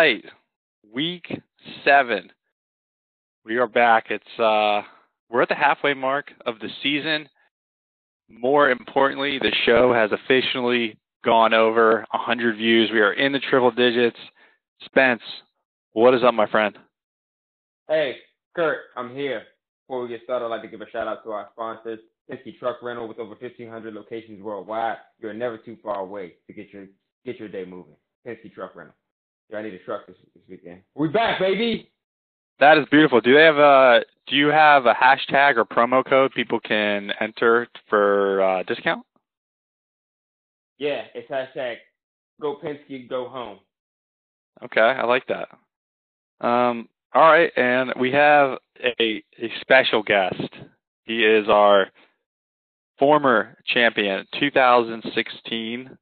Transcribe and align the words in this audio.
right. 0.00 0.24
Week 0.94 1.26
seven. 1.84 2.30
We 3.44 3.58
are 3.58 3.66
back. 3.66 4.06
It's 4.08 4.38
uh 4.38 4.80
we're 5.28 5.42
at 5.42 5.50
the 5.50 5.54
halfway 5.54 5.92
mark 5.92 6.30
of 6.46 6.58
the 6.58 6.68
season. 6.82 7.28
More 8.26 8.70
importantly, 8.70 9.38
the 9.38 9.52
show 9.66 9.92
has 9.92 10.10
officially 10.10 10.96
gone 11.22 11.52
over 11.52 12.06
100 12.12 12.56
views. 12.56 12.88
We 12.90 13.00
are 13.00 13.12
in 13.12 13.32
the 13.32 13.40
triple 13.40 13.70
digits. 13.72 14.16
Spence, 14.86 15.20
what 15.92 16.14
is 16.14 16.22
up, 16.24 16.32
my 16.32 16.46
friend? 16.46 16.78
Hey, 17.86 18.16
Kurt, 18.56 18.78
I'm 18.96 19.14
here. 19.14 19.42
Before 19.86 20.02
we 20.02 20.08
get 20.08 20.22
started, 20.24 20.46
I'd 20.46 20.48
like 20.48 20.62
to 20.62 20.68
give 20.68 20.80
a 20.80 20.88
shout 20.90 21.08
out 21.08 21.22
to 21.24 21.32
our 21.32 21.48
sponsors, 21.52 21.98
Penske 22.30 22.58
Truck 22.58 22.82
Rental, 22.82 23.06
with 23.06 23.18
over 23.18 23.34
1,500 23.38 23.92
locations 23.92 24.42
worldwide. 24.42 24.96
You're 25.18 25.34
never 25.34 25.58
too 25.58 25.76
far 25.82 26.00
away 26.00 26.34
to 26.46 26.54
get 26.54 26.72
your 26.72 26.86
get 27.26 27.38
your 27.38 27.48
day 27.48 27.66
moving. 27.66 27.96
Penske 28.26 28.52
Truck 28.54 28.74
Rental. 28.74 28.94
Yeah, 29.50 29.58
I 29.58 29.62
need 29.62 29.74
a 29.74 29.78
truck 29.78 30.06
this, 30.06 30.16
this 30.34 30.42
weekend. 30.48 30.82
We 30.94 31.08
back, 31.08 31.40
baby. 31.40 31.90
That 32.60 32.78
is 32.78 32.86
beautiful. 32.90 33.20
Do 33.20 33.34
they 33.34 33.42
have 33.42 33.56
a 33.56 34.00
do 34.28 34.36
you 34.36 34.48
have 34.48 34.86
a 34.86 34.94
hashtag 34.94 35.56
or 35.56 35.64
promo 35.64 36.04
code 36.06 36.32
people 36.34 36.60
can 36.60 37.10
enter 37.20 37.66
for 37.88 38.42
uh, 38.42 38.62
discount? 38.64 39.04
Yeah, 40.78 41.02
it's 41.14 41.30
hashtag 41.30 41.76
Go 42.40 42.58
Penske 42.62 43.08
Go 43.08 43.28
Home. 43.28 43.58
Okay, 44.62 44.80
I 44.80 45.04
like 45.04 45.26
that. 45.28 45.48
Um, 46.46 46.88
all 47.14 47.22
right, 47.22 47.50
and 47.56 47.92
we 47.98 48.12
have 48.12 48.58
a 49.00 49.22
a 49.38 49.50
special 49.62 50.02
guest. 50.02 50.54
He 51.04 51.24
is 51.24 51.48
our 51.48 51.86
former 52.98 53.56
champion, 53.66 54.26
2016. 54.38 55.98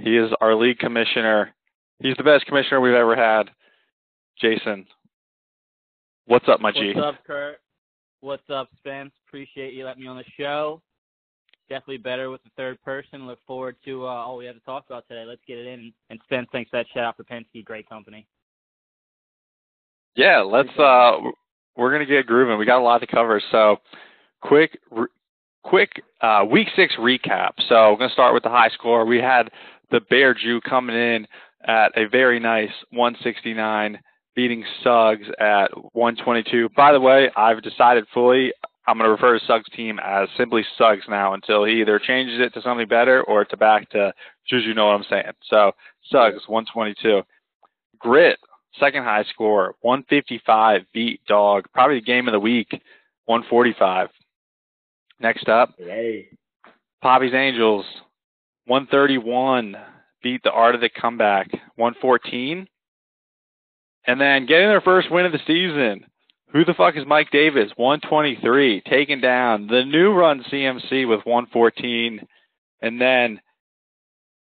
He 0.00 0.16
is 0.16 0.30
our 0.40 0.54
league 0.54 0.78
commissioner. 0.78 1.54
He's 2.00 2.16
the 2.16 2.24
best 2.24 2.46
commissioner 2.46 2.80
we've 2.80 2.94
ever 2.94 3.16
had. 3.16 3.50
Jason, 4.40 4.86
what's 6.26 6.48
up, 6.48 6.60
my 6.60 6.68
What's 6.68 6.78
G? 6.78 6.92
What's 6.94 7.16
up, 7.16 7.24
Kurt? 7.26 7.58
What's 8.20 8.50
up, 8.50 8.68
Spence? 8.78 9.12
Appreciate 9.26 9.74
you 9.74 9.84
letting 9.84 10.02
me 10.02 10.08
on 10.08 10.16
the 10.16 10.24
show. 10.36 10.80
Definitely 11.68 11.98
better 11.98 12.30
with 12.30 12.42
the 12.44 12.50
third 12.56 12.80
person. 12.82 13.26
Look 13.26 13.40
forward 13.46 13.76
to 13.84 14.06
uh, 14.06 14.10
all 14.10 14.36
we 14.36 14.46
have 14.46 14.54
to 14.54 14.60
talk 14.60 14.84
about 14.88 15.06
today. 15.08 15.24
Let's 15.26 15.42
get 15.46 15.58
it 15.58 15.66
in. 15.66 15.92
And 16.08 16.20
Spence, 16.24 16.48
thanks 16.52 16.70
for 16.70 16.78
that 16.78 16.86
shout 16.94 17.04
out 17.04 17.16
for 17.16 17.24
Penske. 17.24 17.64
Great 17.64 17.88
company. 17.88 18.26
Yeah, 20.14 20.40
let's. 20.40 20.70
Uh, 20.78 21.18
we're 21.76 21.92
gonna 21.92 22.06
get 22.06 22.26
grooving. 22.26 22.58
We 22.58 22.64
got 22.64 22.80
a 22.80 22.82
lot 22.82 23.00
to 23.00 23.06
cover. 23.06 23.40
So, 23.50 23.76
quick, 24.40 24.78
re- 24.90 25.06
quick 25.62 26.02
uh, 26.20 26.44
week 26.50 26.68
six 26.74 26.94
recap. 26.98 27.50
So, 27.68 27.92
we're 27.92 27.98
gonna 27.98 28.12
start 28.12 28.34
with 28.34 28.44
the 28.44 28.48
high 28.48 28.70
score. 28.70 29.04
We 29.04 29.18
had 29.18 29.50
the 29.90 30.00
Bear 30.00 30.34
Jew 30.34 30.60
coming 30.60 30.96
in 30.96 31.26
at 31.68 31.96
a 31.96 32.08
very 32.08 32.40
nice 32.40 32.72
169, 32.90 34.00
beating 34.34 34.64
Suggs 34.82 35.26
at 35.38 35.68
122. 35.92 36.70
By 36.76 36.92
the 36.92 37.00
way, 37.00 37.30
I've 37.36 37.62
decided 37.62 38.06
fully. 38.12 38.52
I'm 38.86 38.96
going 38.96 39.04
to 39.04 39.10
refer 39.12 39.38
to 39.38 39.44
Suggs' 39.44 39.68
team 39.76 40.00
as 40.02 40.28
simply 40.38 40.64
Suggs 40.78 41.04
now 41.08 41.34
until 41.34 41.64
he 41.64 41.80
either 41.80 41.98
changes 41.98 42.40
it 42.40 42.54
to 42.54 42.62
something 42.62 42.88
better 42.88 43.22
or 43.22 43.44
to 43.44 43.56
back 43.56 43.90
to 43.90 44.14
as 44.50 44.64
you 44.64 44.72
know 44.72 44.86
what 44.86 44.94
I'm 44.94 45.04
saying. 45.10 45.32
So 45.50 45.72
Suggs 46.10 46.48
122. 46.48 47.22
Grit 47.98 48.38
second 48.78 49.04
high 49.04 49.24
score 49.32 49.74
155 49.82 50.82
beat 50.92 51.20
Dog 51.26 51.64
probably 51.74 51.98
the 51.98 52.06
game 52.06 52.28
of 52.28 52.32
the 52.32 52.40
week 52.40 52.70
145. 53.26 54.08
Next 55.20 55.48
up 55.48 55.74
Hey. 55.78 56.28
Poppy's 57.02 57.34
Angels 57.34 57.84
131 58.66 59.76
beat 60.22 60.42
the 60.42 60.50
Art 60.50 60.74
of 60.74 60.80
the 60.80 60.90
Comeback 60.90 61.50
114. 61.76 62.66
And 64.06 64.20
then 64.20 64.46
getting 64.46 64.68
their 64.68 64.80
first 64.80 65.10
win 65.10 65.26
of 65.26 65.32
the 65.32 65.38
season. 65.46 66.06
Who 66.52 66.64
the 66.64 66.74
fuck 66.74 66.96
is 66.96 67.04
Mike 67.06 67.30
Davis? 67.30 67.70
123, 67.76 68.82
taking 68.88 69.20
down 69.20 69.66
the 69.66 69.84
new 69.84 70.12
run 70.12 70.42
CMC 70.50 71.06
with 71.06 71.26
114. 71.26 72.20
And 72.80 73.00
then 73.00 73.40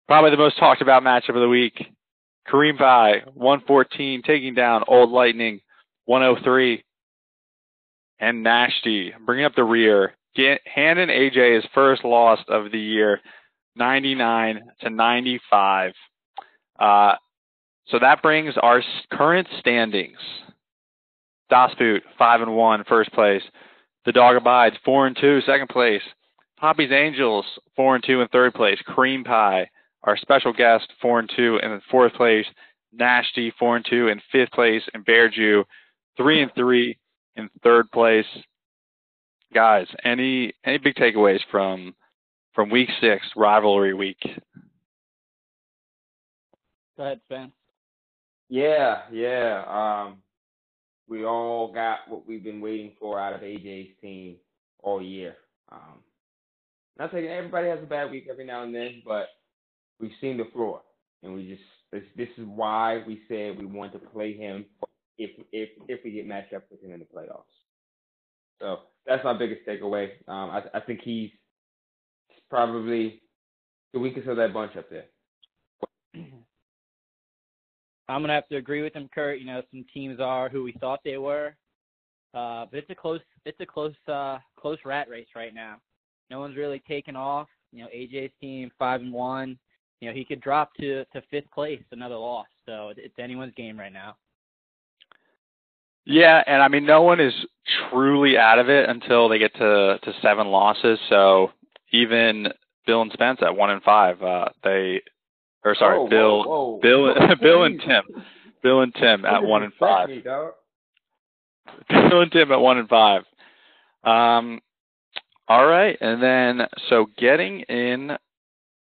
probably 0.09 0.31
the 0.31 0.39
most 0.39 0.59
talked 0.59 0.81
about 0.81 1.03
matchup 1.03 1.37
of 1.37 1.43
the 1.43 1.49
week. 1.49 1.87
Kareem 2.49 2.79
Pie, 2.79 3.23
114, 3.35 4.23
taking 4.23 4.55
down 4.55 4.85
Old 4.89 5.11
Lightning, 5.11 5.61
103. 6.07 6.83
And 8.21 8.45
Nashty, 8.45 9.11
bringing 9.27 9.45
up 9.45 9.55
the 9.55 9.65
rear. 9.65 10.15
Handing 10.35 11.09
AJ 11.09 11.57
his 11.57 11.65
first 11.75 12.05
loss 12.05 12.39
of 12.49 12.73
the 12.73 12.79
year, 12.79 13.21
99 13.77 14.61
to 14.81 14.91
95. 14.91 15.93
Uh, 16.79 17.13
so 17.87 17.99
that 17.99 18.23
brings 18.23 18.55
our 18.61 18.83
current 19.11 19.49
standings. 19.59 20.19
Das 21.51 21.75
Boot, 21.79 22.03
5 22.19 22.43
and 22.43 22.55
1, 22.55 22.85
first 22.89 23.13
place. 23.13 23.43
The 24.05 24.13
Dog 24.13 24.37
Abides, 24.37 24.77
4 24.85 25.07
and 25.09 25.17
2, 25.21 25.41
second 25.43 25.69
place. 25.69 26.03
Poppy's 26.59 26.93
Angels, 26.93 27.45
4 27.77 27.97
and 27.97 28.05
2 28.05 28.21
in 28.21 28.29
third 28.29 28.55
place. 28.55 28.79
Cream 28.87 29.25
Pie, 29.25 29.69
our 30.05 30.17
special 30.17 30.53
guest, 30.53 30.89
4 31.01 31.21
and 31.21 31.31
2 31.37 31.61
in 31.63 31.81
fourth 31.91 32.15
place. 32.15 32.47
Nashty, 32.99 33.53
4 33.59 33.77
and 33.77 33.87
2 33.89 34.09
in 34.09 34.21
fifth 34.31 34.53
place. 34.53 34.83
And 34.95 35.05
Bear 35.05 35.29
Jew, 35.29 35.65
3 36.17 36.43
and 36.43 36.55
3 36.55 36.99
in 37.37 37.51
third 37.63 37.91
place. 37.91 38.27
Guys, 39.53 39.87
any 40.05 40.55
any 40.65 40.79
big 40.79 40.95
takeaways 40.95 41.41
from 41.51 41.95
from 42.55 42.71
week 42.71 42.89
six, 43.01 43.25
rivalry 43.37 43.95
week? 43.95 44.21
Go 46.97 47.05
ahead, 47.05 47.21
Spence. 47.27 47.53
Yeah, 48.49 49.03
yeah. 49.11 49.65
Um, 49.67 50.19
we 51.09 51.25
all 51.25 51.73
got 51.73 52.01
what 52.09 52.27
we've 52.27 52.45
been 52.45 52.61
waiting 52.61 52.93
for 53.01 53.19
out 53.19 53.33
of 53.33 53.41
AJ's 53.41 53.91
team 54.01 54.37
all 54.83 55.03
year. 55.03 55.37
Um, 55.71 56.01
not 56.99 57.11
saying 57.13 57.27
everybody 57.27 57.69
has 57.69 57.79
a 57.83 57.87
bad 57.87 58.11
week 58.11 58.27
every 58.31 58.45
now 58.45 58.63
and 58.63 58.75
then, 58.75 59.03
but 59.07 59.29
we've 59.99 60.13
seen 60.21 60.37
the 60.37 60.49
floor, 60.53 60.83
and 61.23 61.35
we 61.35 61.49
just 61.49 61.63
this, 61.91 62.03
this 62.17 62.29
is 62.37 62.45
why 62.47 63.03
we 63.07 63.23
said 63.29 63.59
we 63.59 63.65
want 63.67 63.93
to 63.93 63.99
play 63.99 64.37
him 64.37 64.67
if 65.19 65.31
if 65.53 65.71
if 65.89 66.01
we 66.05 66.13
get 66.13 66.27
matched 66.27 66.53
up 66.53 66.65
with 66.71 66.83
him 66.83 66.93
in 66.93 66.99
the 67.01 67.07
playoffs. 67.07 67.45
So 68.61 68.81
that's 69.07 69.25
my 69.25 69.33
biggest 69.33 69.67
takeaway. 69.67 70.11
Um, 70.29 70.51
I 70.51 70.63
I 70.75 70.81
think 70.81 71.01
he's 71.03 71.31
probably 72.53 73.23
the 73.95 73.99
weakest 73.99 74.29
of 74.29 74.37
that 74.37 74.53
bunch 74.53 74.77
up 74.77 74.91
there. 74.91 75.07
I'm 78.09 78.21
gonna 78.21 78.35
have 78.35 78.49
to 78.49 78.57
agree 78.57 78.83
with 78.83 78.93
him, 78.93 79.09
Kurt. 79.13 79.39
You 79.39 79.47
know, 79.47 79.63
some 79.71 79.87
teams 79.93 80.21
are 80.21 80.51
who 80.51 80.63
we 80.63 80.73
thought 80.73 81.01
they 81.03 81.17
were, 81.17 81.57
uh, 82.35 82.67
but 82.71 82.79
it's 82.79 82.91
a 82.91 82.95
close, 82.95 83.21
it's 83.47 83.59
a 83.61 83.65
close, 83.65 83.95
uh, 84.07 84.37
close 84.61 84.77
rat 84.85 85.09
race 85.09 85.29
right 85.35 85.55
now. 85.55 85.77
No 86.31 86.41
one's 86.41 86.59
really 86.59 86.83
taken 86.87 87.17
off. 87.17 87.49
You 87.73 87.85
know, 87.85 87.89
AJ's 87.89 88.33
team 88.39 88.71
five 88.79 89.01
and 89.01 89.15
one. 89.15 89.59
You 90.03 90.09
know, 90.11 90.15
he 90.15 90.23
could 90.23 90.43
drop 90.43 90.75
to 90.75 91.07
to 91.07 91.23
fifth 91.31 91.51
place, 91.53 91.81
another 91.91 92.17
loss. 92.17 92.49
So 92.67 92.93
it's 92.95 93.19
anyone's 93.19 93.55
game 93.55 93.81
right 93.81 93.93
now. 93.93 94.17
Yeah, 96.05 96.43
and 96.47 96.63
I 96.63 96.69
mean, 96.69 96.85
no 96.85 97.01
one 97.01 97.19
is 97.19 97.33
truly 97.89 98.37
out 98.37 98.59
of 98.59 98.69
it 98.69 98.91
until 98.91 99.31
they 99.31 99.39
get 99.39 99.55
to 99.55 99.99
to 100.03 100.13
seven 100.21 100.49
losses. 100.49 100.99
So 101.09 101.53
even 101.93 102.49
Bill 102.87 103.03
and 103.03 103.13
Spence 103.13 103.41
at 103.43 103.55
one 103.57 103.71
and 103.71 103.83
five, 103.83 104.23
uh, 104.23 104.47
they, 104.65 105.03
or 105.65 105.75
sorry, 105.75 105.99
Whoa, 105.99 106.05
whoa, 106.05 106.09
Bill, 106.11 106.45
whoa. 106.45 106.81
Bill, 106.83 107.15
Whoa, 107.15 107.35
Bill 107.41 107.63
and. 107.65 107.81
Tim, 107.81 108.03
Bill 108.63 108.81
and 108.83 108.95
Tim 108.95 109.25
at 109.25 109.43
one 109.43 109.63
and 109.65 109.73
five. 109.75 110.09
me. 110.09 110.23
Bill 110.23 110.53
and 112.23 112.31
Tim 112.33 112.53
at 112.53 112.61
one 112.61 112.79
and 112.79 112.89
five. 112.89 113.23
Um, 114.05 114.61
all 115.49 115.67
right, 115.67 115.97
and 116.01 116.23
then 116.23 116.67
so 116.89 117.07
getting 117.19 117.61
in. 117.63 118.17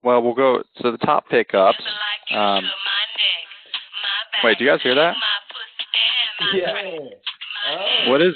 Well, 0.03 0.21
we'll 0.21 0.35
go 0.35 0.63
to 0.79 0.91
the 0.91 0.99
top 0.99 1.29
pickups. 1.29 1.79
Um, 2.35 2.65
wait, 4.43 4.59
do 4.59 4.65
you 4.65 4.71
guys 4.71 4.83
hear 4.83 4.97
that? 4.97 5.15
Yeah. 6.55 6.73
Oh. 7.71 8.11
What 8.11 8.21
is 8.21 8.35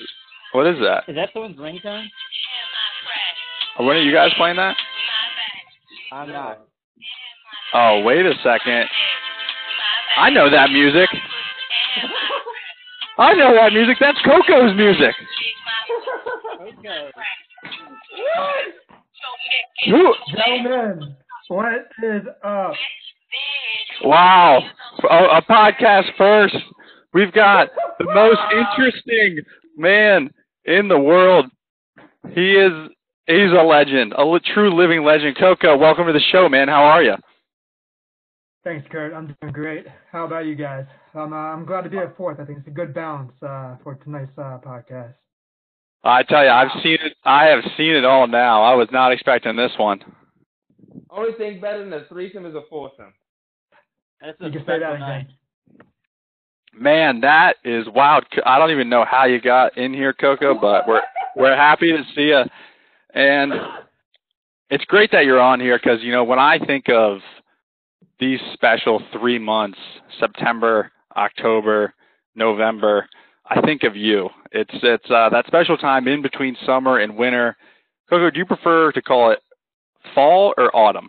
what 0.52 0.66
is 0.66 0.76
that? 0.78 1.04
Is 1.08 1.16
that 1.16 1.30
someone's 1.32 1.56
ringtone? 1.56 2.04
When 3.78 3.96
are 3.96 4.02
you 4.02 4.12
guys 4.12 4.30
playing 4.36 4.56
that? 4.56 4.76
I'm 6.12 6.30
not. 6.30 6.66
Oh, 7.74 8.02
wait 8.04 8.24
a 8.24 8.32
second. 8.42 8.86
I 10.16 10.30
know 10.30 10.50
that 10.50 10.70
music. 10.70 11.08
I 13.18 13.34
know 13.34 13.54
that 13.54 13.72
music. 13.72 13.96
That's 14.00 14.18
Coco's 14.24 14.74
music. 14.76 15.14
Okay. 16.62 17.10
Who? 19.86 20.14
Gentlemen, 20.34 21.16
what 21.48 21.86
is 22.02 22.22
up? 22.42 22.72
Wow. 24.04 24.62
A, 25.10 25.38
a 25.38 25.42
podcast 25.42 26.06
first. 26.16 26.56
We've 27.12 27.32
got 27.32 27.68
the 27.98 28.06
most 28.06 28.40
interesting 28.52 29.44
man 29.76 30.30
in 30.64 30.88
the 30.88 30.98
world. 30.98 31.46
He 32.34 32.52
is 32.52 32.90
he's 33.26 33.50
a 33.52 33.62
legend, 33.62 34.12
a 34.16 34.24
li- 34.24 34.40
true 34.54 34.74
living 34.76 35.04
legend. 35.04 35.36
Coco, 35.38 35.76
welcome 35.76 36.06
to 36.06 36.12
the 36.12 36.22
show, 36.32 36.48
man. 36.48 36.68
How 36.68 36.84
are 36.84 37.02
you? 37.02 37.14
Thanks, 38.64 38.86
Kurt. 38.90 39.12
I'm 39.12 39.34
doing 39.40 39.52
great. 39.52 39.86
How 40.10 40.24
about 40.26 40.46
you 40.46 40.56
guys? 40.56 40.84
I'm 41.14 41.32
uh, 41.32 41.36
I'm 41.36 41.64
glad 41.64 41.82
to 41.82 41.90
be 41.90 41.98
at 41.98 42.16
fourth. 42.16 42.40
I 42.40 42.44
think 42.44 42.58
it's 42.58 42.66
a 42.68 42.72
good 42.72 42.92
balance 42.92 43.32
uh, 43.42 43.76
for 43.82 43.94
tonight's 44.02 44.36
uh, 44.36 44.58
podcast. 44.64 45.14
I 46.02 46.22
tell 46.24 46.42
you, 46.44 46.50
I've 46.50 46.70
seen 46.82 46.98
it. 47.00 47.14
I 47.24 47.46
have 47.46 47.64
seen 47.76 47.94
it 47.94 48.04
all 48.04 48.26
now. 48.26 48.62
I 48.62 48.74
was 48.74 48.88
not 48.92 49.12
expecting 49.12 49.56
this 49.56 49.72
one. 49.78 50.00
Only 51.10 51.32
thing 51.34 51.60
better 51.60 51.78
than 51.84 51.92
a 51.92 52.04
threesome 52.08 52.46
is 52.46 52.54
a 52.54 52.62
foursome. 52.68 53.12
That's 54.20 54.36
You 54.40 54.50
can 54.50 54.58
say 54.60 54.64
special 54.64 54.80
that 54.80 55.00
night. 55.00 55.16
again. 55.20 55.34
Man, 56.78 57.20
that 57.22 57.56
is 57.64 57.86
wild. 57.94 58.24
I 58.44 58.58
don't 58.58 58.70
even 58.70 58.88
know 58.88 59.04
how 59.08 59.24
you 59.24 59.40
got 59.40 59.78
in 59.78 59.94
here, 59.94 60.12
Coco, 60.12 60.54
but 60.60 60.86
we're 60.86 61.02
we're 61.36 61.56
happy 61.56 61.92
to 61.92 62.02
see 62.14 62.28
you. 62.28 62.42
And 63.16 63.54
it's 64.68 64.84
great 64.84 65.10
that 65.12 65.24
you're 65.24 65.40
on 65.40 65.58
here 65.58 65.80
because 65.82 66.02
you 66.02 66.12
know 66.12 66.22
when 66.22 66.38
I 66.38 66.58
think 66.58 66.90
of 66.90 67.20
these 68.20 68.38
special 68.52 69.02
three 69.10 69.38
months, 69.38 69.78
September, 70.20 70.92
October, 71.16 71.94
November, 72.34 73.08
I 73.48 73.62
think 73.62 73.84
of 73.84 73.96
you. 73.96 74.28
It's 74.52 74.74
it's 74.82 75.10
uh, 75.10 75.30
that 75.30 75.46
special 75.46 75.78
time 75.78 76.06
in 76.08 76.20
between 76.20 76.58
summer 76.66 76.98
and 76.98 77.16
winter. 77.16 77.56
Coco, 78.10 78.30
do 78.30 78.38
you 78.38 78.44
prefer 78.44 78.92
to 78.92 79.00
call 79.00 79.30
it 79.30 79.38
fall 80.14 80.52
or 80.58 80.74
autumn? 80.76 81.08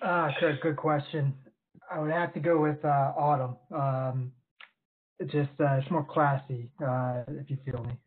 Ah, 0.00 0.30
good, 0.38 0.60
good 0.60 0.76
question. 0.76 1.34
I 1.90 1.98
would 1.98 2.12
have 2.12 2.32
to 2.34 2.40
go 2.40 2.60
with 2.60 2.82
uh, 2.84 3.12
autumn. 3.16 3.56
Um, 3.74 4.32
it's 5.18 5.32
just 5.32 5.50
uh, 5.58 5.74
it's 5.74 5.90
more 5.90 6.04
classy, 6.04 6.70
uh, 6.80 7.24
if 7.30 7.50
you 7.50 7.58
feel 7.64 7.82
me. 7.82 7.98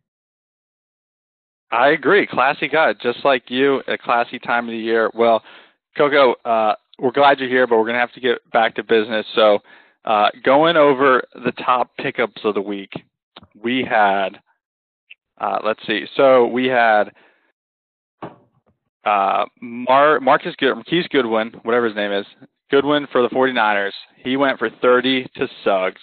I 1.71 1.89
agree. 1.89 2.25
Classy 2.25 2.67
guy, 2.67 2.93
just 2.93 3.25
like 3.25 3.49
you, 3.49 3.81
a 3.87 3.97
classy 3.97 4.39
time 4.39 4.65
of 4.65 4.71
the 4.71 4.77
year. 4.77 5.11
Well, 5.13 5.43
Coco, 5.97 6.35
uh, 6.45 6.75
we're 6.99 7.11
glad 7.11 7.39
you're 7.39 7.49
here, 7.49 7.67
but 7.67 7.77
we're 7.77 7.83
going 7.83 7.95
to 7.95 7.99
have 7.99 8.13
to 8.13 8.21
get 8.21 8.49
back 8.51 8.75
to 8.75 8.83
business. 8.83 9.25
So, 9.35 9.59
uh, 10.05 10.29
going 10.43 10.77
over 10.77 11.23
the 11.35 11.51
top 11.51 11.91
pickups 11.97 12.41
of 12.45 12.53
the 12.53 12.61
week, 12.61 12.91
we 13.61 13.83
had, 13.83 14.39
uh, 15.39 15.59
let's 15.63 15.85
see, 15.85 16.05
so 16.15 16.47
we 16.47 16.67
had 16.67 17.11
uh, 19.03 19.45
Mar- 19.61 20.19
Marcus 20.21 20.55
Good- 20.57 20.75
Marquise 20.75 21.07
Goodwin, 21.09 21.51
whatever 21.63 21.87
his 21.87 21.95
name 21.95 22.11
is, 22.11 22.25
Goodwin 22.71 23.07
for 23.11 23.21
the 23.21 23.29
49ers. 23.29 23.91
He 24.23 24.37
went 24.37 24.59
for 24.59 24.69
30 24.69 25.27
to 25.35 25.47
Suggs. 25.63 26.01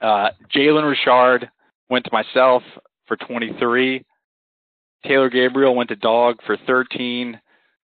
Uh, 0.00 0.28
Jalen 0.54 0.88
Richard 0.88 1.50
went 1.90 2.04
to 2.04 2.10
myself 2.12 2.62
for 3.06 3.16
23. 3.16 4.04
Taylor 5.06 5.30
Gabriel 5.30 5.74
went 5.74 5.88
to 5.90 5.96
Dog 5.96 6.36
for 6.46 6.56
13. 6.66 7.40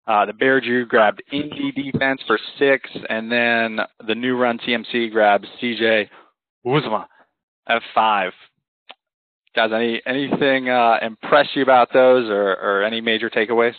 Uh, 0.07 0.27
the 0.27 0.33
Bear 0.33 0.61
Jew 0.61 0.87
grabbed 0.87 1.23
Indy 1.31 1.73
defense 1.73 2.21
for 2.27 2.39
six, 2.59 2.89
and 3.09 3.31
then 3.31 3.79
the 4.07 4.15
new 4.15 4.37
run 4.37 4.59
CMC 4.59 5.11
grabs 5.13 5.47
CJ 5.63 6.09
Uzomah 6.67 7.07
at 7.69 7.83
five. 7.95 8.33
Guys, 9.55 9.71
any 9.75 10.01
anything 10.07 10.69
uh, 10.69 10.99
impress 11.03 11.47
you 11.55 11.63
about 11.63 11.93
those, 11.93 12.29
or, 12.29 12.53
or 12.53 12.83
any 12.85 13.01
major 13.01 13.29
takeaways? 13.29 13.75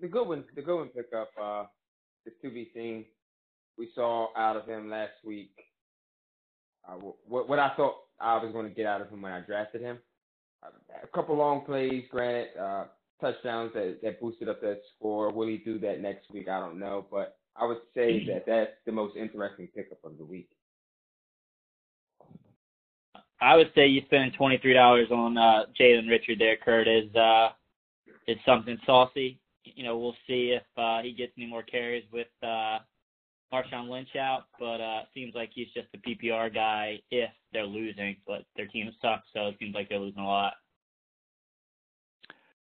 The, 0.00 0.08
good 0.08 0.26
one, 0.26 0.44
the 0.54 0.62
good 0.62 0.76
one 0.76 0.88
pickup 0.88 1.30
uh, 1.40 1.64
is 2.26 2.32
to 2.42 2.50
be 2.50 2.70
seen. 2.74 3.04
We 3.78 3.88
saw 3.94 4.28
out 4.36 4.56
of 4.56 4.66
him 4.66 4.90
last 4.90 5.12
week 5.24 5.52
uh, 6.88 6.94
what 7.26 7.48
what 7.48 7.58
I 7.58 7.72
thought 7.76 7.94
I 8.20 8.36
was 8.36 8.52
going 8.52 8.68
to 8.68 8.74
get 8.74 8.86
out 8.86 9.00
of 9.00 9.08
him 9.08 9.22
when 9.22 9.32
I 9.32 9.40
drafted 9.40 9.80
him. 9.80 9.98
A 11.02 11.06
couple 11.08 11.36
long 11.36 11.64
plays, 11.64 12.04
granted, 12.10 12.48
uh, 12.58 12.84
touchdowns 13.20 13.72
that, 13.74 13.98
that 14.02 14.20
boosted 14.20 14.48
up 14.48 14.60
that 14.60 14.80
score. 14.96 15.32
Will 15.32 15.48
he 15.48 15.58
do 15.58 15.78
that 15.80 16.00
next 16.00 16.30
week? 16.30 16.48
I 16.48 16.58
don't 16.58 16.78
know, 16.78 17.06
but 17.10 17.36
I 17.56 17.66
would 17.66 17.78
say 17.94 18.24
that 18.26 18.44
that's 18.46 18.72
the 18.86 18.92
most 18.92 19.16
interesting 19.16 19.68
pickup 19.74 19.98
of 20.04 20.18
the 20.18 20.24
week. 20.24 20.48
I 23.40 23.56
would 23.56 23.70
say 23.74 23.86
you 23.86 24.02
spending 24.06 24.32
twenty 24.32 24.58
three 24.58 24.72
dollars 24.72 25.08
on 25.10 25.36
uh, 25.36 25.64
Jalen 25.78 26.08
Richard 26.08 26.38
there, 26.38 26.56
Kurt, 26.56 26.88
is 26.88 27.14
uh, 27.14 27.50
is 28.26 28.38
something 28.46 28.78
saucy. 28.86 29.38
You 29.64 29.84
know, 29.84 29.98
we'll 29.98 30.16
see 30.26 30.56
if 30.56 30.62
uh, 30.76 31.02
he 31.02 31.12
gets 31.12 31.32
any 31.36 31.46
more 31.46 31.62
carries 31.62 32.04
with 32.12 32.28
uh, 32.42 32.78
Marshawn 33.54 33.88
Lynch 33.88 34.16
out, 34.16 34.44
but 34.58 34.80
uh, 34.80 35.02
seems 35.14 35.34
like 35.34 35.50
he's 35.54 35.68
just 35.74 35.88
a 35.94 35.98
PPR 35.98 36.52
guy 36.52 37.00
if 37.10 37.30
they're 37.52 37.66
losing, 37.66 38.16
but 38.26 38.42
their 38.56 38.66
team 38.66 38.90
sucks, 39.00 39.28
so 39.32 39.48
it 39.48 39.56
seems 39.58 39.74
like 39.74 39.88
they're 39.88 39.98
losing 39.98 40.22
a 40.22 40.26
lot. 40.26 40.54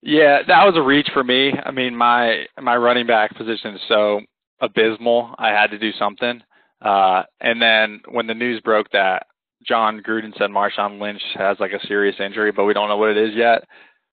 Yeah, 0.02 0.40
that 0.48 0.66
was 0.66 0.76
a 0.78 0.82
reach 0.82 1.10
for 1.14 1.24
me. 1.24 1.52
I 1.52 1.72
mean, 1.72 1.96
my 1.96 2.46
my 2.62 2.78
running 2.78 3.08
back 3.08 3.36
position 3.36 3.76
is 3.76 3.82
so 3.88 4.22
abysmal. 4.62 5.34
I 5.38 5.50
had 5.50 5.72
to 5.72 5.80
do 5.80 5.92
something. 5.94 6.42
Uh, 6.82 7.24
and 7.42 7.62
then 7.62 8.02
when 8.10 8.28
the 8.28 8.36
news 8.36 8.62
broke 8.62 8.90
that 8.92 9.26
Jon 9.66 10.02
Gruden 10.02 10.38
said 10.38 10.52
Marshawn 10.52 11.02
Lynch 11.02 11.22
has 11.36 11.58
like 11.60 11.72
a 11.72 11.86
serious 11.88 12.16
injury, 12.20 12.52
but 12.52 12.66
we 12.66 12.74
don't 12.74 12.88
know 12.88 12.98
what 12.98 13.10
it 13.10 13.18
is 13.18 13.36
yet, 13.36 13.64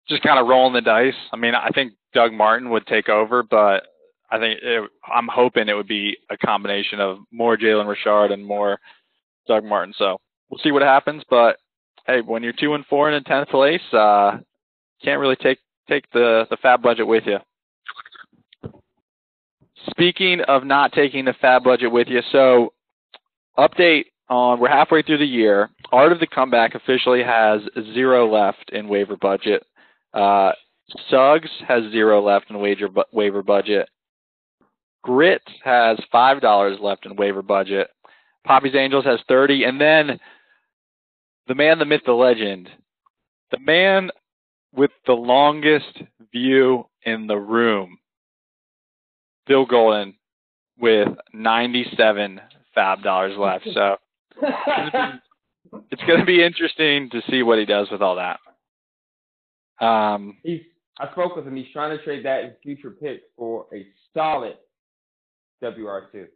just 0.07 0.23
kind 0.23 0.39
of 0.39 0.47
rolling 0.47 0.73
the 0.73 0.81
dice. 0.81 1.13
I 1.31 1.37
mean, 1.37 1.53
I 1.53 1.69
think 1.69 1.93
Doug 2.13 2.31
Martin 2.33 2.69
would 2.69 2.87
take 2.87 3.09
over, 3.09 3.43
but 3.43 3.83
I 4.33 4.39
think 4.39 4.59
it, 4.63 4.89
I'm 5.13 5.27
hoping 5.31 5.69
it 5.69 5.75
would 5.75 5.87
be 5.87 6.17
a 6.31 6.37
combination 6.37 6.99
of 6.99 7.19
more 7.31 7.55
Jalen 7.55 7.87
Richard 7.87 8.31
and 8.31 8.43
more 8.43 8.79
Doug 9.47 9.63
Martin. 9.63 9.93
So 9.95 10.19
we'll 10.49 10.59
see 10.63 10.71
what 10.71 10.81
happens. 10.81 11.21
But 11.29 11.57
hey, 12.07 12.21
when 12.21 12.41
you're 12.41 12.53
two 12.53 12.73
and 12.73 12.83
four 12.87 13.09
and 13.09 13.15
in 13.15 13.23
tenth 13.23 13.49
place, 13.49 13.81
uh, 13.93 14.37
can't 15.03 15.19
really 15.19 15.35
take 15.35 15.59
take 15.87 16.09
the 16.13 16.47
the 16.49 16.57
FAAB 16.57 16.81
budget 16.81 17.05
with 17.05 17.25
you. 17.27 17.37
Speaking 19.91 20.41
of 20.47 20.65
not 20.65 20.93
taking 20.93 21.25
the 21.25 21.33
FAAB 21.33 21.63
budget 21.63 21.91
with 21.91 22.07
you, 22.07 22.21
so 22.31 22.73
update 23.59 24.05
on 24.29 24.59
we're 24.59 24.67
halfway 24.67 25.03
through 25.03 25.19
the 25.19 25.25
year. 25.25 25.69
Art 25.91 26.11
of 26.11 26.19
the 26.19 26.25
Comeback 26.27 26.73
officially 26.73 27.21
has 27.21 27.61
zero 27.93 28.27
left 28.31 28.71
in 28.71 28.87
waiver 28.87 29.15
budget. 29.15 29.63
Uh, 30.11 30.53
Suggs 31.09 31.49
has 31.67 31.83
zero 31.91 32.19
left 32.19 32.49
in 32.49 32.57
waiver 32.59 32.87
bu- 32.87 33.03
waiver 33.11 33.43
budget. 33.43 33.89
Grit 35.03 35.41
has 35.63 35.97
five 36.11 36.41
dollars 36.41 36.79
left 36.81 37.05
in 37.05 37.15
waiver 37.15 37.41
budget. 37.41 37.89
Poppy's 38.45 38.75
Angels 38.75 39.05
has 39.05 39.19
thirty, 39.27 39.65
and 39.65 39.79
then 39.79 40.19
the 41.47 41.55
man, 41.55 41.77
the 41.77 41.85
myth, 41.85 42.01
the 42.05 42.13
legend, 42.13 42.69
the 43.51 43.59
man 43.59 44.09
with 44.73 44.91
the 45.05 45.13
longest 45.13 46.01
view 46.31 46.85
in 47.03 47.27
the 47.27 47.37
room, 47.37 47.97
Bill 49.45 49.65
Golden, 49.65 50.15
with 50.79 51.09
ninety-seven 51.33 52.41
FAAB 52.75 53.03
dollars 53.03 53.37
left. 53.37 53.67
So 53.73 53.97
it's 55.91 56.03
going 56.07 56.19
to 56.19 56.25
be 56.25 56.43
interesting 56.43 57.09
to 57.11 57.21
see 57.29 57.43
what 57.43 57.59
he 57.59 57.65
does 57.65 57.87
with 57.91 58.01
all 58.01 58.15
that. 58.15 58.39
Um, 59.85 60.37
He's 60.43 60.61
I 60.99 61.11
spoke 61.11 61.35
with 61.35 61.47
him. 61.47 61.55
He's 61.55 61.71
trying 61.73 61.97
to 61.97 62.03
trade 62.03 62.23
that 62.25 62.43
in 62.43 62.53
future 62.61 62.91
picks 62.91 63.23
for 63.35 63.65
a 63.73 63.85
solid 64.13 64.57
WR2. 65.61 66.27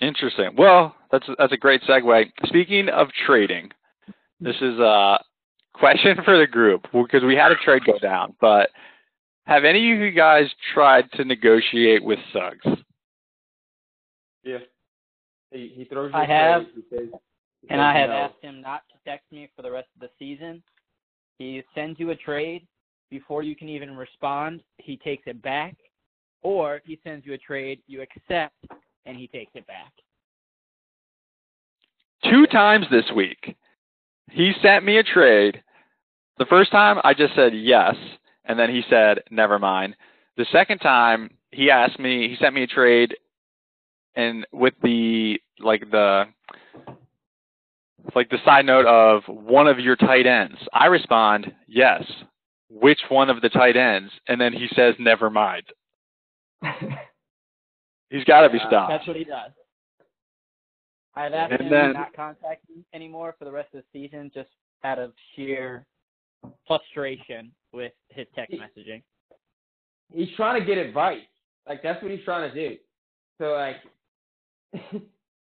Interesting. 0.00 0.50
Well, 0.56 0.94
that's 1.10 1.26
that's 1.38 1.52
a 1.52 1.56
great 1.56 1.82
segue. 1.82 2.30
Speaking 2.44 2.88
of 2.88 3.08
trading, 3.26 3.70
this 4.40 4.56
is 4.56 4.78
a 4.78 5.18
question 5.72 6.18
for 6.24 6.38
the 6.38 6.46
group 6.46 6.86
because 6.92 7.22
we 7.22 7.34
had 7.34 7.52
a 7.52 7.56
trade 7.56 7.82
go 7.86 7.98
down. 7.98 8.34
But 8.40 8.70
have 9.46 9.64
any 9.64 9.92
of 9.92 9.98
you 9.98 10.10
guys 10.10 10.46
tried 10.74 11.10
to 11.12 11.24
negotiate 11.24 12.04
with 12.04 12.18
Suggs? 12.32 12.78
Yeah. 14.44 14.58
He 15.50 15.72
he 15.74 15.84
throws 15.84 16.10
you 16.12 16.18
I 16.18 16.24
a 16.24 16.26
have. 16.26 16.62
He 16.74 16.82
says, 16.90 17.08
he 17.62 17.68
And 17.70 17.80
I 17.80 17.96
have 17.98 18.10
no. 18.10 18.16
asked 18.16 18.42
him 18.42 18.60
not 18.60 18.82
to 18.90 19.10
text 19.10 19.30
me 19.32 19.48
for 19.56 19.62
the 19.62 19.70
rest 19.70 19.88
of 19.94 20.00
the 20.00 20.10
season. 20.18 20.62
He 21.38 21.62
sends 21.74 21.98
you 21.98 22.10
a 22.10 22.16
trade 22.16 22.66
before 23.10 23.42
you 23.42 23.56
can 23.56 23.68
even 23.68 23.96
respond. 23.96 24.62
He 24.78 24.96
takes 24.96 25.24
it 25.26 25.40
back, 25.42 25.74
or 26.42 26.80
he 26.84 26.98
sends 27.04 27.26
you 27.26 27.34
a 27.34 27.38
trade, 27.38 27.80
you 27.86 28.02
accept, 28.02 28.54
and 29.04 29.16
he 29.16 29.26
takes 29.28 29.52
it 29.54 29.66
back. 29.66 29.92
Two 32.24 32.46
times 32.46 32.86
this 32.90 33.04
week, 33.14 33.56
he 34.30 34.52
sent 34.62 34.84
me 34.84 34.98
a 34.98 35.02
trade. 35.02 35.62
The 36.38 36.46
first 36.46 36.70
time 36.70 36.98
I 37.04 37.14
just 37.14 37.34
said 37.34 37.52
yes, 37.54 37.94
and 38.44 38.58
then 38.58 38.70
he 38.70 38.82
said 38.90 39.20
never 39.30 39.58
mind. 39.58 39.96
The 40.36 40.46
second 40.52 40.78
time 40.78 41.30
he 41.50 41.70
asked 41.70 41.98
me, 41.98 42.28
he 42.28 42.36
sent 42.40 42.54
me 42.54 42.62
a 42.62 42.66
trade, 42.66 43.16
and 44.14 44.46
with 44.52 44.74
the 44.82 45.40
like 45.60 45.90
the 45.90 46.24
like 48.14 48.30
the 48.30 48.38
side 48.44 48.66
note 48.66 48.86
of 48.86 49.22
one 49.26 49.66
of 49.66 49.78
your 49.78 49.96
tight 49.96 50.26
ends. 50.26 50.58
I 50.72 50.86
respond 50.86 51.52
yes. 51.66 52.02
Which 52.68 53.00
one 53.08 53.30
of 53.30 53.40
the 53.40 53.48
tight 53.48 53.76
ends? 53.76 54.12
And 54.28 54.40
then 54.40 54.52
he 54.52 54.68
says 54.74 54.94
never 54.98 55.30
mind. 55.30 55.64
He's 58.10 58.24
got 58.24 58.42
to 58.42 58.50
be 58.50 58.58
Yeah, 58.58 58.68
stopped. 58.68 58.90
That's 58.90 59.06
what 59.06 59.16
he 59.16 59.24
does. 59.24 59.50
I've 61.14 61.32
asked 61.32 61.52
And 61.52 61.62
him 61.62 61.70
then- 61.70 61.86
to 61.88 61.92
not 61.94 62.12
contact 62.14 62.62
me 62.68 62.84
anymore 62.92 63.34
for 63.38 63.44
the 63.44 63.52
rest 63.52 63.74
of 63.74 63.82
the 63.82 63.98
season, 63.98 64.30
just 64.34 64.50
out 64.84 64.98
of 64.98 65.12
sheer 65.34 65.86
frustration 66.66 67.50
with 67.72 67.92
his 68.10 68.26
text 68.34 68.54
messaging. 68.54 69.02
He's 70.14 70.28
trying 70.36 70.60
to 70.60 70.66
get 70.66 70.78
advice. 70.78 71.20
Like 71.68 71.82
that's 71.82 72.00
what 72.02 72.12
he's 72.12 72.24
trying 72.24 72.48
to 72.52 72.54
do. 72.68 72.76
So 73.38 73.52
like, 73.54 73.76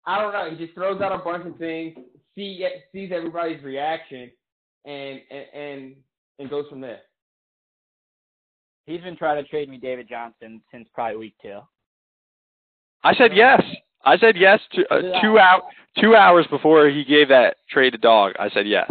I 0.06 0.20
don't 0.20 0.32
know. 0.32 0.50
He 0.50 0.56
just 0.62 0.74
throws 0.74 1.00
out 1.00 1.12
a 1.18 1.18
bunch 1.24 1.46
of 1.46 1.56
things, 1.56 1.96
see 2.34 2.66
sees 2.92 3.10
everybody's 3.14 3.62
reaction, 3.62 4.30
and 4.84 5.20
and 5.30 5.44
and, 5.54 5.94
and 6.40 6.50
goes 6.50 6.66
from 6.68 6.80
there. 6.80 7.00
He's 8.90 9.02
been 9.02 9.16
trying 9.16 9.42
to 9.42 9.48
trade 9.48 9.68
me 9.68 9.78
David 9.78 10.08
Johnson 10.08 10.60
since 10.72 10.88
probably 10.92 11.16
week 11.16 11.34
two. 11.40 11.60
I 13.04 13.14
said 13.14 13.30
yes. 13.34 13.62
I 14.04 14.18
said 14.18 14.36
yes 14.36 14.58
to 14.72 14.82
uh, 14.92 15.20
two 15.22 15.38
out 15.38 15.62
two 16.00 16.16
hours 16.16 16.46
before 16.50 16.88
he 16.88 17.04
gave 17.04 17.28
that 17.28 17.56
trade 17.70 17.90
to 17.90 17.98
Dog. 17.98 18.32
I 18.38 18.50
said 18.50 18.66
yes. 18.66 18.90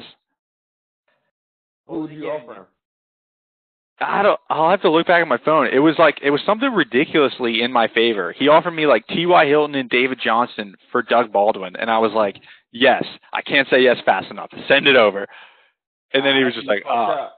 Who 1.88 2.02
would 2.02 2.12
you 2.12 2.26
offer 2.30 2.54
him? 2.54 2.66
I 4.00 4.24
don't. 4.24 4.40
I'll 4.50 4.70
have 4.70 4.82
to 4.84 4.90
look 4.90 5.08
back 5.08 5.22
at 5.22 5.28
my 5.28 5.40
phone. 5.44 5.68
It 5.68 5.80
was 5.80 5.96
like 6.00 6.20
it 6.24 6.30
was 6.30 6.40
something 6.46 6.72
ridiculously 6.72 7.62
in 7.62 7.74
my 7.74 7.90
favor. 7.90 8.34
He 8.38 8.48
offered 8.48 8.72
me 8.72 8.88
like 8.88 9.06
T.Y. 9.08 9.46
Hilton 9.48 9.76
and 9.76 9.90
David 9.90 10.20
Johnson 10.24 10.76
for 10.94 11.02
Doug 11.02 11.34
Baldwin, 11.34 11.76
and 11.76 11.92
I 11.92 11.98
was 11.98 12.14
like, 12.14 12.38
yes. 12.72 13.04
I 13.34 13.42
can't 13.42 13.68
say 13.70 13.82
yes 13.82 13.98
fast 14.06 14.32
enough. 14.32 14.50
Send 14.70 14.88
it 14.88 14.96
over. 14.96 15.28
And 16.14 16.26
then 16.26 16.38
he 16.38 16.46
was 16.46 16.54
just 16.54 16.68
like, 16.68 16.84
ah. 16.88 17.32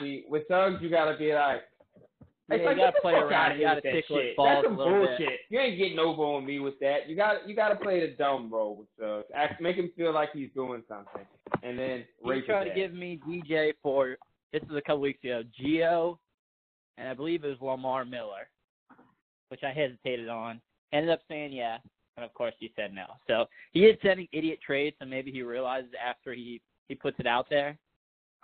See, 0.00 0.24
with 0.28 0.48
Doug, 0.48 0.80
you 0.82 0.90
gotta 0.90 1.16
be 1.16 1.34
like, 1.34 1.62
yeah, 2.50 2.56
like, 2.56 2.76
you 2.76 2.82
gotta 2.82 3.00
play 3.02 3.12
around. 3.14 3.32
outta 3.32 3.54
You 3.56 3.62
gotta 3.62 3.76
with 3.76 3.84
that 3.84 3.92
tickle 3.92 4.16
his 4.16 4.26
shit. 4.28 4.36
balls 4.36 4.48
That's 4.48 4.64
a 4.64 4.68
some 4.68 4.78
little 4.78 5.00
bit. 5.00 5.18
bullshit. 5.18 5.40
You 5.50 5.60
ain't 5.60 5.78
getting 5.78 5.98
over 5.98 6.22
on 6.22 6.46
me 6.46 6.60
with 6.60 6.78
that. 6.80 7.08
You 7.08 7.16
got 7.16 7.48
you 7.48 7.54
got 7.54 7.68
to 7.70 7.76
play 7.76 8.00
the 8.00 8.14
dumb 8.16 8.50
role 8.52 8.76
with 8.76 8.88
Suggs. 8.98 9.26
Act, 9.34 9.60
make 9.60 9.76
him 9.76 9.90
feel 9.96 10.12
like 10.14 10.30
he's 10.32 10.48
doing 10.54 10.82
something, 10.88 11.26
and 11.62 11.78
then 11.78 12.04
He 12.22 12.30
rape 12.30 12.46
tried 12.46 12.64
to 12.64 12.74
give 12.74 12.94
me 12.94 13.20
DJ 13.28 13.72
for 13.82 14.16
this 14.52 14.62
is 14.62 14.76
a 14.76 14.80
couple 14.80 15.00
weeks 15.00 15.22
ago. 15.24 15.42
Geo, 15.60 16.18
and 16.96 17.08
I 17.08 17.14
believe 17.14 17.44
it 17.44 17.48
was 17.48 17.58
Lamar 17.60 18.04
Miller, 18.04 18.48
which 19.48 19.60
I 19.62 19.72
hesitated 19.72 20.28
on. 20.28 20.60
Ended 20.92 21.10
up 21.10 21.20
saying 21.28 21.52
yeah, 21.52 21.76
and 22.16 22.24
of 22.24 22.32
course 22.32 22.54
he 22.58 22.72
said 22.76 22.94
no. 22.94 23.04
So 23.26 23.44
he 23.72 23.80
is 23.84 23.98
sending 24.02 24.26
idiot 24.32 24.58
trades, 24.64 24.96
and 25.00 25.10
maybe 25.10 25.30
he 25.30 25.42
realizes 25.42 25.90
after 26.02 26.32
he 26.32 26.62
he 26.88 26.94
puts 26.94 27.18
it 27.20 27.26
out 27.26 27.46
there. 27.50 27.76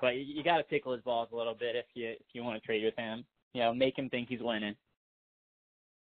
But 0.00 0.16
you, 0.16 0.22
you 0.22 0.44
got 0.44 0.58
to 0.58 0.62
tickle 0.64 0.92
his 0.92 1.02
balls 1.02 1.28
a 1.32 1.36
little 1.36 1.54
bit 1.54 1.76
if 1.76 1.86
you 1.94 2.10
if 2.10 2.26
you 2.32 2.42
want 2.42 2.60
to 2.60 2.66
trade 2.66 2.84
with 2.84 2.96
him. 2.96 3.24
You 3.52 3.62
know, 3.62 3.74
make 3.74 3.98
him 3.98 4.08
think 4.10 4.28
he's 4.28 4.40
winning. 4.40 4.74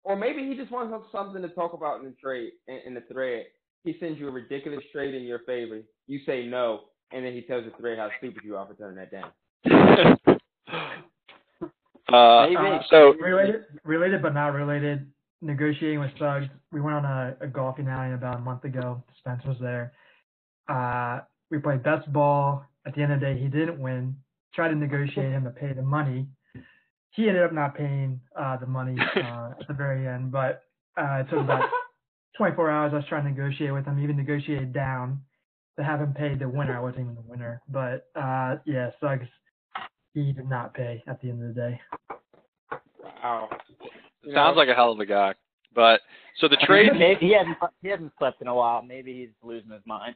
Or 0.04 0.16
maybe 0.16 0.48
he 0.48 0.56
just 0.56 0.70
wants 0.70 0.94
something 1.12 1.42
to 1.42 1.48
talk 1.48 1.72
about 1.72 2.00
in 2.00 2.06
the 2.06 2.14
trade 2.22 2.52
in, 2.68 2.80
in 2.86 2.94
the 2.94 3.02
thread. 3.12 3.46
He 3.84 3.96
sends 3.98 4.18
you 4.18 4.28
a 4.28 4.30
ridiculous 4.30 4.84
trade 4.92 5.14
in 5.14 5.22
your 5.24 5.40
favor. 5.40 5.80
You 6.06 6.20
say 6.26 6.46
no, 6.46 6.82
and 7.12 7.24
then 7.24 7.32
he 7.32 7.42
tells 7.42 7.64
the 7.64 7.72
thread 7.78 7.98
how 7.98 8.10
stupid 8.18 8.42
you 8.44 8.56
are 8.56 8.66
for 8.66 8.74
turning 8.74 8.96
that 8.96 9.10
down. 9.10 9.30
uh, 12.12 12.46
Maybe. 12.46 12.84
so 12.90 13.14
related, 13.20 13.64
related 13.84 14.22
but 14.22 14.34
not 14.34 14.52
related. 14.54 15.06
Negotiating 15.42 16.00
with 16.00 16.10
Suggs. 16.18 16.46
We 16.70 16.82
went 16.82 16.96
on 16.96 17.04
a, 17.06 17.36
a 17.40 17.46
golfing 17.46 17.88
outing 17.88 18.12
about 18.12 18.36
a 18.36 18.40
month 18.40 18.64
ago. 18.64 19.02
Spence 19.18 19.42
was 19.46 19.56
there. 19.60 19.92
Uh, 20.68 21.20
we 21.50 21.58
played 21.58 21.82
best 21.82 22.10
ball. 22.12 22.64
At 22.86 22.94
the 22.94 23.02
end 23.02 23.12
of 23.12 23.20
the 23.20 23.26
day, 23.26 23.38
he 23.38 23.48
didn't 23.48 23.78
win. 23.78 24.16
Tried 24.54 24.68
to 24.68 24.74
negotiate 24.74 25.32
him 25.32 25.44
to 25.44 25.50
pay 25.50 25.72
the 25.72 25.82
money. 25.82 26.26
He 27.10 27.28
ended 27.28 27.42
up 27.42 27.52
not 27.52 27.76
paying 27.76 28.20
uh, 28.38 28.56
the 28.56 28.66
money 28.66 28.96
uh, 29.16 29.50
at 29.60 29.68
the 29.68 29.74
very 29.74 30.06
end, 30.06 30.32
but 30.32 30.62
uh, 30.96 31.20
it 31.20 31.30
took 31.30 31.40
about 31.40 31.68
24 32.36 32.70
hours. 32.70 32.92
I 32.92 32.96
was 32.96 33.04
trying 33.08 33.24
to 33.24 33.30
negotiate 33.30 33.72
with 33.72 33.84
him, 33.84 34.02
even 34.02 34.16
negotiated 34.16 34.72
down 34.72 35.20
to 35.76 35.84
have 35.84 36.00
him 36.00 36.14
pay 36.14 36.34
the 36.34 36.48
winner. 36.48 36.76
I 36.76 36.80
wasn't 36.80 37.02
even 37.02 37.14
the 37.14 37.24
winner, 37.26 37.62
but 37.68 38.08
uh, 38.16 38.56
yeah, 38.64 38.90
Suggs. 39.00 39.26
He 40.14 40.32
did 40.32 40.48
not 40.48 40.74
pay 40.74 41.04
at 41.06 41.20
the 41.20 41.28
end 41.30 41.42
of 41.42 41.54
the 41.54 41.60
day. 41.60 41.80
Wow. 43.22 43.48
You 44.24 44.34
sounds 44.34 44.54
know? 44.54 44.58
like 44.58 44.68
a 44.68 44.74
hell 44.74 44.90
of 44.90 44.98
a 44.98 45.06
guy. 45.06 45.34
But 45.74 46.00
so 46.38 46.48
the 46.48 46.56
trade 46.66 46.90
Maybe 46.98 47.26
he 47.26 47.34
hasn't 47.34 47.56
he 47.82 47.88
hasn't 47.88 48.12
slept 48.18 48.40
in 48.40 48.48
a 48.48 48.54
while. 48.54 48.82
Maybe 48.82 49.14
he's 49.14 49.30
losing 49.42 49.70
his 49.70 49.82
mind. 49.86 50.14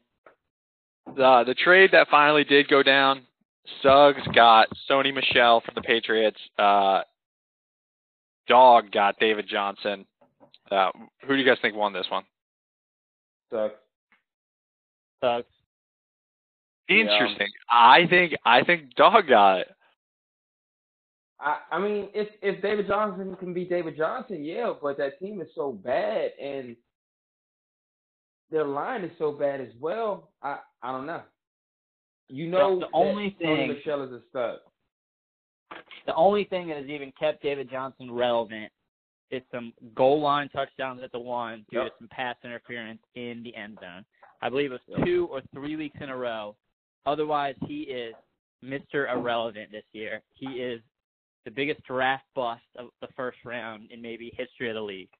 Uh, 1.07 1.45
the 1.45 1.55
trade 1.55 1.91
that 1.93 2.09
finally 2.11 2.45
did 2.45 2.69
go 2.69 2.83
down, 2.83 3.23
Suggs 3.83 4.23
got 4.35 4.69
Sony 4.91 5.15
Michel 5.15 5.61
from 5.61 5.75
the 5.75 5.83
Patriots. 5.83 6.39
Uh, 6.59 7.03
Dog 8.49 8.91
got 8.91 9.19
David 9.19 9.47
Johnson. 9.49 10.05
Uh, 10.71 10.91
who 11.27 11.35
do 11.35 11.41
you 11.41 11.47
guys 11.47 11.59
think 11.63 11.77
won 11.77 11.93
this 11.93 12.07
one? 12.11 12.25
Suggs. 13.51 13.75
Sucks. 15.25 15.49
Yeah. 16.89 16.97
Interesting. 16.97 17.49
I 17.71 18.07
think 18.09 18.35
I 18.45 18.63
think 18.63 18.95
Dog 18.95 19.29
got 19.29 19.61
it. 19.61 19.69
I, 21.41 21.59
I 21.73 21.79
mean, 21.79 22.09
if 22.15 22.29
if 22.43 22.61
David 22.63 22.87
Johnson 22.87 23.35
can 23.37 23.55
be 23.55 23.65
David 23.65 23.97
Johnson, 23.97 24.45
yeah, 24.45 24.73
but 24.81 24.99
that 24.99 25.19
team 25.19 25.41
is 25.41 25.49
so 25.55 25.73
bad 25.73 26.33
and 26.41 26.77
their 28.55 28.67
line 28.67 29.03
is 29.03 29.11
so 29.19 29.33
bad 29.33 29.61
as 29.61 29.73
well. 29.81 30.31
I 30.43 30.59
I 30.81 30.93
don't 30.93 31.07
know. 31.07 31.23
You 32.29 32.47
know, 32.49 32.77
the 32.77 32.87
that 32.87 32.91
only 32.95 33.31
thing- 33.39 33.69
Michel 33.69 34.03
is 34.05 34.13
a 34.13 34.21
stud. 34.31 34.59
The 36.07 36.15
only 36.15 36.45
thing 36.45 36.69
that 36.69 36.77
has 36.77 36.87
even 36.87 37.13
kept 37.19 37.43
David 37.43 37.69
Johnson 37.71 38.11
relevant 38.11 38.71
is 39.31 39.43
some 39.51 39.73
goal 39.95 40.21
line 40.21 40.49
touchdowns 40.51 41.03
at 41.03 41.11
the 41.13 41.19
one 41.19 41.67
due 41.71 41.79
Yep. 41.83 41.93
to 41.93 41.99
some 41.99 42.09
pass 42.09 42.37
interference 42.45 43.03
in 43.15 43.43
the 43.43 43.55
end 43.57 43.79
zone. 43.81 44.05
I 44.41 44.49
believe 44.51 44.71
it 44.73 44.81
was 44.87 45.05
two 45.05 45.27
or 45.33 45.41
three 45.53 45.75
weeks 45.77 45.97
in 46.01 46.11
a 46.11 46.17
row. 46.17 46.57
Otherwise, 47.07 47.57
he 47.67 47.83
is 47.83 48.15
Mr. 48.63 49.11
Irrelevant 49.13 49.73
this 49.73 49.85
year. 49.93 50.23
He 50.35 50.63
is 50.63 50.81
the 51.45 51.51
biggest 51.51 51.83
draft 51.83 52.27
bust 52.35 52.65
of 52.77 52.91
the 53.01 53.09
first 53.09 53.45
round 53.45 53.91
in 53.91 54.01
maybe 54.01 54.31
history 54.37 54.69
of 54.69 54.75
the 54.75 54.83
league. 54.83 55.11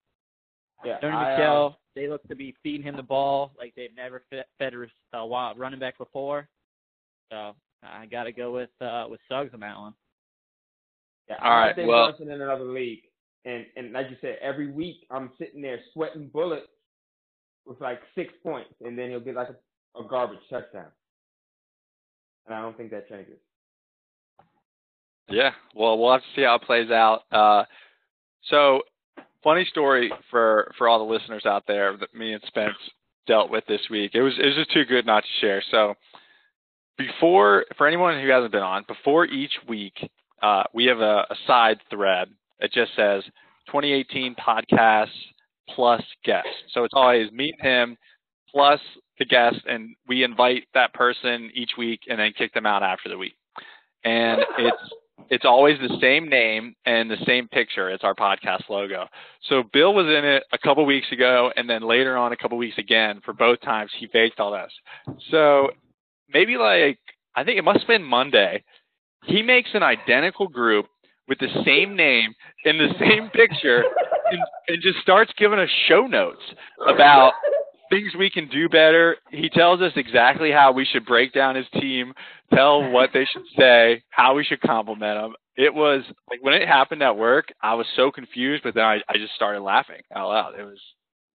Yeah, 0.85 0.99
Tony 0.99 1.17
I, 1.17 1.43
uh, 1.43 1.71
they 1.95 2.09
look 2.09 2.27
to 2.29 2.35
be 2.35 2.55
feeding 2.63 2.83
him 2.83 2.97
the 2.97 3.03
ball 3.03 3.53
like 3.59 3.73
they've 3.77 3.95
never 3.95 4.23
fed, 4.31 4.45
fed 4.59 4.75
a 4.75 5.19
uh, 5.19 5.25
wild 5.25 5.59
running 5.59 5.79
back 5.81 5.97
before. 5.99 6.49
So 7.31 7.55
I 7.83 8.07
got 8.07 8.25
to 8.25 8.33
go 8.33 8.53
with 8.53 8.71
uh, 8.81 9.07
with 9.09 9.21
Suggs 9.29 9.51
on 9.55 9.61
that 9.61 9.77
one. 9.79 9.95
Yeah, 11.29 11.37
All 11.43 11.53
I 11.53 11.57
right, 11.57 11.67
have 11.69 11.77
David 11.77 11.89
well- 11.89 12.09
Johnson 12.11 12.31
in 12.31 12.41
another 12.43 12.65
league, 12.65 13.03
and 13.45 13.65
and 13.77 13.93
like 13.93 14.11
you 14.11 14.17
said, 14.21 14.37
every 14.43 14.71
week 14.71 15.07
I'm 15.11 15.31
sitting 15.39 15.63
there 15.63 15.79
sweating 15.93 16.29
bullets 16.33 16.67
with 17.67 17.81
like 17.81 18.01
six 18.15 18.33
points, 18.43 18.75
and 18.85 18.99
then 18.99 19.11
he'll 19.11 19.21
get 19.21 19.35
like 19.37 19.49
a, 19.49 20.01
a 20.01 20.07
garbage 20.07 20.41
touchdown, 20.51 20.89
and 22.47 22.55
I 22.55 22.61
don't 22.61 22.77
think 22.77 22.91
that 22.91 23.09
changes. 23.09 23.39
Yeah. 25.31 25.53
Well, 25.75 25.99
we'll 25.99 26.13
have 26.13 26.21
to 26.21 26.27
see 26.37 26.43
how 26.43 26.57
it 26.57 26.63
plays 26.63 26.91
out. 26.91 27.23
Uh, 27.33 27.65
so, 28.51 28.83
funny 29.45 29.67
story 29.67 30.11
for 30.31 30.73
for 30.77 30.89
all 30.89 30.99
the 30.99 31.13
listeners 31.13 31.47
out 31.47 31.65
there 31.69 31.97
that 31.97 32.15
me 32.15 32.33
and 32.33 32.43
Spence 32.47 32.75
dealt 33.27 33.51
with 33.51 33.65
this 33.67 33.83
week. 33.91 34.13
It 34.15 34.23
was 34.23 34.33
it 34.39 34.47
was 34.47 34.55
just 34.57 34.73
too 34.73 34.85
good 34.85 35.07
not 35.07 35.23
to 35.23 35.31
share. 35.41 35.63
So, 35.71 35.95
before 36.99 37.67
for 37.77 37.87
anyone 37.87 38.21
who 38.21 38.31
hasn't 38.31 38.53
been 38.53 38.63
on, 38.63 38.85
before 38.89 39.27
each 39.27 39.53
week, 39.69 39.95
uh, 40.43 40.65
we 40.73 40.87
have 40.87 41.01
a, 41.01 41.27
a 41.31 41.37
side 41.47 41.79
thread. 41.91 42.29
It 42.61 42.73
just 42.73 42.93
says 42.97 43.23
2018 43.67 44.35
podcasts 44.35 45.09
plus 45.69 46.03
guest. 46.25 46.49
So 46.73 46.85
it's 46.85 46.95
always 46.95 47.31
me 47.33 47.53
and 47.59 47.69
him 47.69 47.97
plus 48.51 48.81
the 49.19 49.25
guest, 49.25 49.57
and 49.67 49.95
we 50.09 50.25
invite 50.25 50.65
that 50.75 50.93
person 50.95 51.51
each 51.55 51.73
week 51.79 52.01
and 52.09 52.19
then 52.19 52.33
kick 52.37 52.53
them 52.55 52.67
out 52.67 52.83
after 52.83 53.09
the 53.09 53.19
week. 53.19 53.35
And 54.05 54.41
it's 54.59 54.93
it's 55.31 55.45
always 55.45 55.79
the 55.79 55.97
same 56.01 56.29
name 56.29 56.75
and 56.87 57.11
the 57.11 57.17
same 57.27 57.49
picture. 57.49 57.91
It's 57.91 58.05
our 58.05 58.15
podcast 58.15 58.69
logo. 58.69 59.07
So 59.49 59.63
Bill 59.73 59.95
was 59.95 60.07
in 60.07 60.25
it 60.25 60.45
a 60.53 60.59
couple 60.59 60.85
weeks 60.85 61.07
ago, 61.13 61.51
and 61.57 61.69
then 61.69 61.83
later 61.83 62.17
on 62.17 62.33
a 62.33 62.37
couple 62.37 62.59
weeks 62.59 62.79
again. 62.79 63.21
For 63.25 63.33
both 63.33 63.61
times, 63.61 63.91
he 63.99 64.07
faked 64.09 64.41
all 64.41 64.53
this. 64.53 64.73
So 65.31 65.71
maybe 66.33 66.57
like 66.57 66.99
I 67.35 67.45
think 67.45 67.59
it 67.59 67.65
must 67.65 67.81
have 67.81 67.89
been 67.89 68.05
Monday. 68.05 68.63
He 69.25 69.43
makes 69.43 69.71
an 69.75 69.83
identical 69.83 70.49
group 70.49 70.87
with 71.29 71.39
the 71.39 71.49
same 71.65 71.97
name 71.97 72.35
and 72.65 72.79
the 72.79 72.93
same 73.01 73.31
picture, 73.31 73.83
and, 74.31 74.41
and 74.69 74.83
just 74.83 74.99
starts 74.99 75.33
giving 75.39 75.59
us 75.59 75.71
show 75.89 76.07
notes 76.07 76.43
about 76.87 77.33
things 77.95 78.13
we 78.19 78.31
can 78.31 78.49
do 78.49 78.69
better. 78.69 79.17
He 79.31 79.49
tells 79.49 79.81
us 79.81 79.93
exactly 79.97 80.51
how 80.51 80.73
we 80.73 80.85
should 80.85 81.07
break 81.07 81.33
down 81.33 81.55
his 81.55 81.67
team, 81.81 82.13
tell 82.53 82.91
what 82.91 83.11
they 83.13 83.27
should 83.33 83.45
say, 83.59 84.03
how 84.11 84.35
we 84.35 84.45
should 84.45 84.61
compliment 84.61 85.21
them. 85.21 85.35
It 85.57 85.73
was 85.73 86.03
like 86.29 86.43
when 86.43 86.55
it 86.55 86.67
happened 86.67 87.03
at 87.03 87.17
work, 87.17 87.47
I 87.63 87.75
was 87.75 87.87
so 87.95 88.11
confused, 88.11 88.65
but 88.65 88.75
then 88.75 88.85
I, 88.85 88.97
I 89.09 89.19
just 89.19 89.35
started 89.35 89.61
laughing 89.61 90.01
out 90.15 90.29
loud. 90.29 90.59
It 90.59 90.65
was 90.65 90.81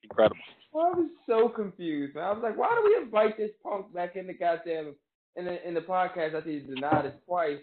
incredible. 0.04 0.42
Well, 0.74 0.92
I 0.94 0.98
was 0.98 1.10
so 1.26 1.48
confused. 1.48 2.16
Man. 2.16 2.26
I 2.26 2.32
was 2.32 2.44
like, 2.44 2.58
why 2.58 2.76
do 2.76 2.84
we 2.84 3.04
invite 3.04 3.38
this 3.38 3.52
punk 3.64 3.94
back 3.94 4.18
in 4.18 4.28
the 4.28 4.34
goddamn 4.34 4.96
in 5.38 5.46
the 5.46 5.66
in 5.66 5.74
the 5.74 5.80
podcast 5.80 6.36
after 6.36 6.50
he 6.50 6.60
denied 6.60 7.06
us 7.06 7.14
twice? 7.26 7.60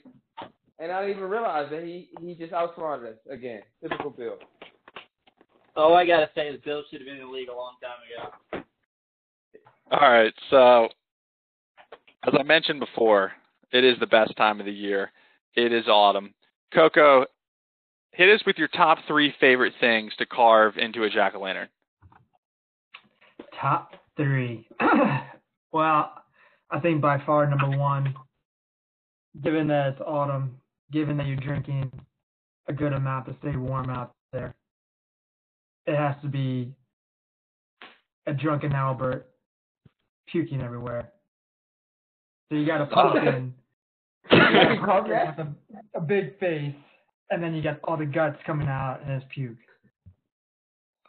And 0.78 0.90
I 0.90 1.02
didn't 1.02 1.18
even 1.18 1.28
realize 1.28 1.68
that 1.70 1.84
he 1.84 2.08
he 2.22 2.34
just 2.34 2.54
outsmarted 2.54 3.12
us 3.12 3.18
again. 3.30 3.60
Typical 3.82 4.10
Bill. 4.10 4.38
All 5.76 5.94
I 5.94 6.06
gotta 6.06 6.30
say 6.34 6.48
is 6.48 6.60
Bill 6.64 6.82
should 6.90 7.02
have 7.02 7.06
been 7.06 7.16
in 7.16 7.26
the 7.26 7.32
league 7.32 7.50
a 7.50 7.54
long 7.54 7.74
time 7.82 8.00
ago. 8.56 8.64
All 9.90 10.00
right, 10.00 10.34
so 10.50 10.88
as 12.26 12.34
I 12.38 12.42
mentioned 12.42 12.80
before, 12.80 13.32
it 13.70 13.84
is 13.84 13.96
the 14.00 14.06
best 14.06 14.36
time 14.36 14.58
of 14.58 14.66
the 14.66 14.72
year. 14.72 15.12
It 15.54 15.72
is 15.72 15.86
autumn. 15.86 16.34
Coco, 16.74 17.26
hit 18.10 18.28
us 18.28 18.44
with 18.44 18.56
your 18.58 18.68
top 18.68 18.98
three 19.06 19.32
favorite 19.38 19.74
things 19.78 20.12
to 20.18 20.26
carve 20.26 20.76
into 20.76 21.04
a 21.04 21.10
jack 21.10 21.34
o' 21.36 21.40
lantern. 21.40 21.68
Top 23.60 23.92
three. 24.16 24.66
well, 25.72 26.12
I 26.70 26.80
think 26.80 27.00
by 27.00 27.22
far 27.24 27.46
number 27.46 27.78
one, 27.78 28.12
given 29.40 29.68
that 29.68 29.92
it's 29.92 30.00
autumn, 30.00 30.56
given 30.90 31.16
that 31.18 31.26
you're 31.26 31.36
drinking 31.36 31.92
a 32.66 32.72
good 32.72 32.92
amount 32.92 33.26
to 33.26 33.36
stay 33.40 33.56
warm 33.56 33.88
out 33.88 34.14
there, 34.32 34.52
it 35.86 35.94
has 35.94 36.16
to 36.22 36.28
be 36.28 36.74
a 38.26 38.32
drunken 38.32 38.72
Albert 38.72 39.28
puking 40.30 40.62
everywhere. 40.62 41.12
So 42.48 42.56
you 42.56 42.66
got 42.66 42.80
a 42.80 42.86
pumpkin 42.86 43.54
with 44.30 44.38
a, 44.38 45.54
a 45.94 46.00
big 46.00 46.38
face, 46.38 46.74
and 47.30 47.42
then 47.42 47.54
you 47.54 47.62
got 47.62 47.80
all 47.84 47.96
the 47.96 48.06
guts 48.06 48.38
coming 48.46 48.68
out 48.68 49.00
and 49.02 49.12
it's 49.12 49.24
puke. 49.34 49.56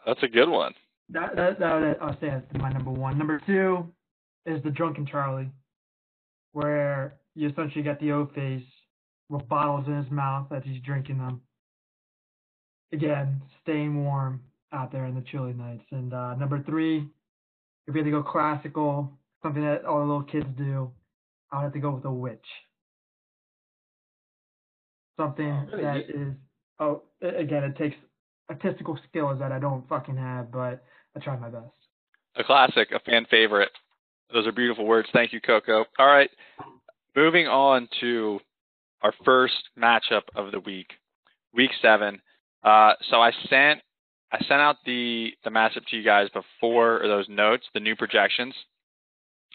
That's 0.06 0.22
a 0.24 0.28
good 0.28 0.50
one. 0.50 0.74
That 1.10 1.36
that 1.36 1.60
that 1.60 1.80
would, 1.80 1.98
I'll 2.02 2.20
say 2.20 2.30
that's 2.30 2.46
my 2.54 2.70
number 2.70 2.92
one. 2.92 3.18
Number 3.18 3.42
two 3.46 3.86
is 4.46 4.62
the 4.64 4.70
drunken 4.72 5.06
Charlie, 5.06 5.50
where 6.54 7.16
you 7.36 7.50
essentially 7.50 7.84
got 7.84 8.00
the 8.00 8.12
O 8.12 8.30
face 8.34 8.64
with 9.30 9.48
bottles 9.48 9.86
in 9.88 10.02
his 10.02 10.12
mouth 10.12 10.48
as 10.52 10.64
he's 10.66 10.82
drinking 10.82 11.18
them. 11.18 11.42
Again, 12.94 13.42
staying 13.64 14.04
warm 14.04 14.42
out 14.72 14.92
there 14.92 15.06
in 15.06 15.16
the 15.16 15.24
chilly 15.30 15.54
nights. 15.54 15.84
And 15.92 16.14
uh, 16.14 16.36
number 16.36 16.64
three, 16.64 17.08
if 17.88 17.94
we 17.94 18.00
had 18.02 18.06
to 18.06 18.12
go 18.12 18.24
classical, 18.24 19.12
something 19.42 19.64
that 19.64 19.86
all 19.86 20.00
the 20.00 20.06
little 20.06 20.24
kids 20.24 20.48
do, 20.58 20.92
I 21.52 21.58
would 21.58 21.64
have 21.64 21.74
to 21.74 21.80
go 21.80 21.92
with 21.92 22.06
a 22.06 22.12
witch. 22.12 22.46
Something 25.20 25.52
Oh, 25.52 25.78
really? 25.78 25.84
that 25.84 25.98
is 26.10 26.34
oh 26.80 27.02
again 27.22 27.64
it 27.64 27.76
takes 27.76 27.96
artistical 28.50 29.00
skills 29.10 29.40
that 29.40 29.52
I 29.52 29.60
don't 29.60 29.88
fucking 29.90 30.18
have, 30.18 30.52
but 30.52 30.84
I 31.16 31.20
try 31.20 31.36
my 31.38 31.50
best. 31.50 31.66
A 32.36 32.44
classic, 32.44 32.90
a 32.92 33.00
fan 33.00 33.26
favorite. 33.32 33.72
Those 34.32 34.46
are 34.46 34.52
beautiful 34.52 34.86
words. 34.86 35.08
Thank 35.14 35.34
you, 35.34 35.42
Coco. 35.42 35.86
All 35.98 36.06
right, 36.08 36.30
moving 37.16 37.48
on 37.48 37.88
to 38.02 38.40
our 39.02 39.14
first 39.26 39.56
matchup 39.80 40.24
of 40.36 40.52
the 40.52 40.60
week, 40.60 40.92
week 41.54 41.72
seven. 41.82 42.22
Uh, 42.64 42.94
so 43.10 43.22
I 43.22 43.32
sent 43.50 43.80
I 44.32 44.40
sent 44.40 44.62
out 44.62 44.78
the 44.86 45.32
the 45.44 45.50
matchup 45.50 45.86
to 45.90 45.98
you 45.98 46.04
guys 46.04 46.30
before 46.30 47.02
or 47.02 47.08
those 47.08 47.28
notes, 47.30 47.66
the 47.74 47.80
new 47.80 47.96
projections. 47.96 48.54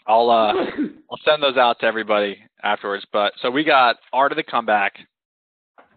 I'll 0.07 0.29
uh, 0.29 0.53
I'll 1.11 1.19
send 1.25 1.43
those 1.43 1.57
out 1.57 1.79
to 1.79 1.85
everybody 1.85 2.37
afterwards. 2.63 3.05
But 3.11 3.33
so 3.41 3.51
we 3.51 3.63
got 3.63 3.97
Art 4.11 4.31
of 4.31 4.35
the 4.35 4.43
Comeback 4.43 4.93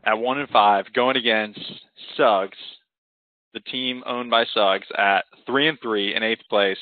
at 0.04 0.18
one 0.18 0.38
and 0.38 0.48
five 0.50 0.86
going 0.94 1.16
against 1.16 1.60
Suggs, 2.16 2.58
the 3.54 3.60
team 3.60 4.02
owned 4.06 4.30
by 4.30 4.44
Suggs 4.52 4.86
at 4.96 5.24
three 5.46 5.68
and 5.68 5.78
three 5.80 6.14
in 6.14 6.22
eighth 6.22 6.42
place. 6.48 6.78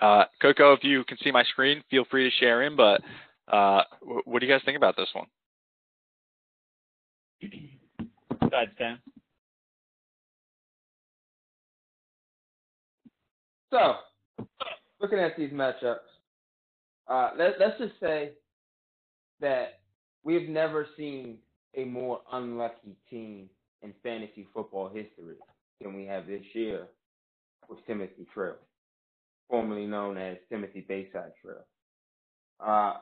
Uh, 0.00 0.24
Coco, 0.42 0.72
if 0.72 0.82
you 0.82 1.04
can 1.04 1.18
see 1.22 1.30
my 1.30 1.44
screen, 1.44 1.84
feel 1.90 2.04
free 2.10 2.28
to 2.28 2.36
share 2.36 2.62
in. 2.62 2.74
But 2.74 3.00
uh, 3.48 3.82
what 4.24 4.40
do 4.40 4.46
you 4.46 4.52
guys 4.52 4.62
think 4.64 4.76
about 4.76 4.96
this 4.96 5.08
one? 5.12 5.26
Go 8.40 8.48
ahead, 8.52 8.70
Sam. 8.78 8.98
So, 13.74 13.96
looking 15.00 15.18
at 15.18 15.36
these 15.36 15.50
matchups, 15.50 15.96
uh, 17.08 17.30
let, 17.36 17.58
let's 17.58 17.76
just 17.76 17.98
say 17.98 18.30
that 19.40 19.80
we've 20.22 20.48
never 20.48 20.86
seen 20.96 21.38
a 21.76 21.82
more 21.84 22.20
unlucky 22.32 22.96
team 23.10 23.50
in 23.82 23.92
fantasy 24.00 24.46
football 24.54 24.86
history 24.86 25.38
than 25.80 25.92
we 25.92 26.06
have 26.06 26.28
this 26.28 26.44
year 26.52 26.86
with 27.68 27.84
Timothy 27.84 28.28
Trail, 28.32 28.54
formerly 29.50 29.86
known 29.86 30.18
as 30.18 30.36
Timothy 30.48 30.84
Bayside 30.86 31.32
Trail. 31.42 31.66
Uh, 32.60 32.98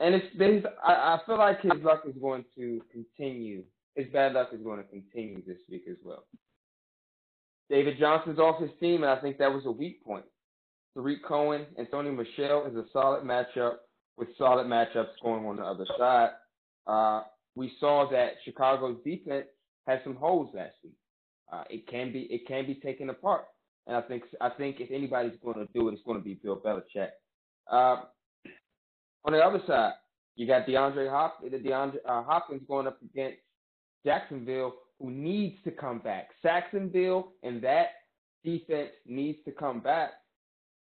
and 0.00 0.14
it's 0.14 0.34
his, 0.38 0.64
I, 0.82 0.92
I 0.92 1.20
feel 1.26 1.36
like 1.36 1.60
his 1.60 1.82
luck 1.82 2.04
is 2.08 2.16
going 2.18 2.46
to 2.56 2.80
continue. 2.90 3.62
His 3.94 4.06
bad 4.10 4.32
luck 4.32 4.48
is 4.54 4.62
going 4.62 4.78
to 4.78 4.88
continue 4.88 5.42
this 5.46 5.58
week 5.70 5.84
as 5.86 5.98
well. 6.02 6.24
David 7.70 7.98
Johnson's 7.98 8.38
off 8.38 8.60
his 8.60 8.70
team, 8.80 9.02
and 9.02 9.10
I 9.10 9.20
think 9.20 9.38
that 9.38 9.52
was 9.52 9.66
a 9.66 9.70
weak 9.70 10.04
point. 10.04 10.24
Tarik 10.94 11.24
Cohen 11.24 11.66
and 11.76 11.86
Tony 11.90 12.10
Michel 12.10 12.66
is 12.66 12.74
a 12.76 12.84
solid 12.92 13.22
matchup 13.24 13.76
with 14.16 14.28
solid 14.36 14.66
matchups 14.66 15.20
going 15.22 15.44
on 15.46 15.56
the 15.56 15.62
other 15.62 15.86
side. 15.98 16.30
Uh, 16.86 17.22
we 17.54 17.72
saw 17.78 18.08
that 18.10 18.32
Chicago's 18.44 18.96
defense 19.04 19.46
had 19.86 20.00
some 20.04 20.16
holes 20.16 20.50
last 20.54 20.74
week. 20.82 20.94
Uh, 21.52 21.64
it 21.70 21.86
can 21.86 22.12
be 22.12 22.22
it 22.30 22.46
can 22.46 22.66
be 22.66 22.74
taken 22.74 23.10
apart, 23.10 23.44
and 23.86 23.96
I 23.96 24.02
think 24.02 24.24
I 24.40 24.50
think 24.50 24.80
if 24.80 24.90
anybody's 24.90 25.38
going 25.42 25.56
to 25.56 25.68
do 25.72 25.88
it, 25.88 25.92
it's 25.92 26.02
going 26.04 26.18
to 26.18 26.24
be 26.24 26.34
Bill 26.34 26.60
Belichick. 26.60 27.08
Uh, 27.70 28.02
on 29.24 29.32
the 29.32 29.38
other 29.38 29.60
side, 29.66 29.92
you 30.36 30.46
got 30.46 30.66
DeAndre 30.66 31.08
Hop, 31.10 31.42
DeAndre 31.44 31.96
uh, 32.06 32.22
Hopkins 32.22 32.62
going 32.68 32.86
up 32.86 32.98
against 33.02 33.38
Jacksonville, 34.04 34.74
who 35.00 35.10
needs 35.10 35.56
to 35.64 35.70
come 35.70 35.98
back. 35.98 36.28
Saxonville 36.44 37.28
and 37.42 37.62
that 37.62 37.88
defense 38.44 38.90
needs 39.06 39.38
to 39.44 39.52
come 39.52 39.80
back. 39.80 40.10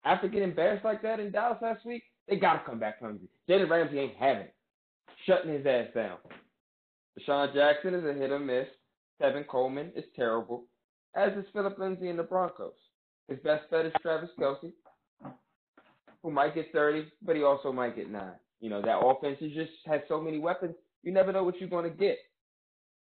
After 0.05 0.29
getting 0.29 0.51
embarrassed 0.51 0.85
like 0.85 1.03
that 1.03 1.21
in 1.21 1.33
Dallas 1.33 1.59
last 1.61 1.85
week, 1.85 2.05
they 2.29 2.37
got 2.37 2.55
to 2.55 2.69
come 2.69 2.79
back 2.79 3.01
hungry. 3.01 3.29
Jalen 3.49 3.71
Ramsey 3.71 3.99
ain't 3.99 4.16
having 4.16 4.45
it. 4.45 4.55
Shutting 5.27 5.53
his 5.53 5.66
ass 5.66 5.88
down. 5.95 6.19
DeSean 7.19 7.55
Jackson 7.55 7.95
is 7.95 8.05
a 8.05 8.12
hit 8.12 8.31
or 8.31 8.38
miss. 8.38 8.66
Tevin 9.21 9.47
Coleman 9.47 9.92
is 9.97 10.05
terrible, 10.14 10.64
as 11.16 11.33
is 11.33 11.47
Phillip 11.53 11.79
Lindsay 11.79 12.09
and 12.11 12.19
the 12.19 12.23
Broncos. 12.23 12.75
His 13.29 13.38
best 13.38 13.69
bet 13.71 13.87
is 13.87 13.92
Travis 14.03 14.31
Kelce, 14.38 14.73
who 16.23 16.31
might 16.31 16.55
get 16.55 16.71
30, 16.73 17.07
but 17.23 17.35
he 17.35 17.42
also 17.42 17.73
might 17.73 17.97
get 17.97 18.11
9. 18.11 18.23
You 18.61 18.71
know, 18.71 18.83
that 18.83 18.99
offense 18.99 19.38
is 19.40 19.53
just 19.53 19.71
has 19.87 20.03
so 20.07 20.21
many 20.21 20.38
weapons, 20.38 20.75
you 21.03 21.12
never 21.12 21.33
know 21.33 21.45
what 21.45 21.59
you're 21.59 21.69
going 21.69 21.90
to 21.90 21.97
get. 21.97 22.19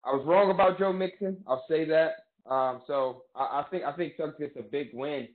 I 0.05 0.11
was 0.11 0.23
wrong 0.25 0.51
about 0.51 0.77
Joe 0.77 0.93
Mixon. 0.93 1.37
I'll 1.47 1.65
say 1.69 1.85
that. 1.85 2.25
Um, 2.49 2.81
so 2.85 3.23
I, 3.35 3.61
I 3.61 3.65
think 3.71 3.83
I 3.83 3.91
think 3.93 4.13
Suggs 4.17 4.35
gets 4.39 4.55
a 4.57 4.61
big 4.61 4.89
win, 4.93 5.27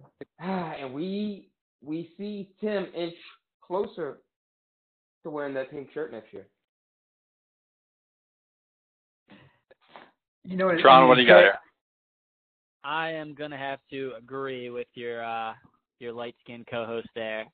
and 0.38 0.92
we 0.92 1.50
we 1.82 2.10
see 2.16 2.50
Tim 2.60 2.86
inch 2.94 3.14
closer 3.62 4.18
to 5.22 5.30
wearing 5.30 5.54
that 5.54 5.70
pink 5.70 5.88
shirt 5.92 6.12
next 6.12 6.32
year. 6.32 6.46
You 10.44 10.56
know 10.56 10.66
what? 10.66 10.78
Tron, 10.78 11.08
what 11.08 11.16
do 11.16 11.22
you 11.22 11.28
got 11.28 11.40
here? 11.40 11.58
I 12.82 13.10
am 13.10 13.34
gonna 13.34 13.58
have 13.58 13.80
to 13.90 14.12
agree 14.16 14.70
with 14.70 14.88
your 14.94 15.22
uh, 15.22 15.52
your 15.98 16.12
light 16.12 16.34
skinned 16.42 16.66
co-host 16.70 17.08
there. 17.14 17.44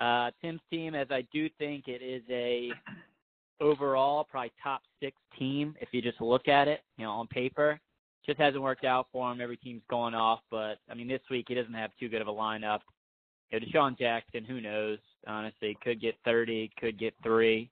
Uh, 0.00 0.30
Tim's 0.42 0.60
team, 0.70 0.94
as 0.94 1.08
I 1.10 1.26
do 1.32 1.48
think 1.58 1.88
it 1.88 2.02
is 2.02 2.22
a 2.30 2.70
overall 3.60 4.24
probably 4.24 4.52
top 4.62 4.82
six 5.02 5.16
team 5.38 5.74
if 5.80 5.88
you 5.92 6.02
just 6.02 6.20
look 6.20 6.48
at 6.48 6.68
it, 6.68 6.80
you 6.96 7.04
know, 7.04 7.12
on 7.12 7.26
paper. 7.28 7.80
Just 8.26 8.38
hasn't 8.38 8.62
worked 8.62 8.84
out 8.84 9.06
for 9.12 9.30
him. 9.30 9.40
Every 9.40 9.56
team's 9.56 9.82
going 9.88 10.14
off, 10.14 10.40
but 10.50 10.76
I 10.90 10.94
mean, 10.94 11.08
this 11.08 11.22
week 11.30 11.46
he 11.48 11.54
doesn't 11.54 11.72
have 11.72 11.90
too 11.98 12.08
good 12.08 12.20
of 12.20 12.28
a 12.28 12.32
lineup. 12.32 12.80
You 13.50 13.58
know, 13.58 13.66
DeSean 13.66 13.98
Jackson, 13.98 14.44
who 14.44 14.60
knows? 14.60 14.98
Honestly, 15.26 15.76
could 15.82 16.00
get 16.00 16.16
30, 16.24 16.70
could 16.78 16.98
get 16.98 17.14
three, 17.22 17.70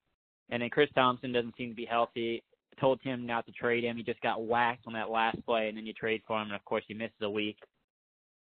and 0.51 0.63
then 0.63 0.71
Chris 0.71 0.89
Thompson 0.95 1.33
doesn't 1.33 1.57
seem 1.57 1.69
to 1.71 1.77
be 1.77 1.85
healthy. 1.85 2.43
Told 2.81 3.01
him 3.03 3.27
not 3.27 3.45
to 3.47 3.53
trade 3.53 3.85
him. 3.85 3.97
He 3.97 4.03
just 4.03 4.21
got 4.21 4.45
whacked 4.45 4.85
on 4.87 4.93
that 4.95 5.11
last 5.11 5.45
play, 5.45 5.69
and 5.69 5.77
then 5.77 5.87
you 5.87 5.93
trade 5.93 6.23
for 6.27 6.41
him, 6.41 6.49
and 6.49 6.57
of 6.57 6.65
course 6.65 6.85
he 6.89 6.95
misses 6.95 7.17
a 7.23 7.31
week. 7.31 7.59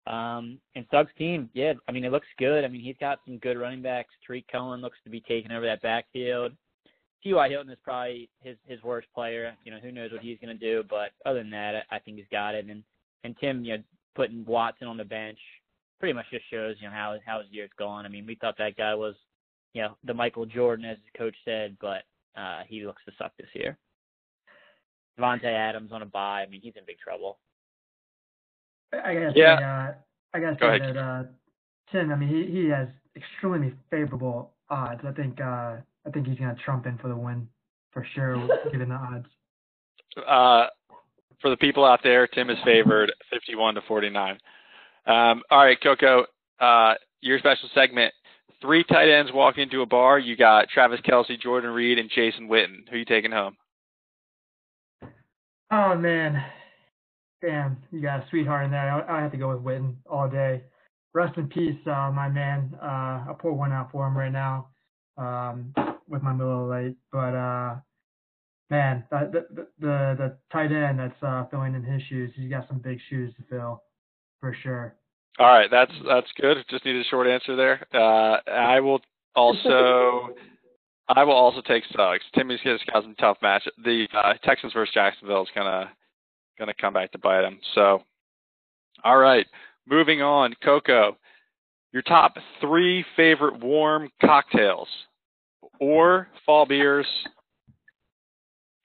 Um, 0.07 0.59
and 0.75 0.85
Suggs' 0.91 1.11
team, 1.17 1.49
yeah, 1.55 1.75
I 1.89 1.93
mean, 1.93 2.05
it 2.05 2.11
looks 2.11 2.27
good. 2.39 2.65
I 2.65 2.69
mean, 2.69 2.81
he's 2.81 2.97
got 2.99 3.21
some 3.25 3.39
good 3.39 3.59
running 3.59 3.83
backs. 3.83 4.13
Tarik 4.27 4.47
Cohen 4.51 4.81
looks 4.81 4.99
to 5.05 5.11
be 5.11 5.21
taking 5.21 5.53
over 5.53 5.65
that 5.67 5.83
backfield. 5.83 6.53
T.Y. 7.23 7.49
Hilton 7.49 7.71
is 7.73 7.79
probably 7.85 8.29
his 8.41 8.57
his 8.67 8.83
worst 8.83 9.09
player. 9.15 9.55
You 9.65 9.71
know, 9.73 9.79
who 9.79 9.93
knows 9.93 10.11
what 10.13 10.23
he's 10.23 10.39
going 10.43 10.57
to 10.57 10.61
do, 10.65 10.83
but 10.89 11.11
other 11.25 11.39
than 11.41 11.51
that, 11.51 11.85
I 11.91 11.99
think 11.99 12.17
he's 12.17 12.27
got 12.31 12.55
it. 12.55 12.67
And 12.67 12.83
and 13.25 13.37
Tim, 13.41 13.65
you 13.65 13.77
know, 13.79 13.83
putting 14.15 14.45
Watson 14.45 14.89
on 14.89 14.97
the 14.97 15.05
bench 15.05 15.39
pretty 16.01 16.13
much 16.15 16.27
just 16.33 16.45
shows 16.51 16.77
you 16.81 16.89
know 16.89 16.95
how 16.95 17.17
how 17.25 17.39
his 17.41 17.49
year's 17.51 17.71
gone. 17.79 18.05
I 18.05 18.09
mean, 18.09 18.27
we 18.27 18.35
thought 18.35 18.59
that 18.59 18.77
guy 18.77 18.95
was, 18.95 19.15
you 19.73 19.83
know, 19.83 19.97
the 20.05 20.15
Michael 20.15 20.47
Jordan 20.47 20.85
as 20.85 20.97
his 20.97 21.13
coach 21.17 21.37
said, 21.45 21.77
but 21.81 22.03
uh, 22.37 22.63
he 22.67 22.85
looks 22.85 23.05
to 23.05 23.13
suck 23.19 23.33
this 23.39 23.49
year. 23.55 23.79
Davante 25.19 25.45
Adams 25.45 25.93
on 25.93 26.03
a 26.03 26.07
bye. 26.07 26.43
I 26.43 26.47
mean, 26.47 26.61
he's 26.61 26.75
in 26.77 26.83
big 26.87 26.99
trouble. 26.99 27.39
I 28.93 29.15
gotta 29.15 29.33
Yeah. 29.35 29.59
say, 29.59 29.65
uh, 29.65 29.93
I 30.35 30.41
gotta 30.41 30.57
Go 30.57 30.71
say 30.71 30.77
ahead. 30.77 30.97
that 30.97 31.01
uh, 31.01 31.25
Tim. 31.93 32.11
I 32.11 32.17
mean, 32.17 32.29
he 32.29 32.51
he 32.51 32.69
has 32.69 32.89
extremely 33.15 33.75
favorable 33.91 34.53
odds. 34.71 35.03
I 35.07 35.13
think 35.13 35.41
uh, 35.41 35.77
I 36.07 36.11
think 36.11 36.27
he's 36.27 36.39
gonna 36.39 36.57
trump 36.65 36.87
in 36.87 36.99
for 36.99 37.09
the 37.09 37.17
win 37.17 37.49
for 37.93 38.07
sure, 38.15 38.49
given 38.73 38.89
the 38.89 38.95
odds. 38.95 39.27
Uh, 40.17 40.67
for 41.41 41.51
the 41.51 41.57
people 41.57 41.85
out 41.85 42.01
there, 42.03 42.27
Tim 42.27 42.51
is 42.51 42.59
favored 42.65 43.13
51 43.31 43.75
to 43.75 43.83
49. 43.83 44.39
Um, 45.07 45.43
all 45.51 45.65
right, 45.65 45.79
Coco, 45.83 46.25
uh, 46.61 46.95
your 47.21 47.39
special 47.39 47.69
segment. 47.75 48.13
Three 48.61 48.85
tight 48.85 49.11
ends 49.11 49.33
walk 49.33 49.59
into 49.59 49.83
a 49.83 49.87
bar. 49.87 50.21
You 50.21 50.37
got 50.37 50.69
Travis 50.69 51.01
Kelce, 51.01 51.41
Jordan 51.41 51.71
Reed, 51.71 51.99
and 51.99 52.09
Jason 52.15 52.49
Witten. 52.49 52.89
Who 52.89 52.95
are 52.95 52.99
you 52.99 53.05
taking 53.05 53.33
home? 53.33 53.57
Oh 55.73 55.97
man, 55.97 56.45
damn, 57.41 57.79
you 57.91 58.01
got 58.01 58.21
a 58.21 58.27
sweetheart 58.31 58.67
in 58.67 58.71
there. 58.71 58.93
I, 59.09 59.19
I 59.19 59.23
have 59.23 59.33
to 59.33 59.39
go 59.39 59.49
with 59.49 59.65
Witten 59.65 59.95
all 60.09 60.29
day. 60.29 60.63
Rest 61.15 61.37
in 61.39 61.49
peace, 61.49 61.79
uh, 61.87 62.11
my 62.15 62.29
man. 62.29 62.75
Uh, 62.81 63.25
I'll 63.29 63.39
pour 63.39 63.53
one 63.53 63.73
out 63.73 63.91
for 63.91 64.07
him 64.07 64.17
right 64.17 64.33
now. 64.33 64.69
Um, 65.17 65.75
with 66.09 66.23
my 66.23 66.33
Miller 66.33 66.67
Lite, 66.67 66.97
but 67.11 67.35
uh, 67.35 67.77
man, 68.71 69.05
the 69.11 69.47
the 69.51 69.67
the, 69.79 70.15
the 70.19 70.37
tight 70.53 70.73
end 70.73 70.99
that's 70.99 71.23
uh, 71.23 71.45
filling 71.51 71.75
in 71.75 71.83
his 71.83 72.03
shoes, 72.03 72.33
he's 72.37 72.51
got 72.51 72.67
some 72.69 72.79
big 72.79 72.99
shoes 73.09 73.35
to 73.37 73.43
fill, 73.49 73.83
for 74.41 74.55
sure. 74.63 74.97
All 75.39 75.47
right, 75.47 75.71
that's 75.71 75.93
that's 76.07 76.27
good. 76.41 76.59
Just 76.69 76.85
need 76.85 76.97
a 76.97 77.05
short 77.05 77.27
answer 77.27 77.57
there. 77.57 77.87
Uh, 77.95 78.39
I 78.51 78.81
will 78.81 79.01
also 79.35 80.31
I 81.09 81.25
will 81.25 81.35
also 81.35 81.61
take 81.63 81.85
Suggs. 81.95 82.23
Timmy's 82.35 82.61
got 82.65 83.03
some 83.03 83.15
tough 83.17 83.39
match. 83.43 83.67
The 83.85 84.07
uh, 84.15 84.35
Texans 84.45 84.73
versus 84.73 84.95
Jacksonville 84.95 85.43
is 85.43 85.49
gonna 85.55 85.91
gonna 86.59 86.75
come 86.81 86.95
back 86.95 87.13
to 87.13 87.19
bite 87.19 87.45
him. 87.45 87.59
So, 87.75 88.03
all 89.05 89.19
right, 89.19 89.47
moving 89.87 90.23
on. 90.23 90.55
Coco, 90.63 91.17
your 91.93 92.03
top 92.03 92.35
three 92.61 93.05
favorite 93.17 93.61
warm 93.61 94.11
cocktails 94.21 94.89
or 95.83 96.29
fall 96.47 96.65
beers. 96.65 97.07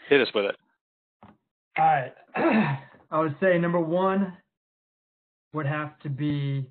Hit 0.09 0.19
us 0.19 0.27
with 0.33 0.45
it. 0.45 0.55
All 1.77 1.85
right, 1.85 2.13
I 3.11 3.19
would 3.19 3.35
say 3.39 3.59
number 3.59 3.79
one 3.79 4.33
would 5.53 5.67
have 5.67 5.97
to 5.99 6.09
be. 6.09 6.67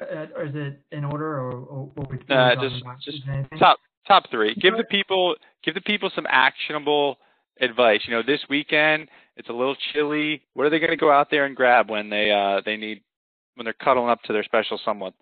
Uh, 0.00 0.26
or 0.34 0.46
is 0.46 0.52
it 0.54 0.80
in 0.92 1.04
order, 1.04 1.26
or, 1.26 1.52
or 1.52 1.90
what 1.94 2.10
we? 2.10 2.18
Uh, 2.28 2.54
just 2.60 2.82
just 3.04 3.22
top 3.58 3.78
top 4.06 4.24
three. 4.30 4.54
Give 4.54 4.76
the 4.76 4.84
people 4.84 5.36
give 5.62 5.74
the 5.74 5.80
people 5.80 6.10
some 6.14 6.26
actionable 6.28 7.18
advice. 7.60 8.00
You 8.06 8.14
know, 8.14 8.22
this 8.26 8.40
weekend 8.48 9.08
it's 9.36 9.48
a 9.48 9.52
little 9.52 9.76
chilly. 9.92 10.42
What 10.54 10.66
are 10.66 10.70
they 10.70 10.78
going 10.78 10.90
to 10.90 10.96
go 10.96 11.10
out 11.12 11.28
there 11.30 11.44
and 11.44 11.54
grab 11.54 11.90
when 11.90 12.08
they 12.08 12.30
uh 12.30 12.62
they 12.64 12.76
need 12.76 13.02
when 13.54 13.64
they're 13.64 13.74
cuddling 13.74 14.08
up 14.08 14.22
to 14.22 14.32
their 14.32 14.44
special 14.44 14.80
someone? 14.84 15.12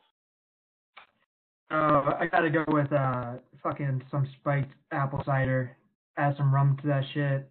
Uh, 1.71 2.15
I 2.19 2.29
gotta 2.31 2.49
go 2.49 2.65
with 2.69 2.91
uh 2.93 3.35
fucking 3.63 4.03
some 4.11 4.29
spiked 4.41 4.73
apple 4.93 5.23
cider. 5.25 5.77
Add 6.17 6.37
some 6.37 6.53
rum 6.53 6.77
to 6.83 6.89
that 6.89 7.05
shit. 7.15 7.51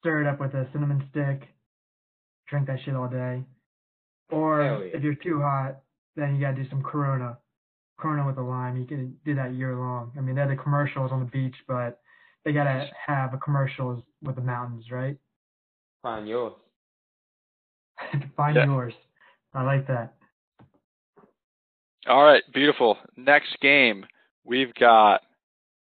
Stir 0.00 0.22
it 0.22 0.26
up 0.26 0.40
with 0.40 0.54
a 0.54 0.68
cinnamon 0.72 1.06
stick. 1.10 1.48
Drink 2.48 2.66
that 2.66 2.78
shit 2.84 2.94
all 2.94 3.08
day. 3.08 3.42
Or 4.30 4.62
yeah. 4.62 4.96
if 4.96 5.02
you're 5.02 5.14
too 5.14 5.40
hot, 5.40 5.80
then 6.16 6.34
you 6.34 6.40
gotta 6.40 6.56
do 6.62 6.68
some 6.68 6.82
Corona. 6.82 7.38
Corona 7.98 8.26
with 8.26 8.38
a 8.38 8.42
lime. 8.42 8.76
You 8.76 8.84
can 8.84 9.16
do 9.24 9.34
that 9.34 9.54
year 9.54 9.76
long. 9.76 10.12
I 10.16 10.20
mean, 10.20 10.34
they're 10.34 10.48
the 10.48 10.56
commercials 10.56 11.10
on 11.12 11.20
the 11.20 11.26
beach, 11.30 11.56
but 11.66 12.00
they 12.44 12.52
gotta 12.52 12.88
have 13.06 13.34
a 13.34 13.38
commercials 13.38 14.02
with 14.22 14.36
the 14.36 14.42
mountains, 14.42 14.90
right? 14.90 15.16
Find 16.02 16.28
yours. 16.28 16.52
Find 18.36 18.56
Yeah. 18.56 18.66
yours. 18.66 18.94
I 19.54 19.62
like 19.62 19.86
that. 19.86 20.14
All 22.06 22.22
right, 22.22 22.42
beautiful. 22.52 22.98
Next 23.16 23.56
game, 23.62 24.04
we've 24.44 24.74
got 24.74 25.22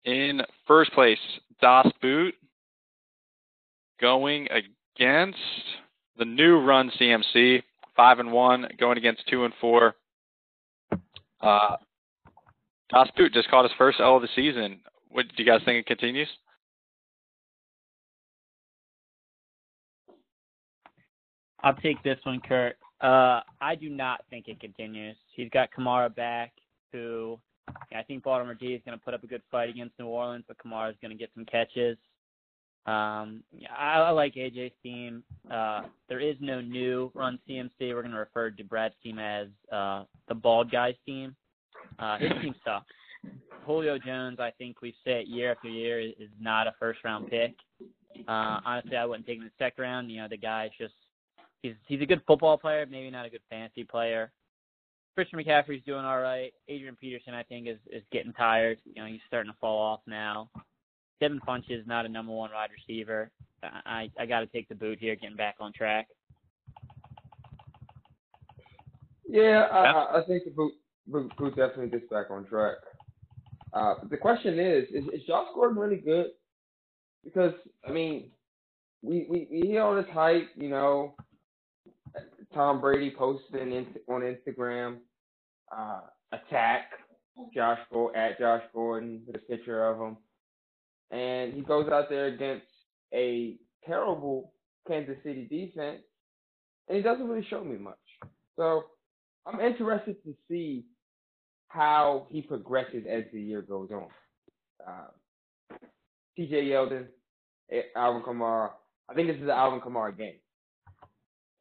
in 0.05 0.43
first 0.67 0.93
place 0.93 1.19
Das 1.61 1.87
Boot 2.01 2.35
going 4.01 4.49
against 4.51 5.38
the 6.19 6.25
new 6.25 6.61
Run 6.61 6.90
CMC, 7.01 7.62
five 7.97 8.19
and 8.19 8.33
one, 8.33 8.67
going 8.79 8.99
against 8.99 9.27
two 9.29 9.45
and 9.45 9.55
four. 9.61 9.95
Uh, 11.40 11.77
Das 12.90 13.09
Boot 13.17 13.33
just 13.33 13.49
caught 13.49 13.64
his 13.64 13.73
first 13.79 13.99
L 14.01 14.17
of 14.17 14.23
the 14.23 14.29
season. 14.35 14.81
What 15.09 15.27
do 15.29 15.43
you 15.43 15.51
guys 15.51 15.61
think 15.64 15.79
it 15.79 15.87
continues? 15.87 16.29
I'll 21.62 21.75
take 21.75 22.03
this 22.03 22.19
one, 22.25 22.40
Kurt. 22.47 22.77
Uh, 23.01 23.40
I 23.61 23.75
do 23.75 23.88
not 23.88 24.21
think 24.29 24.49
it 24.49 24.61
continues. 24.61 25.17
He's 25.35 25.49
got 25.51 25.71
Kamara 25.77 26.14
back, 26.14 26.53
who 26.93 27.38
I 27.94 28.03
think 28.03 28.22
Baltimore 28.22 28.55
D 28.55 28.66
is 28.68 28.83
going 28.85 28.98
to 28.98 29.05
put 29.05 29.14
up 29.14 29.22
a 29.22 29.27
good 29.27 29.42
fight 29.50 29.68
against 29.68 29.98
New 29.98 30.07
Orleans, 30.07 30.44
but 30.46 30.57
Kamara 30.59 30.90
is 30.90 30.96
going 31.00 31.11
to 31.11 31.16
get 31.16 31.31
some 31.35 31.44
catches. 31.44 31.96
Um, 32.87 33.42
I, 33.74 34.00
I 34.00 34.11
like 34.11 34.35
AJ's 34.35 34.72
team. 34.83 35.22
Uh, 35.50 35.83
there 36.09 36.20
is 36.20 36.37
no 36.40 36.61
new 36.61 37.11
run 37.14 37.38
CMC. 37.48 37.70
We're 37.81 38.03
going 38.03 38.12
to 38.12 38.18
refer 38.18 38.50
to 38.50 38.64
Brad's 38.64 38.94
team 39.03 39.18
as 39.18 39.48
uh, 39.72 40.05
the 40.29 40.35
bald 40.35 40.70
guy's 40.70 40.94
team. 41.07 41.35
Uh, 41.98 42.18
his 42.18 42.31
team 42.42 42.55
sucks. 42.64 42.87
Julio 43.64 43.96
Jones, 43.98 44.38
I 44.38 44.50
think 44.59 44.83
we've 44.83 44.94
said 45.03 45.27
year 45.27 45.53
after 45.53 45.68
year, 45.68 46.00
is, 46.00 46.12
is 46.20 46.29
not 46.38 46.66
a 46.66 46.74
first 46.79 47.03
round 47.05 47.31
pick. 47.31 47.55
Uh, 48.29 48.61
honestly, 48.64 48.96
I 48.96 49.07
wouldn't 49.07 49.27
take 49.27 49.37
him 49.38 49.42
in 49.42 49.48
the 49.48 49.64
second 49.64 49.83
round. 49.83 50.11
You 50.11 50.18
know, 50.18 50.29
the 50.29 50.37
guy's 50.37 50.70
just 50.79 50.94
he's 51.62 51.74
he's 51.87 52.03
a 52.03 52.07
good 52.07 52.22
football 52.27 52.59
player, 52.59 52.87
maybe 52.88 53.11
not 53.11 53.27
a 53.27 53.31
good 53.31 53.40
fantasy 53.48 53.85
player. 53.85 54.31
Christian 55.14 55.38
McCaffrey's 55.38 55.85
doing 55.85 56.05
all 56.05 56.20
right. 56.20 56.53
Adrian 56.68 56.96
Peterson, 56.96 57.35
I 57.35 57.42
think, 57.44 57.68
is 57.68 57.79
is 57.90 58.03
getting 58.12 58.33
tired. 58.33 58.79
You 58.85 59.03
know, 59.03 59.09
he's 59.09 59.20
starting 59.27 59.53
to 59.53 59.59
fall 59.61 59.81
off 59.81 60.00
now. 60.07 60.50
Devin 61.20 61.40
Funch 61.46 61.70
is 61.70 61.87
not 61.87 62.05
a 62.05 62.09
number 62.09 62.33
one 62.33 62.50
wide 62.53 62.70
receiver. 62.70 63.31
I 63.62 64.11
I 64.18 64.27
got 64.27 64.40
to 64.40 64.46
take 64.46 64.68
the 64.68 64.74
boot 64.74 64.98
here, 64.98 65.14
getting 65.14 65.37
back 65.37 65.57
on 65.61 65.72
track. 65.72 66.09
Yeah, 69.27 69.68
I, 69.72 69.83
Yeah. 69.85 69.92
I 69.92 70.20
I 70.20 70.27
think 70.27 70.44
the 70.44 70.50
boot, 70.50 70.72
boot, 71.07 71.33
boot 71.37 71.57
definitely 71.57 71.88
gets 71.88 72.11
back 72.11 72.31
on 72.31 72.44
track. 72.46 72.77
Uh, 73.72 73.94
the 74.09 74.16
question 74.16 74.59
is, 74.59 74.85
is, 74.90 75.05
is 75.12 75.27
Josh 75.27 75.48
Gordon 75.55 75.79
really 75.79 75.96
good? 75.96 76.27
Because 77.24 77.55
I 77.87 77.92
mean, 77.92 78.31
we 79.03 79.27
we, 79.29 79.48
we 79.50 79.68
hear 79.68 79.83
all 79.83 79.94
this 79.94 80.07
hype, 80.12 80.50
you 80.57 80.68
know. 80.68 81.14
Tom 82.55 82.81
Brady 82.81 83.14
in, 83.53 83.87
on 84.09 84.23
Instagram, 84.23 84.99
uh, 85.77 86.01
attack 86.33 86.90
Josh 87.55 87.79
Gordon 87.93 88.21
at 88.21 88.38
Josh 88.38 88.62
Gordon 88.73 89.23
with 89.27 89.37
a 89.37 89.38
picture 89.40 89.85
of 89.87 90.01
him, 90.01 90.17
and 91.11 91.53
he 91.53 91.62
goes 91.62 91.88
out 91.90 92.09
there 92.09 92.27
against 92.27 92.67
a 93.12 93.57
terrible 93.85 94.53
Kansas 94.87 95.17
City 95.23 95.47
defense, 95.51 96.03
and 96.88 96.97
he 96.97 97.03
doesn't 97.03 97.27
really 97.29 97.47
show 97.49 97.62
me 97.64 97.77
much. 97.77 97.97
So 98.57 98.85
I'm 99.47 99.61
interested 99.61 100.23
to 100.25 100.35
see 100.49 100.85
how 101.69 102.27
he 102.31 102.40
progresses 102.40 103.05
as 103.11 103.25
the 103.33 103.40
year 103.40 103.62
goes 103.62 103.90
on. 103.90 104.07
Uh, 104.87 105.77
TJ 106.38 106.69
Yeldon, 106.69 107.07
eh, 107.71 107.83
Alvin 107.97 108.23
Kamara. 108.23 108.71
I 109.09 109.14
think 109.14 109.29
this 109.29 109.37
is 109.37 109.43
an 109.43 109.51
Alvin 109.51 109.81
Kamara 109.81 110.17
game. 110.17 110.35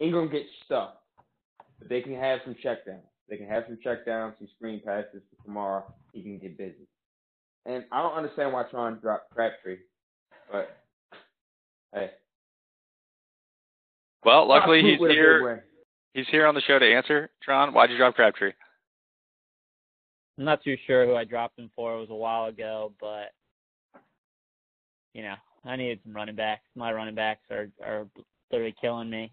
Ingram 0.03 0.29
gets 0.29 0.49
stuck, 0.65 0.97
but 1.79 1.87
they 1.87 2.01
can 2.01 2.15
have 2.15 2.39
some 2.43 2.55
checkdowns. 2.55 3.07
They 3.29 3.37
can 3.37 3.47
have 3.47 3.63
some 3.67 3.77
checkdowns, 3.85 4.37
some 4.37 4.49
screen 4.57 4.81
passes 4.85 5.21
to 5.29 5.49
Kamara. 5.49 5.83
He 6.11 6.21
can 6.21 6.37
get 6.39 6.57
busy. 6.57 6.87
And 7.65 7.85
I 7.91 8.01
don't 8.01 8.13
understand 8.13 8.51
why 8.51 8.63
Tron 8.63 8.99
dropped 8.99 9.33
Crabtree, 9.33 9.77
but 10.51 10.77
hey. 11.93 12.11
Well, 14.25 14.47
luckily 14.47 14.81
he's 14.81 14.99
with 14.99 15.11
a 15.11 15.13
big 15.13 15.17
here. 15.17 15.65
He's 16.13 16.27
here 16.29 16.45
on 16.45 16.53
the 16.53 16.61
show 16.61 16.77
to 16.77 16.85
answer. 16.85 17.29
Tron, 17.41 17.73
why'd 17.73 17.89
you 17.89 17.97
drop 17.97 18.15
Crabtree? 18.15 18.51
I'm 20.37 20.45
not 20.45 20.63
too 20.63 20.75
sure 20.85 21.05
who 21.05 21.15
I 21.15 21.23
dropped 21.23 21.57
him 21.57 21.71
for. 21.75 21.95
It 21.95 21.99
was 22.01 22.09
a 22.09 22.15
while 22.15 22.45
ago, 22.45 22.91
but 22.99 23.31
you 25.13 25.23
know, 25.23 25.35
I 25.63 25.77
needed 25.77 25.99
some 26.03 26.13
running 26.13 26.35
backs. 26.35 26.63
My 26.75 26.91
running 26.91 27.15
backs 27.15 27.43
are 27.49 27.69
are 27.81 28.05
literally 28.51 28.75
killing 28.81 29.09
me. 29.09 29.31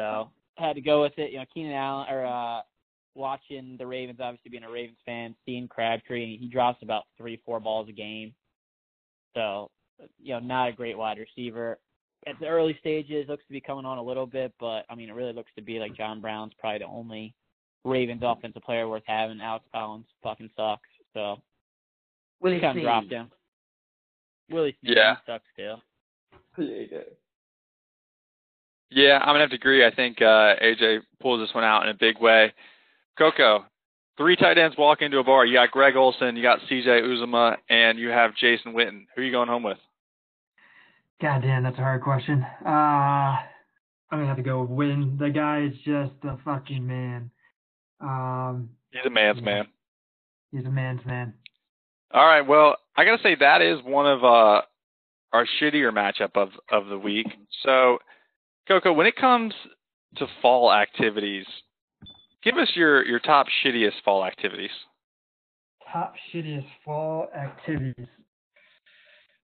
So 0.00 0.30
had 0.62 0.74
to 0.74 0.80
go 0.80 1.02
with 1.02 1.12
it. 1.18 1.32
You 1.32 1.38
know, 1.38 1.44
Keenan 1.52 1.72
Allen 1.72 2.06
or 2.10 2.26
uh 2.26 2.60
watching 3.14 3.76
the 3.78 3.86
Ravens, 3.86 4.20
obviously 4.22 4.50
being 4.50 4.62
a 4.64 4.70
Ravens 4.70 4.98
fan, 5.04 5.34
seeing 5.44 5.66
Crabtree, 5.68 6.36
he 6.38 6.46
drops 6.48 6.82
about 6.82 7.04
three, 7.18 7.40
four 7.44 7.58
balls 7.60 7.88
a 7.88 7.92
game. 7.92 8.32
So, 9.34 9.70
you 10.22 10.32
know, 10.34 10.38
not 10.40 10.68
a 10.68 10.72
great 10.72 10.96
wide 10.96 11.18
receiver. 11.18 11.78
At 12.26 12.38
the 12.38 12.46
early 12.46 12.76
stages, 12.80 13.26
looks 13.28 13.44
to 13.46 13.52
be 13.52 13.60
coming 13.60 13.84
on 13.86 13.98
a 13.98 14.02
little 14.02 14.26
bit, 14.26 14.52
but 14.60 14.84
I 14.90 14.94
mean, 14.94 15.08
it 15.08 15.14
really 15.14 15.32
looks 15.32 15.50
to 15.56 15.62
be 15.62 15.78
like 15.78 15.96
John 15.96 16.20
Brown's 16.20 16.52
probably 16.58 16.78
the 16.80 16.84
only 16.86 17.34
Ravens 17.84 18.20
offensive 18.24 18.62
player 18.62 18.88
worth 18.88 19.02
having. 19.06 19.40
Alex 19.40 19.64
Collins 19.72 20.06
fucking 20.22 20.50
sucks. 20.56 20.88
So 21.14 21.40
Willie 22.40 22.60
kind 22.60 22.70
of 22.70 22.74
Snead. 22.74 22.82
dropped 22.84 23.10
him. 23.10 23.30
Willie 24.50 24.76
Snead 24.80 24.96
Yeah. 24.96 25.16
he 25.26 25.32
sucks 25.32 25.44
still. 25.54 25.82
Yeah, 26.58 26.80
he 26.80 26.86
does. 26.86 27.04
Yeah, 28.90 29.18
I'm 29.20 29.28
gonna 29.28 29.40
have 29.40 29.50
to 29.50 29.56
agree. 29.56 29.84
I 29.86 29.94
think 29.94 30.20
uh, 30.20 30.56
AJ 30.62 31.00
pulls 31.20 31.40
this 31.46 31.54
one 31.54 31.64
out 31.64 31.84
in 31.84 31.90
a 31.90 31.94
big 31.94 32.18
way. 32.20 32.52
Coco, 33.16 33.64
three 34.16 34.36
tight 34.36 34.58
ends 34.58 34.76
walk 34.76 35.00
into 35.02 35.18
a 35.18 35.24
bar. 35.24 35.46
You 35.46 35.54
got 35.54 35.70
Greg 35.70 35.96
Olsen, 35.96 36.36
you 36.36 36.42
got 36.42 36.60
CJ 36.70 37.02
Uzomah, 37.02 37.56
and 37.68 37.98
you 37.98 38.08
have 38.08 38.34
Jason 38.36 38.72
Witten. 38.72 39.06
Who 39.14 39.22
are 39.22 39.24
you 39.24 39.30
going 39.32 39.48
home 39.48 39.62
with? 39.62 39.78
God 41.22 41.42
damn, 41.42 41.62
that's 41.62 41.78
a 41.78 41.82
hard 41.82 42.02
question. 42.02 42.44
Uh, 42.64 42.68
I'm 42.68 44.18
gonna 44.18 44.26
have 44.26 44.38
to 44.38 44.42
go 44.42 44.62
with 44.62 44.70
Win. 44.70 45.16
The 45.20 45.30
guy 45.30 45.64
is 45.70 45.74
just 45.84 46.12
a 46.24 46.36
fucking 46.44 46.84
man. 46.86 47.30
Um, 48.00 48.70
He's 48.90 49.04
a 49.06 49.10
man's 49.10 49.40
man. 49.42 49.66
he's 50.50 50.64
a 50.64 50.70
man's 50.70 51.04
man. 51.06 51.34
All 52.12 52.26
right. 52.26 52.40
Well, 52.40 52.76
I 52.96 53.04
gotta 53.04 53.22
say 53.22 53.36
that 53.36 53.62
is 53.62 53.78
one 53.84 54.06
of 54.06 54.24
uh 54.24 54.62
our 55.32 55.46
shittier 55.60 55.92
matchup 55.92 56.30
of 56.34 56.48
of 56.72 56.86
the 56.88 56.98
week. 56.98 57.26
So, 57.62 57.98
Coco, 58.68 58.92
when 58.92 59.06
it 59.06 59.16
comes 59.16 59.54
to 60.16 60.26
fall 60.42 60.72
activities, 60.72 61.46
give 62.42 62.56
us 62.56 62.68
your 62.74 63.04
your 63.04 63.20
top 63.20 63.46
shittiest 63.64 64.02
fall 64.04 64.24
activities. 64.24 64.70
Top 65.92 66.14
shittiest 66.32 66.66
fall 66.84 67.28
activities. 67.36 68.06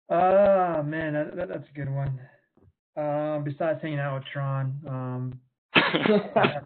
Uh 0.09 0.83
man, 0.85 1.15
that, 1.15 1.37
that, 1.37 1.49
that's 1.49 1.69
a 1.69 1.79
good 1.79 1.91
one. 1.91 2.21
Um, 2.97 3.43
besides 3.45 3.81
hanging 3.83 3.99
out 3.99 4.15
with 4.15 4.25
Tron, 4.33 4.79
um, 4.87 5.41
I 5.75 6.61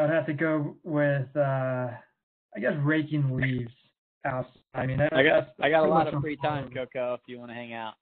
would 0.00 0.10
have 0.10 0.26
to 0.26 0.32
go 0.32 0.76
with 0.84 1.26
uh, 1.36 1.88
I 2.54 2.60
guess 2.60 2.74
raking 2.82 3.36
leaves 3.36 3.72
outside. 4.24 4.50
I 4.74 4.86
mean, 4.86 4.98
that, 4.98 5.12
I 5.12 5.24
got 5.24 5.48
I 5.60 5.70
got 5.70 5.84
a 5.84 5.88
lot 5.88 6.12
of 6.12 6.20
free 6.20 6.36
time, 6.36 6.66
on- 6.66 6.72
Coco. 6.72 7.14
If 7.14 7.20
you 7.26 7.38
want 7.38 7.50
to 7.50 7.54
hang 7.54 7.72
out, 7.72 7.94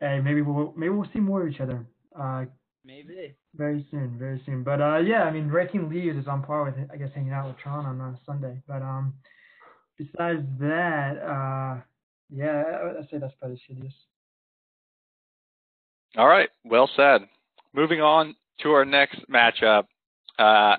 Hey, 0.00 0.20
maybe 0.20 0.42
we'll 0.42 0.72
maybe 0.76 0.90
we'll 0.90 1.08
see 1.12 1.20
more 1.20 1.42
of 1.46 1.52
each 1.52 1.60
other. 1.60 1.86
Uh, 2.18 2.44
maybe. 2.84 3.34
very 3.54 3.86
soon, 3.90 4.16
very 4.18 4.40
soon. 4.46 4.62
But 4.62 4.80
uh, 4.80 4.98
yeah, 4.98 5.24
I 5.24 5.30
mean, 5.30 5.48
raking 5.48 5.88
leaves 5.88 6.16
is 6.16 6.26
on 6.26 6.42
par 6.42 6.64
with 6.64 6.74
I 6.92 6.96
guess 6.96 7.10
hanging 7.14 7.32
out 7.32 7.46
with 7.48 7.58
Tron 7.58 7.84
on 7.86 8.00
uh, 8.00 8.16
Sunday. 8.24 8.62
But 8.66 8.82
um, 8.82 9.14
besides 9.98 10.42
that, 10.60 11.18
uh, 11.22 11.80
yeah, 12.30 12.62
I- 12.62 12.98
I'd 12.98 13.08
say 13.10 13.18
that's 13.18 13.34
probably 13.38 13.60
serious. 13.66 13.92
All 16.16 16.26
right, 16.26 16.48
well 16.64 16.90
said. 16.96 17.22
Moving 17.72 18.00
on 18.00 18.34
to 18.62 18.70
our 18.72 18.84
next 18.84 19.20
matchup. 19.30 19.84
Uh, 20.38 20.76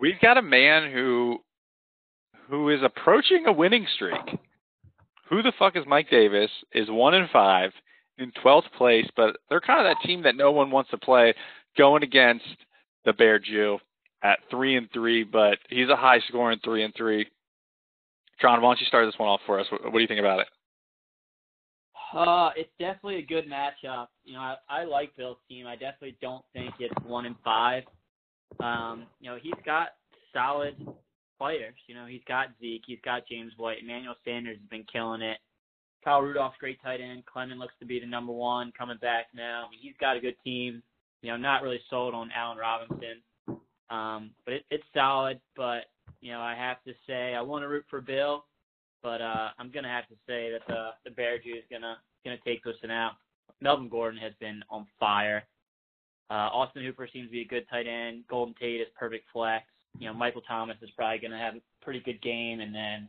we've 0.00 0.18
got 0.22 0.38
a 0.38 0.42
man 0.42 0.90
who 0.92 1.38
who 2.48 2.70
is 2.70 2.80
approaching 2.82 3.44
a 3.46 3.52
winning 3.52 3.86
streak. 3.94 4.38
Who 5.28 5.42
the 5.42 5.52
fuck 5.58 5.76
is 5.76 5.84
Mike 5.86 6.08
Davis? 6.10 6.50
Is 6.72 6.88
one 6.90 7.14
in 7.14 7.26
five 7.32 7.72
in 8.18 8.32
twelfth 8.42 8.68
place, 8.76 9.06
but 9.16 9.36
they're 9.48 9.60
kind 9.60 9.84
of 9.84 9.90
that 9.90 10.06
team 10.06 10.22
that 10.22 10.36
no 10.36 10.52
one 10.52 10.70
wants 10.70 10.90
to 10.90 10.98
play, 10.98 11.34
going 11.76 12.02
against 12.02 12.44
the 13.04 13.12
Bear 13.12 13.38
Jew 13.38 13.78
at 14.22 14.38
three 14.50 14.76
and 14.76 14.88
three, 14.92 15.24
but 15.24 15.58
he's 15.68 15.88
a 15.88 15.96
high 15.96 16.20
scoring 16.28 16.58
three 16.64 16.84
and 16.84 16.94
three. 16.96 17.26
John, 18.40 18.62
why 18.62 18.70
don't 18.70 18.80
you 18.80 18.86
start 18.86 19.06
this 19.06 19.18
one 19.18 19.28
off 19.28 19.40
for 19.46 19.60
us? 19.60 19.66
What, 19.70 19.84
what 19.84 19.92
do 19.92 20.00
you 20.00 20.06
think 20.06 20.20
about 20.20 20.40
it? 20.40 20.46
Uh, 22.14 22.50
it's 22.56 22.70
definitely 22.78 23.16
a 23.16 23.26
good 23.26 23.44
matchup. 23.48 24.06
You 24.24 24.34
know, 24.34 24.40
I, 24.40 24.56
I 24.68 24.84
like 24.84 25.16
Bill's 25.16 25.38
team. 25.48 25.66
I 25.66 25.74
definitely 25.74 26.16
don't 26.22 26.44
think 26.52 26.74
it's 26.78 26.94
one 27.04 27.26
and 27.26 27.36
five. 27.44 27.82
Um, 28.60 29.06
you 29.20 29.30
know, 29.30 29.36
he's 29.40 29.52
got 29.66 29.88
solid 30.32 30.76
players. 31.38 31.74
You 31.88 31.94
know, 31.94 32.06
he's 32.06 32.22
got 32.28 32.48
Zeke, 32.60 32.84
he's 32.86 33.00
got 33.04 33.26
James 33.28 33.52
White, 33.56 33.78
Emmanuel 33.82 34.14
Sanders 34.24 34.58
has 34.58 34.68
been 34.70 34.84
killing 34.90 35.22
it. 35.22 35.38
Kyle 36.04 36.20
Rudolph's 36.20 36.58
great 36.60 36.80
tight 36.82 37.00
end. 37.00 37.24
Clement 37.24 37.58
looks 37.58 37.74
to 37.80 37.86
be 37.86 37.98
the 37.98 38.06
number 38.06 38.32
one 38.32 38.72
coming 38.76 38.98
back 39.00 39.26
now. 39.34 39.64
I 39.66 39.70
mean, 39.70 39.80
he's 39.80 39.96
got 39.98 40.16
a 40.16 40.20
good 40.20 40.36
team. 40.44 40.82
You 41.22 41.30
know, 41.30 41.36
not 41.38 41.62
really 41.62 41.80
sold 41.88 42.14
on 42.14 42.30
Allen 42.36 42.58
Robinson. 42.58 43.22
Um, 43.90 44.30
but 44.44 44.54
it, 44.54 44.64
it's 44.70 44.84
solid. 44.92 45.40
But 45.56 45.86
you 46.20 46.32
know, 46.32 46.40
I 46.40 46.54
have 46.54 46.82
to 46.84 46.92
say 47.06 47.34
I 47.34 47.40
want 47.40 47.62
to 47.62 47.68
root 47.68 47.84
for 47.88 48.00
Bill, 48.00 48.44
but 49.02 49.22
uh, 49.22 49.48
I'm 49.58 49.70
gonna 49.70 49.88
have 49.88 50.08
to 50.08 50.14
say 50.26 50.50
that 50.52 50.62
the 50.68 50.90
the 51.04 51.10
Bear 51.10 51.38
Jew 51.38 51.54
is 51.54 51.64
gonna 51.70 51.96
gonna 52.24 52.36
take 52.44 52.62
this 52.62 52.76
one 52.82 52.90
out. 52.90 53.12
Melvin 53.60 53.88
Gordon 53.88 54.20
has 54.20 54.32
been 54.40 54.62
on 54.68 54.86
fire. 55.00 55.44
Uh, 56.30 56.48
Austin 56.52 56.84
Hooper 56.84 57.08
seems 57.12 57.28
to 57.28 57.32
be 57.32 57.42
a 57.42 57.46
good 57.46 57.66
tight 57.70 57.86
end. 57.86 58.24
Golden 58.28 58.54
Tate 58.54 58.80
is 58.80 58.88
perfect 58.98 59.26
flex. 59.32 59.64
You 59.98 60.08
know, 60.08 60.14
Michael 60.14 60.42
Thomas 60.42 60.76
is 60.82 60.90
probably 60.96 61.18
gonna 61.18 61.38
have 61.38 61.54
a 61.54 61.60
pretty 61.82 62.00
good 62.00 62.20
game, 62.20 62.60
and 62.60 62.74
then 62.74 63.08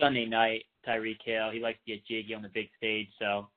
Sunday 0.00 0.26
night 0.26 0.64
Tyreek 0.86 1.18
Hill. 1.24 1.50
He 1.52 1.60
likes 1.60 1.78
to 1.86 1.92
get 1.92 2.06
jiggy 2.06 2.34
on 2.34 2.42
the 2.42 2.50
big 2.52 2.68
stage, 2.76 3.08
so 3.18 3.48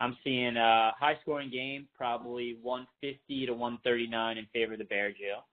I'm 0.00 0.16
seeing 0.22 0.56
a 0.56 0.92
high 0.98 1.18
scoring 1.22 1.50
game, 1.50 1.88
probably 1.96 2.58
150 2.62 3.46
to 3.46 3.52
139 3.52 4.38
in 4.38 4.46
favor 4.52 4.74
of 4.74 4.78
the 4.78 4.84
Bear 4.84 5.10
Jail. 5.10 5.46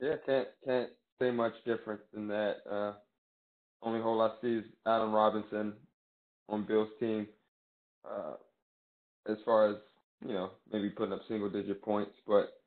Yeah, 0.00 0.14
can't 0.24 0.48
can't 0.64 0.90
say 1.20 1.30
much 1.30 1.52
different 1.66 2.00
than 2.12 2.26
that. 2.28 2.56
Uh, 2.70 2.92
only 3.82 4.00
hole 4.00 4.20
I 4.22 4.30
see 4.40 4.56
is 4.56 4.64
Adam 4.86 5.12
Robinson 5.12 5.74
on 6.48 6.66
Bill's 6.66 6.88
team. 6.98 7.26
Uh, 8.04 8.34
as 9.30 9.36
far 9.44 9.70
as 9.70 9.76
you 10.26 10.32
know, 10.32 10.50
maybe 10.72 10.90
putting 10.90 11.12
up 11.12 11.20
single 11.28 11.50
digit 11.50 11.82
points, 11.82 12.12
but 12.26 12.59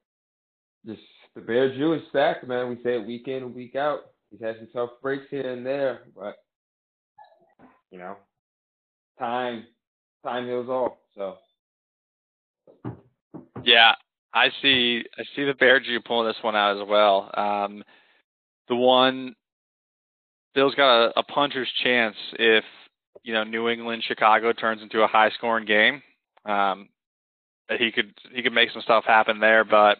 just 0.85 1.01
the 1.35 1.41
Bear 1.41 1.75
Jew 1.75 1.93
is 1.93 2.01
stacked, 2.09 2.47
man. 2.47 2.69
We 2.69 2.75
say 2.83 2.95
it 2.95 3.07
week 3.07 3.27
in 3.27 3.43
and 3.43 3.55
week 3.55 3.75
out. 3.75 4.01
He's 4.29 4.41
had 4.41 4.57
some 4.57 4.67
tough 4.73 4.89
breaks 5.01 5.25
here 5.29 5.51
and 5.51 5.65
there, 5.65 6.01
but 6.15 6.35
you 7.91 7.99
know, 7.99 8.17
time 9.19 9.65
time 10.23 10.45
heals 10.45 10.69
all. 10.69 10.99
So 11.15 11.37
Yeah, 13.63 13.93
I 14.33 14.49
see. 14.61 15.03
I 15.17 15.23
see 15.35 15.45
the 15.45 15.53
Bear 15.53 15.79
Jew 15.79 15.99
pulling 16.05 16.27
this 16.27 16.43
one 16.43 16.55
out 16.55 16.81
as 16.81 16.87
well. 16.87 17.31
Um, 17.35 17.83
the 18.67 18.75
one 18.75 19.35
Bill's 20.55 20.75
got 20.75 21.05
a, 21.05 21.19
a 21.19 21.23
puncher's 21.23 21.69
chance 21.83 22.15
if 22.33 22.63
you 23.23 23.33
know 23.33 23.43
New 23.43 23.69
England 23.69 24.03
Chicago 24.07 24.53
turns 24.53 24.81
into 24.81 25.01
a 25.01 25.07
high 25.07 25.29
scoring 25.31 25.65
game. 25.65 26.01
Um, 26.45 26.89
he 27.77 27.91
could 27.91 28.13
he 28.33 28.41
could 28.41 28.53
make 28.53 28.71
some 28.71 28.81
stuff 28.81 29.05
happen 29.05 29.39
there. 29.39 29.63
But 29.63 29.99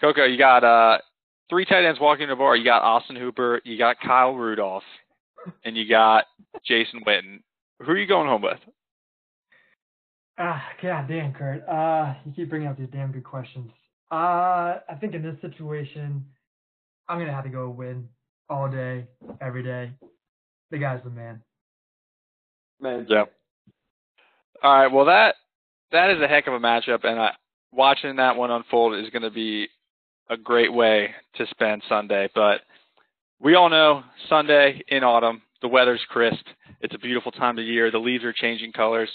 Coco, 0.00 0.24
you 0.24 0.38
got 0.38 0.64
uh, 0.64 0.98
three 1.48 1.64
tight 1.64 1.84
ends 1.84 2.00
walking 2.00 2.28
the 2.28 2.36
bar. 2.36 2.56
You 2.56 2.64
got 2.64 2.82
Austin 2.82 3.16
Hooper, 3.16 3.60
you 3.64 3.78
got 3.78 3.96
Kyle 4.00 4.34
Rudolph, 4.34 4.82
and 5.64 5.76
you 5.76 5.88
got 5.88 6.24
Jason 6.66 7.00
Witten. 7.06 7.42
Who 7.80 7.92
are 7.92 7.98
you 7.98 8.06
going 8.06 8.28
home 8.28 8.42
with? 8.42 8.58
Ah, 10.38 10.62
god 10.82 11.08
damn, 11.08 11.32
Kurt. 11.32 11.66
Uh, 11.68 12.14
you 12.24 12.32
keep 12.34 12.50
bringing 12.50 12.68
up 12.68 12.76
these 12.76 12.88
damn 12.92 13.12
good 13.12 13.24
questions. 13.24 13.70
Uh, 14.10 14.80
I 14.88 14.94
think 15.00 15.14
in 15.14 15.22
this 15.22 15.40
situation, 15.40 16.24
I'm 17.08 17.18
gonna 17.18 17.32
have 17.32 17.44
to 17.44 17.50
go 17.50 17.68
win 17.68 18.08
all 18.48 18.68
day, 18.68 19.06
every 19.40 19.62
day. 19.62 19.92
The 20.70 20.78
guy's 20.78 21.02
the 21.04 21.10
man. 21.10 21.40
man, 22.80 23.06
Yeah. 23.08 23.24
All 24.62 24.78
right. 24.78 24.92
Well, 24.92 25.04
that 25.06 25.36
that 25.92 26.10
is 26.10 26.20
a 26.20 26.26
heck 26.26 26.46
of 26.46 26.54
a 26.54 26.58
matchup, 26.58 27.04
and 27.04 27.18
uh, 27.18 27.30
watching 27.72 28.16
that 28.16 28.36
one 28.36 28.50
unfold 28.50 28.94
is 28.96 29.10
going 29.10 29.22
to 29.22 29.30
be 29.30 29.68
a 30.30 30.36
great 30.36 30.72
way 30.72 31.10
to 31.36 31.46
spend 31.46 31.82
Sunday. 31.88 32.28
But 32.34 32.60
we 33.40 33.54
all 33.54 33.68
know 33.68 34.02
Sunday 34.28 34.82
in 34.88 35.04
autumn, 35.04 35.42
the 35.62 35.68
weather's 35.68 36.04
crisp. 36.08 36.46
It's 36.80 36.94
a 36.94 36.98
beautiful 36.98 37.32
time 37.32 37.58
of 37.58 37.64
year. 37.64 37.90
The 37.90 37.98
leaves 37.98 38.24
are 38.24 38.32
changing 38.32 38.72
colors. 38.72 39.10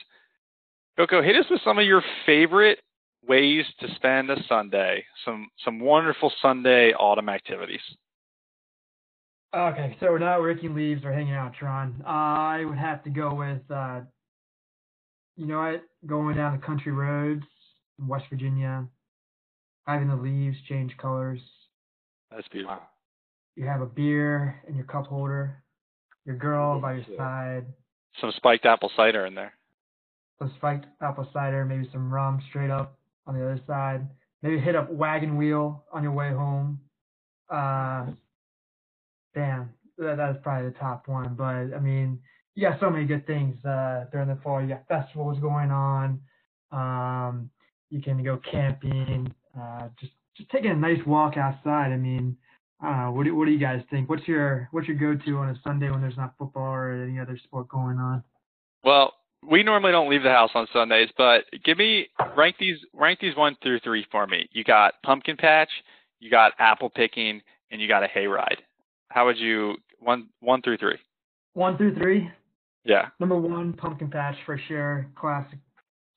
Coco, 0.98 1.22
hit 1.22 1.36
us 1.36 1.46
with 1.50 1.62
some 1.64 1.80
of 1.80 1.86
your 1.86 2.04
favorite 2.26 2.80
ways 3.28 3.66
to 3.80 3.88
spend 3.96 4.30
a 4.30 4.36
Sunday. 4.48 5.04
Some 5.26 5.48
some 5.64 5.80
wonderful 5.80 6.32
Sunday 6.42 6.94
autumn 6.94 7.30
activities. 7.30 7.82
Okay, 9.56 9.98
so 10.00 10.08
we're 10.08 10.20
not 10.20 10.36
raking 10.36 10.76
leaves 10.76 11.04
or 11.04 11.12
hanging 11.12 11.34
out, 11.34 11.54
Tron. 11.54 12.04
I 12.06 12.66
would 12.66 12.78
have 12.78 13.04
to 13.04 13.10
go 13.10 13.34
with, 13.34 13.62
uh, 13.72 14.02
you 15.38 15.48
know 15.48 15.58
what, 15.58 15.84
going 16.06 16.36
down 16.36 16.56
the 16.60 16.64
country 16.64 16.92
roads 16.92 17.44
in 17.98 18.08
West 18.08 18.26
Virginia, 18.30 18.86
having 19.90 20.08
the 20.08 20.16
leaves 20.16 20.58
change 20.68 20.96
colors. 20.98 21.40
That's 22.32 22.48
beautiful. 22.50 22.76
wow. 22.78 22.84
You 23.56 23.66
have 23.66 23.82
a 23.82 23.86
beer 23.86 24.62
in 24.68 24.76
your 24.76 24.86
cup 24.86 25.08
holder, 25.08 25.64
your 26.26 26.36
girl 26.36 26.80
by 26.80 26.94
your 26.94 27.06
Yeah. 27.10 27.18
side, 27.18 27.66
Some 28.22 28.32
spiked 28.34 28.66
apple 28.66 28.90
cider 28.96 29.26
in 29.26 29.34
there. 29.36 29.54
some 30.38 30.52
spiked 30.58 30.86
apple 31.02 31.28
cider, 31.34 31.66
maybe 31.66 31.90
some 31.92 32.14
rum 32.14 32.40
straight 32.50 32.70
up 32.70 32.98
on 33.28 33.38
the 33.38 33.44
other 33.44 33.60
side. 33.68 34.08
Maybe 34.42 34.58
hit 34.60 34.76
up 34.76 34.90
Wagon 34.90 35.36
Wheel 35.38 35.84
on 35.92 36.02
your 36.04 36.14
way 36.14 36.30
home. 36.32 36.80
Uh, 37.50 38.06
damn, 39.34 39.74
that, 39.98 40.16
that's 40.18 40.38
probably 40.44 40.70
the 40.70 40.78
top 40.78 41.08
one. 41.08 41.36
But 41.36 41.74
I 41.76 41.80
mean, 41.80 42.20
you 42.56 42.68
got 42.68 42.80
so 42.80 42.90
many 42.90 43.06
good 43.06 43.26
things 43.28 43.64
uh, 43.66 44.06
during 44.12 44.28
the 44.30 44.38
fall. 44.44 44.62
You 44.62 44.70
got 44.70 44.88
festivals 44.88 45.40
going 45.40 45.72
on. 45.72 46.22
Um, 46.72 47.50
you 47.90 48.02
can 48.02 48.24
go 48.24 48.38
camping. 48.38 49.34
Uh, 49.58 49.90
just 50.00 50.14
just 50.36 50.50
taking 50.50 50.72
a 50.72 50.76
nice 50.76 51.00
walk 51.06 51.38
outside. 51.38 51.92
I 51.92 51.98
mean, 51.98 52.38
I 52.82 52.90
don't 52.90 53.00
know. 53.00 53.12
What 53.12 53.26
do, 53.26 53.36
what 53.36 53.46
do 53.46 53.52
you 53.52 53.60
guys 53.60 53.82
think? 53.90 54.10
What's 54.10 54.28
your 54.28 54.70
what's 54.72 54.88
your 54.88 54.98
go-to 54.98 55.38
on 55.38 55.50
a 55.50 55.60
Sunday 55.64 55.90
when 55.90 56.02
there's 56.02 56.18
not 56.18 56.34
football 56.38 56.64
or 56.64 56.92
any 56.92 57.20
other 57.20 57.38
sport 57.44 57.68
going 57.68 57.98
on? 57.98 58.24
Well, 58.84 59.14
we 59.48 59.64
normally 59.64 59.92
don't 59.92 60.10
leave 60.10 60.24
the 60.24 60.30
house 60.30 60.52
on 60.54 60.68
Sundays, 60.74 61.10
but 61.18 61.46
give 61.64 61.78
me 61.78 62.08
rank 62.36 62.56
these 62.60 62.78
rank 62.94 63.20
these 63.20 63.36
one 63.36 63.58
through 63.62 63.80
three 63.80 64.06
for 64.12 64.28
me. 64.28 64.48
You 64.52 64.64
got 64.64 64.94
pumpkin 65.04 65.38
patch, 65.38 65.70
you 66.20 66.30
got 66.30 66.54
apple 66.60 66.90
picking, 66.90 67.42
and 67.72 67.82
you 67.82 67.88
got 67.88 68.04
a 68.04 68.08
hayride. 68.08 68.60
How 69.10 69.26
would 69.26 69.38
you 69.38 69.76
one 70.00 70.28
one 70.40 70.62
through 70.62 70.78
three? 70.78 70.98
One 71.54 71.78
through 71.78 71.96
three. 71.96 72.30
Yeah. 72.86 73.10
Number 73.20 73.36
one, 73.36 73.74
pumpkin 73.74 74.10
patch 74.10 74.36
for 74.46 74.60
sure. 74.68 75.10
Classic. 75.16 75.60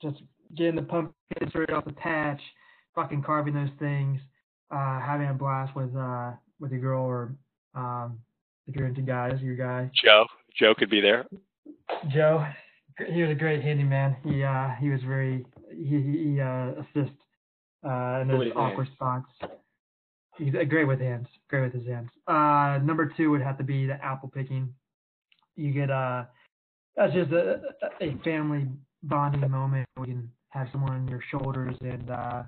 Just 0.00 0.22
getting 0.56 0.76
the 0.76 0.82
pumpkins 0.82 1.54
right 1.54 1.70
off 1.70 1.84
the 1.84 1.92
patch, 1.92 2.40
fucking 2.94 3.22
carving 3.22 3.54
those 3.54 3.70
things, 3.78 4.20
uh, 4.70 5.00
having 5.00 5.28
a 5.28 5.34
blast 5.34 5.74
with 5.76 5.94
uh 5.96 6.32
with 6.60 6.72
a 6.72 6.76
girl 6.78 7.02
or 7.04 7.34
um 7.74 8.18
if 8.66 8.76
you're 8.76 8.86
into 8.86 9.02
guys, 9.02 9.40
your 9.40 9.56
guy. 9.56 9.90
Joe. 10.04 10.26
Joe 10.58 10.74
could 10.74 10.90
be 10.90 11.00
there. 11.00 11.24
Joe, 12.10 12.46
he 13.08 13.22
was 13.22 13.30
a 13.30 13.34
great 13.34 13.62
handyman. 13.62 14.16
He 14.24 14.42
uh 14.44 14.70
he 14.80 14.90
was 14.90 15.00
very 15.02 15.44
he 15.70 16.00
he, 16.34 16.40
uh 16.40 16.72
assist 16.82 17.16
uh 17.84 18.20
in 18.20 18.28
those 18.28 18.52
awkward 18.54 18.88
hands. 18.88 18.94
spots. 18.94 19.52
He's 20.38 20.54
uh, 20.54 20.64
great 20.64 20.86
with 20.86 21.00
hands. 21.00 21.26
Great 21.48 21.62
with 21.62 21.74
his 21.74 21.86
hands. 21.86 22.10
Uh 22.26 22.78
number 22.82 23.12
two 23.16 23.30
would 23.30 23.42
have 23.42 23.58
to 23.58 23.64
be 23.64 23.86
the 23.86 23.94
apple 24.04 24.30
picking. 24.32 24.72
You 25.56 25.72
get 25.72 25.90
uh 25.90 26.24
that's 26.96 27.12
just 27.14 27.32
a 27.32 27.60
a 28.00 28.16
family 28.24 28.68
bonding 29.02 29.50
moment. 29.50 29.86
where 29.94 30.06
You 30.08 30.14
can 30.14 30.30
have 30.50 30.68
someone 30.70 30.92
on 30.92 31.08
your 31.08 31.22
shoulders 31.30 31.76
and 31.80 32.10
uh 32.10 32.42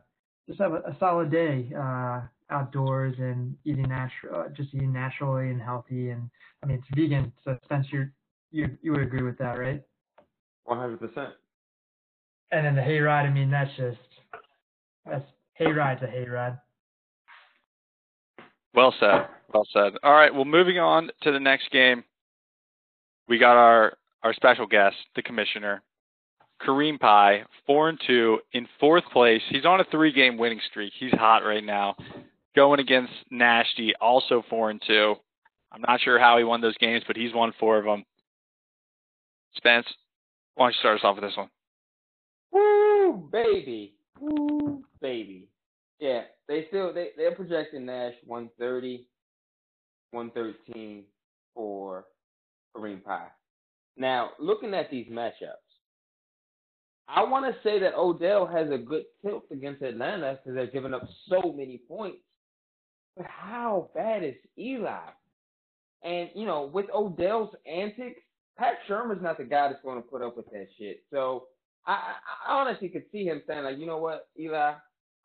just 0.48 0.60
have 0.60 0.72
a, 0.72 0.78
a 0.78 0.96
solid 0.98 1.30
day 1.30 1.70
uh 1.76 2.20
outdoors 2.50 3.14
and 3.18 3.56
eating 3.64 3.88
natural 3.88 4.40
uh, 4.40 4.48
just 4.50 4.74
eating 4.74 4.92
naturally 4.92 5.50
and 5.50 5.60
healthy 5.60 6.10
and 6.10 6.28
I 6.62 6.66
mean 6.66 6.78
it's 6.78 6.88
vegan 6.94 7.32
so 7.44 7.58
Spence 7.64 7.86
you're 7.90 8.12
you 8.50 8.76
you 8.82 8.92
would 8.92 9.02
agree 9.02 9.22
with 9.22 9.38
that 9.38 9.58
right? 9.58 9.82
One 10.64 10.78
hundred 10.78 11.00
percent. 11.00 11.30
And 12.50 12.64
then 12.64 12.74
the 12.74 12.82
hayride, 12.82 13.26
I 13.26 13.30
mean, 13.30 13.50
that's 13.50 13.70
just 13.76 13.98
that's 15.04 15.24
hayride's 15.60 16.02
a 16.02 16.06
hayride. 16.06 16.58
Well 18.74 18.94
said. 18.98 19.26
Well 19.52 19.66
said. 19.72 19.94
All 20.02 20.12
right. 20.12 20.32
Well, 20.32 20.44
moving 20.44 20.78
on 20.78 21.10
to 21.22 21.32
the 21.32 21.40
next 21.40 21.70
game, 21.70 22.04
we 23.28 23.38
got 23.38 23.56
our 23.56 23.96
our 24.22 24.32
special 24.32 24.66
guest, 24.66 24.96
the 25.16 25.22
commissioner, 25.22 25.82
Kareem 26.62 26.98
Pie, 26.98 27.44
four 27.66 27.88
and 27.88 28.00
two 28.06 28.38
in 28.52 28.66
fourth 28.80 29.04
place. 29.12 29.42
He's 29.50 29.64
on 29.64 29.80
a 29.80 29.84
three 29.84 30.12
game 30.12 30.36
winning 30.36 30.60
streak. 30.70 30.92
He's 30.98 31.12
hot 31.12 31.44
right 31.44 31.64
now. 31.64 31.96
Going 32.56 32.80
against 32.80 33.12
Nasty, 33.30 33.94
also 34.00 34.44
four 34.48 34.70
and 34.70 34.80
two. 34.86 35.14
I'm 35.72 35.82
not 35.82 36.00
sure 36.00 36.20
how 36.20 36.38
he 36.38 36.44
won 36.44 36.60
those 36.60 36.76
games, 36.78 37.02
but 37.06 37.16
he's 37.16 37.34
won 37.34 37.52
four 37.58 37.78
of 37.78 37.84
them. 37.84 38.04
Spence, 39.56 39.86
why 40.54 40.66
don't 40.66 40.74
you 40.74 40.78
start 40.78 40.98
us 40.98 41.04
off 41.04 41.16
with 41.16 41.24
this 41.24 41.36
one? 41.36 41.48
Woo, 42.52 43.28
baby. 43.32 43.94
Woo, 44.20 44.84
baby. 45.00 45.48
Yeah, 45.98 46.22
they 46.48 46.66
still 46.68 46.92
they 46.92 47.08
they're 47.16 47.34
projecting 47.34 47.86
Nash 47.86 48.14
130, 48.26 49.06
113 50.12 51.04
for 51.54 52.04
Kareem 52.76 53.02
Pie. 53.02 53.28
Now, 53.96 54.30
looking 54.38 54.74
at 54.74 54.90
these 54.90 55.06
matchups, 55.08 55.63
I 57.08 57.22
want 57.24 57.44
to 57.46 57.60
say 57.62 57.78
that 57.80 57.94
Odell 57.94 58.46
has 58.46 58.70
a 58.70 58.78
good 58.78 59.04
tilt 59.22 59.44
against 59.50 59.82
Atlanta 59.82 60.38
because 60.38 60.54
they're 60.56 60.66
giving 60.66 60.94
up 60.94 61.06
so 61.28 61.52
many 61.54 61.80
points. 61.86 62.18
But 63.16 63.26
how 63.26 63.90
bad 63.94 64.24
is 64.24 64.34
Eli? 64.58 65.10
And 66.02 66.30
you 66.34 66.46
know, 66.46 66.70
with 66.72 66.86
Odell's 66.94 67.54
antics, 67.66 68.20
Pat 68.58 68.74
Shurmur's 68.88 69.22
not 69.22 69.38
the 69.38 69.44
guy 69.44 69.68
that's 69.68 69.82
going 69.82 70.02
to 70.02 70.08
put 70.08 70.22
up 70.22 70.36
with 70.36 70.50
that 70.50 70.68
shit. 70.78 71.02
So 71.10 71.44
I, 71.86 72.14
I, 72.48 72.52
honestly 72.52 72.88
could 72.88 73.04
see 73.12 73.24
him 73.24 73.42
saying 73.46 73.64
like, 73.64 73.78
you 73.78 73.86
know 73.86 73.98
what, 73.98 74.28
Eli, 74.38 74.74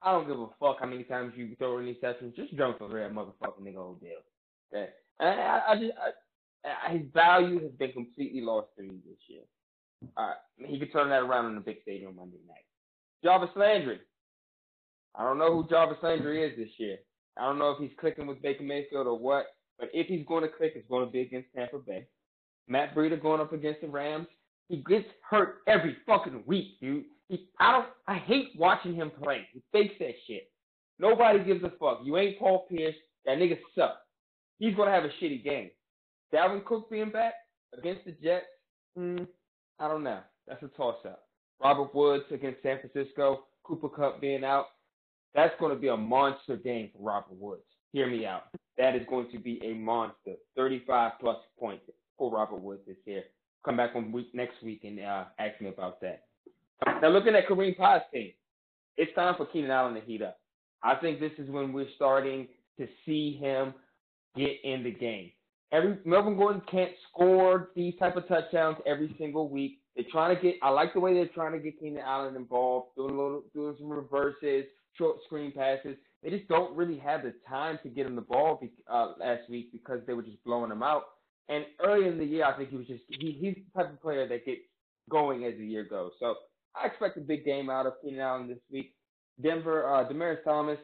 I 0.01 0.11
don't 0.11 0.27
give 0.27 0.39
a 0.39 0.47
fuck 0.59 0.77
how 0.79 0.87
many 0.87 1.03
times 1.03 1.33
you 1.35 1.55
throw 1.57 1.77
an 1.77 1.87
interception. 1.87 2.33
Just 2.35 2.55
jump 2.55 2.77
for 2.77 2.89
that 2.89 3.13
motherfucking 3.13 3.61
nigga 3.61 3.77
Odell. 3.77 4.23
Okay. 4.73 4.89
And 5.19 5.29
I, 5.29 5.61
I 5.69 5.75
just, 5.75 5.93
I, 5.97 6.93
his 6.93 7.03
value 7.13 7.61
has 7.61 7.71
been 7.71 7.91
completely 7.91 8.41
lost 8.41 8.67
to 8.77 8.83
me 8.83 8.99
this 9.05 9.19
year. 9.27 9.43
All 10.17 10.27
right, 10.27 10.67
he 10.67 10.79
could 10.79 10.91
turn 10.91 11.09
that 11.09 11.21
around 11.21 11.47
in 11.47 11.55
the 11.55 11.61
big 11.61 11.81
stadium 11.81 12.15
Monday 12.15 12.37
night. 12.47 12.65
Jarvis 13.23 13.49
Landry. 13.55 13.99
I 15.15 15.23
don't 15.23 15.37
know 15.37 15.53
who 15.53 15.67
Jarvis 15.69 15.97
Landry 16.01 16.43
is 16.43 16.57
this 16.57 16.69
year. 16.77 16.97
I 17.37 17.43
don't 17.43 17.59
know 17.59 17.71
if 17.71 17.79
he's 17.79 17.97
clicking 17.99 18.27
with 18.27 18.41
Baker 18.41 18.63
Mayfield 18.63 19.07
or 19.07 19.17
what, 19.17 19.47
but 19.77 19.89
if 19.93 20.07
he's 20.07 20.25
going 20.25 20.43
to 20.43 20.49
click, 20.49 20.73
it's 20.75 20.87
going 20.87 21.05
to 21.05 21.11
be 21.11 21.21
against 21.21 21.49
Tampa 21.55 21.79
Bay. 21.79 22.05
Matt 22.67 22.95
Breida 22.95 23.21
going 23.21 23.41
up 23.41 23.53
against 23.53 23.81
the 23.81 23.87
Rams. 23.87 24.27
He 24.67 24.83
gets 24.87 25.07
hurt 25.27 25.57
every 25.67 25.97
fucking 26.05 26.43
week, 26.45 26.79
dude. 26.79 27.05
He, 27.27 27.49
I 27.59 27.71
don't. 27.71 27.87
I 28.07 28.17
hate 28.19 28.49
watching 28.57 28.93
him 28.93 29.11
play. 29.21 29.47
He 29.53 29.61
fakes 29.71 29.95
that 29.99 30.13
shit. 30.27 30.51
Nobody 30.99 31.43
gives 31.43 31.63
a 31.63 31.71
fuck. 31.79 32.01
You 32.03 32.17
ain't 32.17 32.37
Paul 32.37 32.67
Pierce. 32.69 32.95
That 33.25 33.37
nigga 33.37 33.57
suck. 33.75 33.97
He's 34.59 34.75
gonna 34.75 34.91
have 34.91 35.05
a 35.05 35.23
shitty 35.23 35.43
game. 35.43 35.71
Dalvin 36.33 36.63
Cook 36.65 36.89
being 36.89 37.09
back 37.09 37.33
against 37.77 38.05
the 38.05 38.11
Jets. 38.11 38.45
Hmm, 38.95 39.23
I 39.79 39.87
don't 39.87 40.03
know. 40.03 40.19
That's 40.47 40.61
a 40.63 40.67
toss 40.69 40.97
up. 41.05 41.23
Robert 41.61 41.93
Woods 41.93 42.25
against 42.31 42.63
San 42.63 42.79
Francisco. 42.79 43.45
Cooper 43.63 43.89
Kupp 43.89 44.21
being 44.21 44.43
out. 44.43 44.65
That's 45.35 45.53
going 45.59 45.73
to 45.73 45.79
be 45.79 45.89
a 45.89 45.97
monster 45.97 46.57
game 46.57 46.89
for 46.93 47.03
Robert 47.03 47.37
Woods. 47.37 47.61
Hear 47.93 48.09
me 48.09 48.25
out. 48.25 48.43
That 48.77 48.95
is 48.95 49.05
going 49.09 49.31
to 49.31 49.39
be 49.39 49.61
a 49.63 49.73
monster. 49.73 50.35
35 50.55 51.13
plus 51.19 51.37
points 51.59 51.83
for 52.17 52.31
Robert 52.31 52.61
Woods 52.61 52.81
this 52.87 52.97
year. 53.05 53.23
Come 53.65 53.77
back 53.77 53.91
on 53.95 54.11
week 54.11 54.29
next 54.33 54.61
week 54.63 54.81
and 54.83 54.99
uh, 54.99 55.25
ask 55.37 55.59
me 55.61 55.69
about 55.69 56.01
that. 56.01 56.23
Now 57.01 57.09
looking 57.09 57.35
at 57.35 57.47
Kareem 57.47 57.77
Pie's 57.77 58.01
team, 58.13 58.31
it's 58.97 59.13
time 59.15 59.35
for 59.37 59.45
Keenan 59.45 59.71
Allen 59.71 59.95
to 59.95 60.01
heat 60.01 60.21
up. 60.21 60.37
I 60.81 60.95
think 60.95 61.19
this 61.19 61.31
is 61.37 61.49
when 61.49 61.73
we're 61.73 61.89
starting 61.95 62.47
to 62.77 62.87
see 63.05 63.37
him 63.39 63.73
get 64.35 64.51
in 64.63 64.83
the 64.83 64.91
game. 64.91 65.31
Every 65.71 65.97
Melvin 66.03 66.35
Gordon 66.35 66.61
can't 66.69 66.91
score 67.09 67.69
these 67.75 67.93
type 67.99 68.15
of 68.15 68.27
touchdowns 68.27 68.77
every 68.87 69.15
single 69.19 69.49
week. 69.49 69.79
They're 69.95 70.05
trying 70.11 70.35
to 70.35 70.41
get. 70.41 70.55
I 70.63 70.69
like 70.69 70.93
the 70.93 70.99
way 70.99 71.13
they're 71.13 71.27
trying 71.27 71.51
to 71.53 71.59
get 71.59 71.79
Keenan 71.79 72.01
Allen 72.03 72.35
involved, 72.35 72.87
doing 72.95 73.13
a 73.13 73.17
little, 73.21 73.43
doing 73.53 73.75
some 73.77 73.89
reverses, 73.89 74.65
short 74.97 75.17
screen 75.25 75.51
passes. 75.51 75.95
They 76.23 76.29
just 76.31 76.47
don't 76.47 76.75
really 76.75 76.97
have 76.97 77.23
the 77.23 77.33
time 77.47 77.79
to 77.83 77.89
get 77.89 78.05
him 78.05 78.15
the 78.15 78.21
ball 78.21 78.57
be, 78.61 78.71
uh, 78.91 79.13
last 79.19 79.49
week 79.49 79.71
because 79.71 79.99
they 80.07 80.13
were 80.13 80.23
just 80.23 80.43
blowing 80.43 80.71
him 80.71 80.83
out. 80.83 81.03
And 81.49 81.65
early 81.83 82.07
in 82.07 82.17
the 82.17 82.25
year, 82.25 82.45
I 82.45 82.57
think 82.57 82.69
he 82.69 82.77
was 82.77 82.87
just 82.87 83.03
he, 83.07 83.37
he's 83.39 83.55
the 83.55 83.81
type 83.81 83.93
of 83.93 84.01
player 84.01 84.27
that 84.27 84.45
gets 84.45 84.61
going 85.09 85.45
as 85.45 85.53
the 85.57 85.65
year 85.65 85.83
goes. 85.83 86.11
So 86.19 86.35
I 86.75 86.87
expect 86.87 87.17
a 87.17 87.21
big 87.21 87.45
game 87.45 87.69
out 87.69 87.85
of 87.85 87.93
Keenan 88.01 88.19
Allen 88.19 88.47
this 88.47 88.59
week. 88.71 88.93
Denver, 89.41 89.87
uh, 89.87 90.07
Demaryius 90.09 90.43
Thomas, 90.43 90.79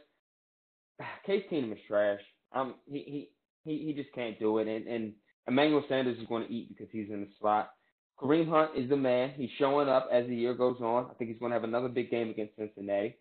Case 1.25 1.43
Keenum 1.51 1.73
is 1.73 1.79
trash. 1.87 2.21
Um, 2.53 2.75
he 2.85 2.99
he 2.99 3.29
he 3.65 3.83
he 3.85 3.93
just 3.93 4.13
can't 4.13 4.39
do 4.39 4.59
it. 4.59 4.67
And 4.67 4.87
and 4.87 5.13
Emmanuel 5.47 5.83
Sanders 5.89 6.17
is 6.17 6.27
going 6.27 6.47
to 6.47 6.53
eat 6.53 6.69
because 6.69 6.87
he's 6.91 7.09
in 7.09 7.21
the 7.21 7.27
slot. 7.39 7.71
Kareem 8.19 8.49
Hunt 8.49 8.71
is 8.77 8.89
the 8.89 8.95
man. 8.95 9.33
He's 9.35 9.49
showing 9.59 9.89
up 9.89 10.07
as 10.11 10.25
the 10.27 10.35
year 10.35 10.53
goes 10.53 10.77
on. 10.79 11.07
I 11.09 11.13
think 11.15 11.29
he's 11.29 11.39
going 11.39 11.51
to 11.51 11.55
have 11.55 11.65
another 11.65 11.89
big 11.89 12.09
game 12.09 12.29
against 12.29 12.55
Cincinnati. 12.55 13.17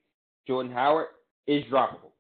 Jordan 0.46 0.70
Howard 0.72 1.06
is 1.48 1.64
droppable. 1.64 2.12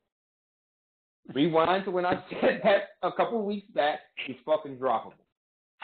Rewind 1.32 1.84
to 1.84 1.90
when 1.90 2.04
I 2.04 2.22
said 2.40 2.60
that 2.64 2.82
a 3.02 3.12
couple 3.12 3.44
weeks 3.44 3.68
back. 3.74 4.00
He's 4.26 4.36
fucking 4.44 4.76
droppable. 4.76 5.12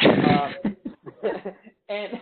Uh, 0.02 0.52
and 1.88 2.12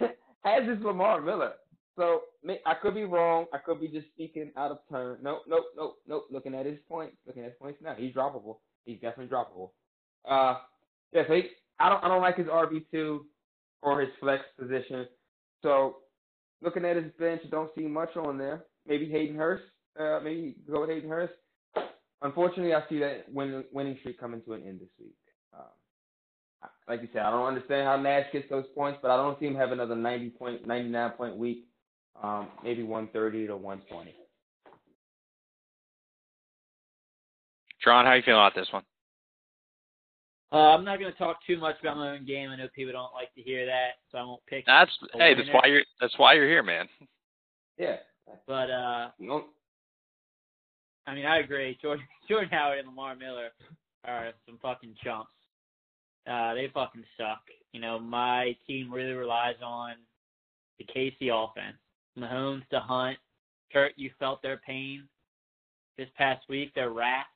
as 0.45 0.69
is 0.69 0.85
Lamar 0.85 1.21
Miller. 1.21 1.53
So 1.97 2.21
I 2.65 2.75
could 2.81 2.95
be 2.95 3.05
wrong. 3.05 3.47
I 3.53 3.59
could 3.59 3.81
be 3.81 3.89
just 3.89 4.07
speaking 4.15 4.53
out 4.57 4.71
of 4.71 4.79
turn. 4.89 5.19
Nope, 5.21 5.43
nope, 5.49 5.65
nope, 5.77 5.97
nope. 6.07 6.27
Looking 6.31 6.55
at 6.55 6.65
his 6.65 6.79
points, 6.89 7.17
looking 7.27 7.43
at 7.43 7.51
his 7.51 7.59
points 7.61 7.81
now, 7.83 7.95
he's 7.99 8.15
droppable. 8.15 8.59
He's 8.85 9.01
definitely 9.01 9.35
droppable. 9.35 9.71
Uh, 10.25 10.57
yeah, 11.13 11.23
so 11.27 11.35
he, 11.35 11.49
I 11.79 11.89
don't, 11.89 12.05
I 12.05 12.09
don't 12.09 12.23
like 12.23 12.37
his 12.37 12.47
RB 12.47 12.85
two 12.91 13.27
or 13.83 14.01
his 14.01 14.11
flex 14.21 14.45
position. 14.59 15.07
So 15.63 15.99
looking 16.63 16.85
at 16.85 16.97
his 16.97 17.13
bench, 17.19 17.43
don't 17.51 17.71
see 17.77 17.87
much 17.87 18.17
on 18.17 18.39
there. 18.39 18.65
Maybe 18.87 19.09
Hayden 19.11 19.37
Hurst. 19.37 19.65
Uh, 19.99 20.21
maybe 20.23 20.57
go 20.71 20.83
with 20.83 20.91
Hayden 20.91 21.11
Hurst. 21.11 21.35
Unfortunately, 22.23 22.75
I 22.75 22.83
see 22.89 22.99
that 22.99 23.33
win, 23.33 23.65
winning 23.73 23.97
streak 24.01 24.19
coming 24.19 24.43
to 24.43 24.55
an 24.55 24.63
end 24.67 24.81
this 24.81 24.89
week. 24.99 25.15
Um, 25.57 26.71
like 26.89 27.03
you 27.03 27.09
said, 27.13 27.23
I 27.23 27.31
don't 27.31 27.47
understand 27.47 27.87
how 27.87 27.97
Nash 27.97 28.27
gets 28.33 28.49
those 28.51 28.65
points, 28.75 28.99
but 29.01 29.11
I 29.11 29.17
don't 29.17 29.39
see 29.39 29.47
him 29.47 29.55
have 29.55 29.73
another 29.73 29.95
90 29.95 30.31
point, 30.31 30.67
99 30.67 31.11
point 31.13 31.37
week. 31.37 31.67
Um, 32.21 32.49
maybe 32.65 32.83
130 32.83 33.47
to 33.47 33.57
120. 33.57 34.15
John, 37.85 38.05
how 38.05 38.15
you 38.15 38.23
feeling 38.23 38.41
about 38.41 38.57
this 38.57 38.67
one? 38.73 38.83
Uh, 40.51 40.57
I'm 40.75 40.85
not 40.85 40.99
going 40.99 41.13
to 41.13 41.19
talk 41.19 41.39
too 41.47 41.59
much 41.59 41.77
about 41.81 41.99
my 41.99 42.13
own 42.13 42.25
game. 42.25 42.49
I 42.49 42.57
know 42.57 42.69
people 42.75 42.93
don't 42.93 43.13
like 43.13 43.35
to 43.35 43.43
hear 43.43 43.67
that, 43.67 44.01
so 44.11 44.19
I 44.19 44.23
won't 44.23 44.45
pick. 44.47 44.65
That's 44.67 44.91
a 45.15 45.19
hey, 45.19 45.35
that's 45.35 45.49
why 45.53 45.67
you're 45.67 45.83
that's 46.01 46.19
why 46.19 46.35
you're 46.35 46.49
here, 46.49 46.63
man. 46.63 46.89
Yeah. 47.79 47.97
But 48.47 48.71
uh, 48.71 49.11
You 49.19 49.45
I 51.07 51.15
mean, 51.15 51.27
I 51.27 51.39
agree. 51.39 51.79
Jordan, 51.81 52.05
Jordan 52.29 52.51
Howard 52.51 52.79
and 52.79 52.89
Lamar 52.89 53.15
Miller 53.15 53.49
are 54.05 54.33
some 54.47 54.59
fucking 54.61 54.95
chumps. 55.03 55.33
Uh, 56.31 56.55
they 56.55 56.69
fucking 56.73 57.05
suck. 57.17 57.41
You 57.73 57.81
know, 57.81 57.99
my 57.99 58.57
team 58.67 58.93
really 58.93 59.13
relies 59.13 59.57
on 59.65 59.93
the 60.79 60.85
KC 60.85 61.31
offense. 61.33 61.77
Mahomes 62.19 62.67
to 62.71 62.81
Hunt. 62.81 63.19
Kurt, 63.73 63.93
you 63.97 64.11
felt 64.19 64.43
their 64.43 64.59
pain 64.67 65.05
this 65.97 66.09
past 66.17 66.45
week. 66.49 66.73
They're 66.75 66.91
rats. 66.91 67.29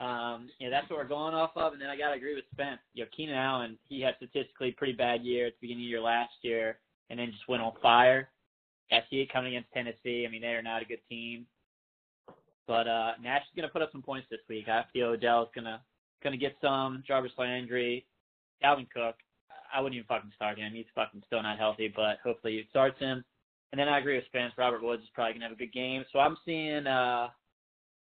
Um, 0.00 0.48
yeah, 0.58 0.70
that's 0.70 0.88
what 0.90 0.98
we're 0.98 1.08
going 1.08 1.34
off 1.34 1.52
of. 1.56 1.72
And 1.72 1.80
then 1.80 1.88
I 1.88 1.96
got 1.96 2.10
to 2.10 2.16
agree 2.16 2.34
with 2.34 2.44
Spence. 2.52 2.80
You 2.94 3.04
know, 3.04 3.10
Keenan 3.16 3.36
Allen, 3.36 3.78
he 3.88 4.00
had 4.00 4.14
statistically 4.16 4.72
pretty 4.72 4.92
bad 4.92 5.22
year 5.22 5.46
at 5.46 5.52
the 5.54 5.58
beginning 5.60 5.84
of 5.84 5.86
the 5.86 5.90
year 5.90 6.00
last 6.00 6.32
year 6.42 6.78
and 7.10 7.18
then 7.18 7.30
just 7.30 7.48
went 7.48 7.62
on 7.62 7.72
fire. 7.80 8.30
I 8.90 9.00
see 9.10 9.20
it 9.20 9.32
coming 9.32 9.54
against 9.54 9.72
Tennessee. 9.72 10.24
I 10.26 10.30
mean, 10.30 10.42
they 10.42 10.48
are 10.48 10.62
not 10.62 10.82
a 10.82 10.84
good 10.84 11.00
team. 11.08 11.46
But 12.66 12.88
uh, 12.88 13.12
Nash 13.22 13.42
is 13.42 13.56
going 13.56 13.68
to 13.68 13.72
put 13.72 13.82
up 13.82 13.92
some 13.92 14.02
points 14.02 14.26
this 14.30 14.40
week. 14.48 14.68
I 14.68 14.84
feel 14.92 15.08
Odell 15.08 15.42
is 15.42 15.48
going 15.54 15.66
to 15.66 15.80
going 16.22 16.32
to 16.32 16.38
get 16.38 16.56
some. 16.60 17.04
Jarvis 17.06 17.32
Landry, 17.36 18.06
Dalvin 18.62 18.88
Cook, 18.90 19.16
I 19.74 19.80
wouldn't 19.80 19.96
even 19.96 20.06
fucking 20.06 20.32
start 20.34 20.58
him. 20.58 20.72
He's 20.72 20.86
fucking 20.94 21.22
still 21.26 21.42
not 21.42 21.58
healthy, 21.58 21.92
but 21.94 22.18
hopefully 22.24 22.54
he 22.54 22.64
starts 22.70 22.98
him. 22.98 23.24
And 23.72 23.78
then 23.78 23.88
I 23.88 23.98
agree 23.98 24.16
with 24.16 24.26
Spence. 24.26 24.52
Robert 24.56 24.82
Woods 24.82 25.02
is 25.02 25.08
probably 25.14 25.34
gonna 25.34 25.46
have 25.46 25.56
a 25.56 25.58
good 25.58 25.72
game. 25.72 26.04
So 26.12 26.20
I'm 26.20 26.36
seeing 26.44 26.86
uh 26.86 27.28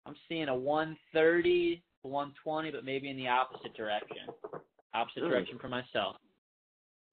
I'm 0.06 0.14
seeing 0.28 0.48
a 0.48 0.54
130, 0.54 1.82
to 2.02 2.08
120, 2.08 2.70
but 2.70 2.84
maybe 2.84 3.10
in 3.10 3.16
the 3.16 3.28
opposite 3.28 3.74
direction. 3.74 4.18
Opposite 4.94 5.24
Ooh. 5.24 5.28
direction 5.28 5.58
for 5.58 5.68
myself. 5.68 6.16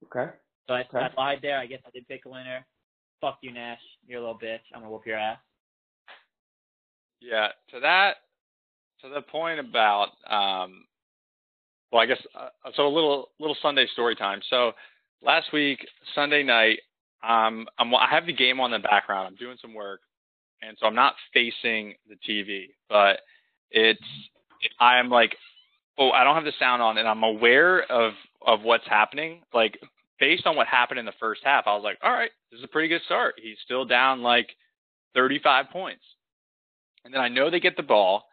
Okay. 0.05 0.31
So 0.67 0.75
I, 0.75 0.81
Okay. 0.81 0.97
I 0.99 1.09
lied 1.17 1.39
there. 1.41 1.57
I 1.57 1.65
guess 1.65 1.81
I 1.85 1.89
did 1.91 2.07
pick 2.07 2.25
a 2.25 2.29
winner. 2.29 2.65
Fuck 3.19 3.39
you, 3.41 3.51
Nash. 3.51 3.79
You're 4.05 4.19
a 4.19 4.21
little 4.21 4.39
bitch. 4.39 4.59
I'm 4.73 4.81
gonna 4.81 4.91
whoop 4.91 5.05
your 5.05 5.17
ass. 5.17 5.39
Yeah, 7.19 7.47
to 7.71 7.79
that, 7.79 8.17
to 9.01 9.09
the 9.09 9.21
point 9.21 9.59
about, 9.59 10.09
um, 10.29 10.85
well, 11.91 12.01
I 12.01 12.05
guess 12.05 12.19
uh, 12.35 12.49
so. 12.75 12.87
A 12.87 12.89
little 12.89 13.29
little 13.39 13.55
Sunday 13.61 13.87
story 13.93 14.15
time. 14.15 14.41
So 14.49 14.73
last 15.21 15.53
week, 15.53 15.79
Sunday 16.15 16.43
night, 16.43 16.79
um, 17.23 17.67
I'm 17.79 17.93
I 17.95 18.07
have 18.09 18.25
the 18.25 18.33
game 18.33 18.59
on 18.59 18.73
in 18.73 18.81
the 18.81 18.87
background. 18.87 19.27
I'm 19.27 19.35
doing 19.35 19.57
some 19.61 19.73
work, 19.73 20.01
and 20.65 20.77
so 20.79 20.85
I'm 20.85 20.95
not 20.95 21.15
facing 21.33 21.95
the 22.07 22.15
TV, 22.27 22.69
but 22.89 23.19
it's 23.71 24.01
I'm 24.79 25.09
like, 25.09 25.35
oh, 25.97 26.11
I 26.11 26.23
don't 26.23 26.35
have 26.35 26.45
the 26.45 26.53
sound 26.59 26.81
on, 26.81 26.97
and 26.97 27.07
I'm 27.07 27.23
aware 27.23 27.83
of 27.91 28.13
of 28.45 28.61
what's 28.63 28.87
happening. 28.87 29.41
Like 29.53 29.79
based 30.19 30.45
on 30.45 30.55
what 30.55 30.67
happened 30.67 30.99
in 30.99 31.05
the 31.05 31.13
first 31.19 31.41
half, 31.43 31.65
I 31.67 31.75
was 31.75 31.83
like, 31.83 31.97
all 32.01 32.11
right, 32.11 32.31
this 32.51 32.59
is 32.59 32.63
a 32.63 32.69
pretty 32.69 32.87
good 32.87 33.01
start. 33.05 33.35
He's 33.41 33.57
still 33.65 33.85
down 33.85 34.21
like 34.21 34.49
35 35.15 35.65
points. 35.71 36.03
And 37.05 37.13
then 37.13 37.21
I 37.21 37.27
know 37.27 37.49
they 37.49 37.59
get 37.59 37.75
the 37.75 37.83
ball, 37.83 38.23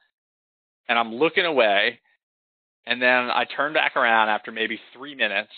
and 0.89 0.99
I'm 0.99 1.15
looking 1.15 1.45
away, 1.45 1.99
and 2.87 3.03
then 3.03 3.31
I 3.31 3.45
turn 3.57 3.73
back 3.73 3.97
around 3.97 4.29
after 4.29 4.53
maybe 4.53 4.79
three 4.95 5.15
minutes, 5.15 5.51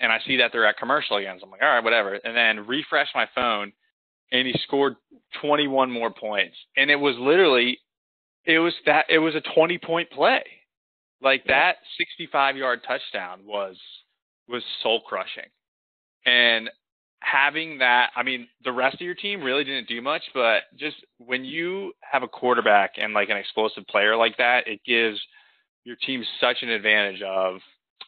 and 0.00 0.10
I 0.10 0.18
see 0.26 0.38
that 0.38 0.50
they're 0.52 0.66
at 0.66 0.76
commercial 0.78 1.16
again. 1.16 1.36
So 1.38 1.46
I'm 1.46 1.50
like, 1.52 1.62
all 1.62 1.68
right, 1.68 1.84
whatever. 1.84 2.14
And 2.14 2.36
then 2.36 2.66
refresh 2.66 3.08
my 3.14 3.28
phone, 3.34 3.72
and 4.32 4.46
he 4.46 4.54
scored 4.64 4.96
21 5.40 5.90
more 5.90 6.10
points, 6.10 6.56
and 6.76 6.90
it 6.90 6.96
was 6.96 7.16
literally, 7.18 7.78
it 8.44 8.58
was 8.58 8.74
that 8.86 9.06
it 9.08 9.18
was 9.18 9.34
a 9.34 9.42
20 9.54 9.78
point 9.78 10.10
play, 10.10 10.42
like 11.20 11.44
that 11.46 11.76
65 11.98 12.56
yard 12.56 12.80
touchdown 12.86 13.40
was 13.44 13.76
was 14.48 14.62
soul 14.82 15.00
crushing, 15.00 15.50
and 16.24 16.70
having 17.20 17.78
that, 17.78 18.10
I 18.14 18.22
mean, 18.22 18.46
the 18.64 18.72
rest 18.72 18.94
of 18.94 19.00
your 19.00 19.14
team 19.14 19.42
really 19.42 19.64
didn't 19.64 19.88
do 19.88 20.00
much, 20.00 20.22
but 20.34 20.62
just 20.78 20.96
when 21.18 21.44
you 21.44 21.92
have 22.00 22.22
a 22.22 22.28
quarterback 22.28 22.92
and 22.98 23.14
like 23.14 23.30
an 23.30 23.36
explosive 23.36 23.86
player 23.88 24.16
like 24.16 24.36
that, 24.38 24.68
it 24.68 24.80
gives 24.86 25.18
your 25.84 25.96
team 25.96 26.24
such 26.40 26.58
an 26.62 26.68
advantage 26.68 27.22
of 27.22 27.58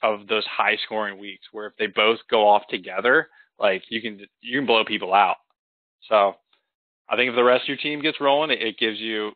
of 0.02 0.28
those 0.28 0.44
high 0.46 0.76
scoring 0.84 1.18
weeks 1.18 1.44
where 1.50 1.66
if 1.66 1.72
they 1.76 1.86
both 1.86 2.18
go 2.30 2.46
off 2.46 2.62
together, 2.68 3.28
like 3.58 3.82
you 3.88 4.00
can 4.00 4.20
you 4.40 4.58
can 4.58 4.66
blow 4.66 4.84
people 4.84 5.12
out. 5.12 5.36
So 6.08 6.34
I 7.08 7.16
think 7.16 7.30
if 7.30 7.36
the 7.36 7.44
rest 7.44 7.62
of 7.62 7.68
your 7.68 7.76
team 7.78 8.00
gets 8.00 8.20
rolling, 8.20 8.50
it, 8.50 8.62
it 8.62 8.78
gives 8.78 8.98
you 8.98 9.32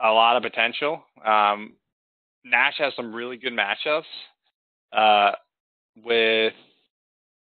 a 0.00 0.10
lot 0.10 0.36
of 0.36 0.42
potential. 0.42 1.02
Um, 1.24 1.74
Nash 2.44 2.74
has 2.78 2.92
some 2.96 3.14
really 3.14 3.36
good 3.36 3.52
matchups 3.52 4.02
uh, 4.92 5.32
with 6.04 6.52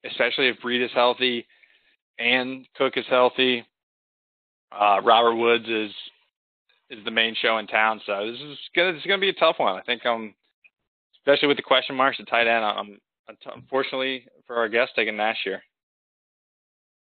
especially 0.05 0.49
if 0.49 0.59
Breed 0.61 0.83
is 0.83 0.91
healthy 0.93 1.45
and 2.19 2.67
Cook 2.75 2.93
is 2.97 3.05
healthy. 3.09 3.65
Uh, 4.71 4.99
Robert 5.03 5.35
Woods 5.35 5.67
is 5.67 5.91
is 6.89 7.03
the 7.05 7.11
main 7.11 7.35
show 7.41 7.57
in 7.57 7.67
town, 7.67 8.01
so 8.05 8.31
this 8.31 8.39
is 8.39 8.57
gonna 8.75 8.93
this 8.93 9.01
is 9.01 9.07
gonna 9.07 9.19
be 9.19 9.29
a 9.29 9.33
tough 9.33 9.55
one. 9.57 9.75
I 9.75 9.81
think 9.81 10.05
um, 10.05 10.33
especially 11.17 11.47
with 11.47 11.57
the 11.57 11.63
question 11.63 11.95
marks 11.95 12.17
at 12.19 12.27
tight 12.27 12.47
end. 12.47 12.63
I'm 12.65 12.97
unfortunately 13.55 14.25
for 14.45 14.57
our 14.57 14.69
guest 14.69 14.91
taking 14.95 15.17
Nash 15.17 15.37
here. 15.43 15.61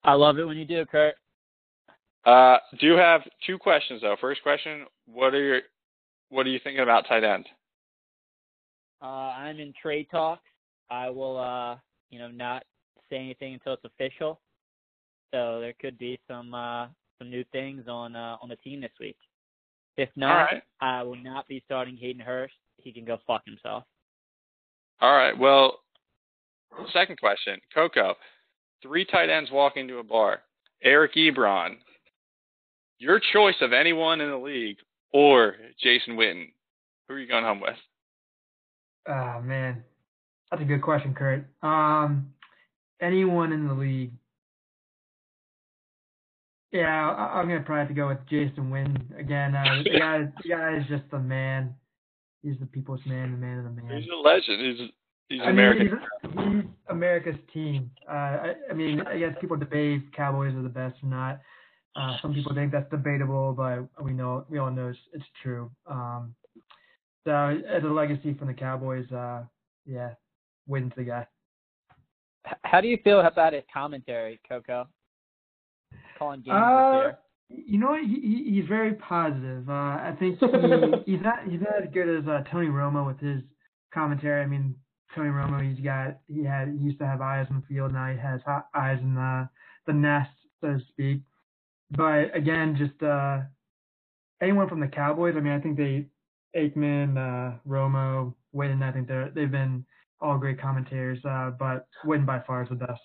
I 0.05 0.15
love 0.15 0.39
it 0.39 0.47
when 0.47 0.57
you 0.57 0.65
do, 0.65 0.85
Kurt. 0.87 1.15
Uh, 2.25 2.57
do 2.81 2.87
you 2.87 2.95
have 2.95 3.23
two 3.47 3.59
questions 3.59 4.01
though. 4.03 4.17
First 4.21 4.43
question: 4.43 4.87
What 5.07 5.35
are 5.35 5.43
your 5.43 5.61
what 6.31 6.47
are 6.47 6.51
you 6.51 6.61
thinking 6.63 6.83
about 6.83 7.07
tight 7.07 7.25
end? 7.25 7.47
Uh, 9.03 9.07
I'm 9.07 9.59
in 9.59 9.73
trade 9.81 10.09
talks. 10.11 10.43
I 10.91 11.11
will, 11.11 11.39
uh, 11.39 11.77
you 12.11 12.19
know, 12.19 12.29
not 12.29 12.65
say 13.11 13.17
anything 13.17 13.55
until 13.55 13.75
it's 13.75 13.85
official. 13.85 14.41
So 15.33 15.61
there 15.61 15.75
could 15.81 15.99
be 15.99 16.19
some 16.29 16.55
uh, 16.55 16.87
some 17.19 17.31
new 17.31 17.45
things 17.53 17.85
on 17.89 18.17
uh, 18.17 18.37
on 18.41 18.49
the 18.49 18.57
team 18.57 18.81
this 18.81 18.93
week. 18.99 19.17
If 19.97 20.09
not, 20.17 20.45
right. 20.45 20.63
I 20.81 21.03
will 21.03 21.17
not 21.17 21.47
be 21.47 21.63
starting 21.67 21.97
Hayden 21.97 22.21
Hurst. 22.21 22.55
He 22.79 22.93
can 22.93 23.05
go 23.05 23.19
fuck 23.27 23.45
himself. 23.45 23.85
All 25.01 25.15
right. 25.15 25.37
Well, 25.37 25.81
second 26.93 27.19
question, 27.19 27.61
Coco. 27.73 28.15
Three 28.83 29.05
tight 29.05 29.31
ends 29.31 29.51
walk 29.51 29.77
into 29.77 29.99
a 29.99 30.03
bar. 30.03 30.43
Eric 30.83 31.15
Ebron, 31.15 31.77
your 32.99 33.21
choice 33.33 33.57
of 33.61 33.73
anyone 33.73 34.21
in 34.21 34.31
the 34.31 34.39
league, 34.39 34.77
or 35.13 35.57
Jason 35.83 36.17
Witten. 36.17 36.53
Who 37.09 37.15
are 37.15 37.19
you 37.19 37.29
going 37.29 37.45
home 37.45 37.61
with? 37.61 37.77
Oh 39.09 39.41
man, 39.43 39.85
that's 40.51 40.63
a 40.63 40.67
good 40.67 40.83
question, 40.83 41.15
Kurt. 41.15 41.47
Um, 41.63 42.33
anyone 43.01 43.53
in 43.53 43.67
the 43.67 43.75
league? 43.75 44.13
Yeah, 46.73 47.11
I, 47.11 47.39
I'm 47.39 47.49
gonna 47.49 47.61
probably 47.61 47.81
have 47.81 47.89
to 47.89 47.95
go 47.95 48.09
with 48.09 48.19
Jason 48.29 48.71
Witten 48.71 49.19
again. 49.19 49.55
Uh, 49.55 49.83
the 49.85 49.91
guy, 49.99 50.19
the 50.43 50.49
guy 50.49 50.77
is 50.77 50.85
just 50.89 51.05
the 51.11 51.19
man. 51.19 51.75
He's 52.43 52.59
the 52.59 52.67
people's 52.67 53.01
man, 53.07 53.33
the 53.33 53.39
man 53.39 53.59
of 53.59 53.65
the 53.65 53.83
man. 53.83 54.03
He's 54.03 54.11
a 54.11 54.17
legend. 54.17 54.61
He's 54.61 54.89
he's 55.29 55.41
I 55.41 55.47
mean, 55.47 55.53
American. 55.53 55.89
he's, 56.23 56.31
he's 56.33 56.65
America's 56.89 57.37
team. 57.53 57.91
Uh, 58.09 58.13
I, 58.13 58.55
I 58.71 58.75
mean, 58.75 59.03
I 59.03 59.19
guess 59.19 59.35
people 59.41 59.57
debate 59.57 60.13
Cowboys 60.17 60.55
are 60.55 60.63
the 60.63 60.69
best 60.69 60.97
or 61.03 61.09
not. 61.09 61.41
Uh, 61.97 62.17
some 62.21 62.35
people 62.35 62.55
think 62.55 62.73
that's 62.73 62.91
debatable, 62.91 63.53
but 63.57 63.87
we 64.05 64.13
know 64.13 64.45
we 64.49 64.59
all 64.59 64.71
know 64.71 64.89
it's, 64.89 64.99
it's 65.13 65.25
true. 65.43 65.71
Um, 65.87 66.35
so 67.25 67.33
as 67.33 67.83
a 67.85 67.87
legacy 67.87 68.35
from 68.35 68.49
the 68.49 68.55
Cowboys, 68.55 69.11
uh, 69.13 69.43
yeah, 69.87 70.11
wins 70.67 70.93
the 70.97 71.05
guy. 71.05 71.27
How 72.63 72.81
do 72.81 72.89
you 72.89 72.99
feel 73.03 73.21
about 73.21 73.53
his 73.53 73.63
commentary, 73.73 74.41
Coco? 74.49 74.87
Calling 76.19 76.43
games 76.43 76.57
Uh, 76.61 76.93
this 76.93 77.01
year. 77.01 77.19
You 77.67 77.79
know 77.79 77.91
what? 77.91 78.01
He, 78.01 78.21
he 78.21 78.55
he's 78.55 78.69
very 78.69 78.95
positive. 78.95 79.69
Uh, 79.69 79.73
I 79.73 80.17
think 80.19 80.39
he, 80.41 81.13
he's 81.13 81.23
not 81.23 81.45
he's 81.49 81.61
not 81.61 81.83
as 81.83 81.89
good 81.93 82.09
as 82.09 82.27
uh, 82.27 82.43
Tony 82.51 82.69
Romo 82.69 83.07
with 83.07 83.21
his 83.21 83.43
commentary. 83.93 84.43
I 84.43 84.47
mean, 84.47 84.75
Tony 85.15 85.31
Romo, 85.31 85.63
he's 85.63 85.83
got 85.85 86.19
he 86.27 86.43
had 86.45 86.69
he 86.69 86.85
used 86.85 86.99
to 86.99 87.07
have 87.07 87.21
eyes 87.21 87.47
in 87.51 87.57
the 87.57 87.63
field. 87.69 87.93
Now 87.93 88.11
he 88.11 88.19
has 88.19 88.41
eyes 88.75 88.99
in 89.01 89.15
the 89.15 89.49
the 89.87 89.93
nest, 89.93 90.31
so 90.61 90.69
to 90.75 90.81
speak. 90.91 91.23
But 91.97 92.35
again, 92.37 92.77
just 92.77 93.03
uh, 93.03 93.41
anyone 94.43 94.69
from 94.69 94.81
the 94.81 94.87
Cowboys. 94.87 95.35
I 95.37 95.41
mean, 95.41 95.53
I 95.53 95.61
think 95.61 95.77
they 95.77 96.07
Aikman, 96.57 97.17
uh, 97.17 97.59
Romo, 97.69 98.35
Witten. 98.55 98.83
I 98.83 98.93
think 98.93 99.09
they're 99.09 99.31
they've 99.35 99.51
been 99.51 99.85
all 100.21 100.39
great 100.39 100.61
commentators. 100.61 101.19
Uh, 101.25 101.51
but 101.59 101.87
Witten 102.05 102.27
by 102.27 102.41
far 102.47 102.63
is 102.63 102.69
the 102.69 102.77
best. 102.77 103.01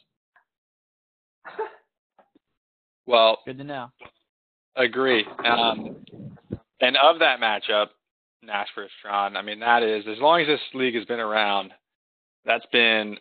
Well, 3.06 3.40
Good 3.44 3.58
to 3.58 3.64
know. 3.64 3.88
agree. 4.76 5.26
Um, 5.44 5.96
and 6.80 6.96
of 6.96 7.18
that 7.18 7.40
matchup, 7.40 7.88
Nash 8.44 8.68
versus 8.76 8.92
Tron. 9.02 9.36
I 9.36 9.42
mean, 9.42 9.60
that 9.62 9.82
is 9.82 10.06
as 10.08 10.20
long 10.20 10.42
as 10.42 10.48
this 10.48 10.60
league 10.76 10.94
has 10.94 11.06
been 11.06 11.20
around, 11.20 11.72
that's 12.46 12.68
been 12.72 13.18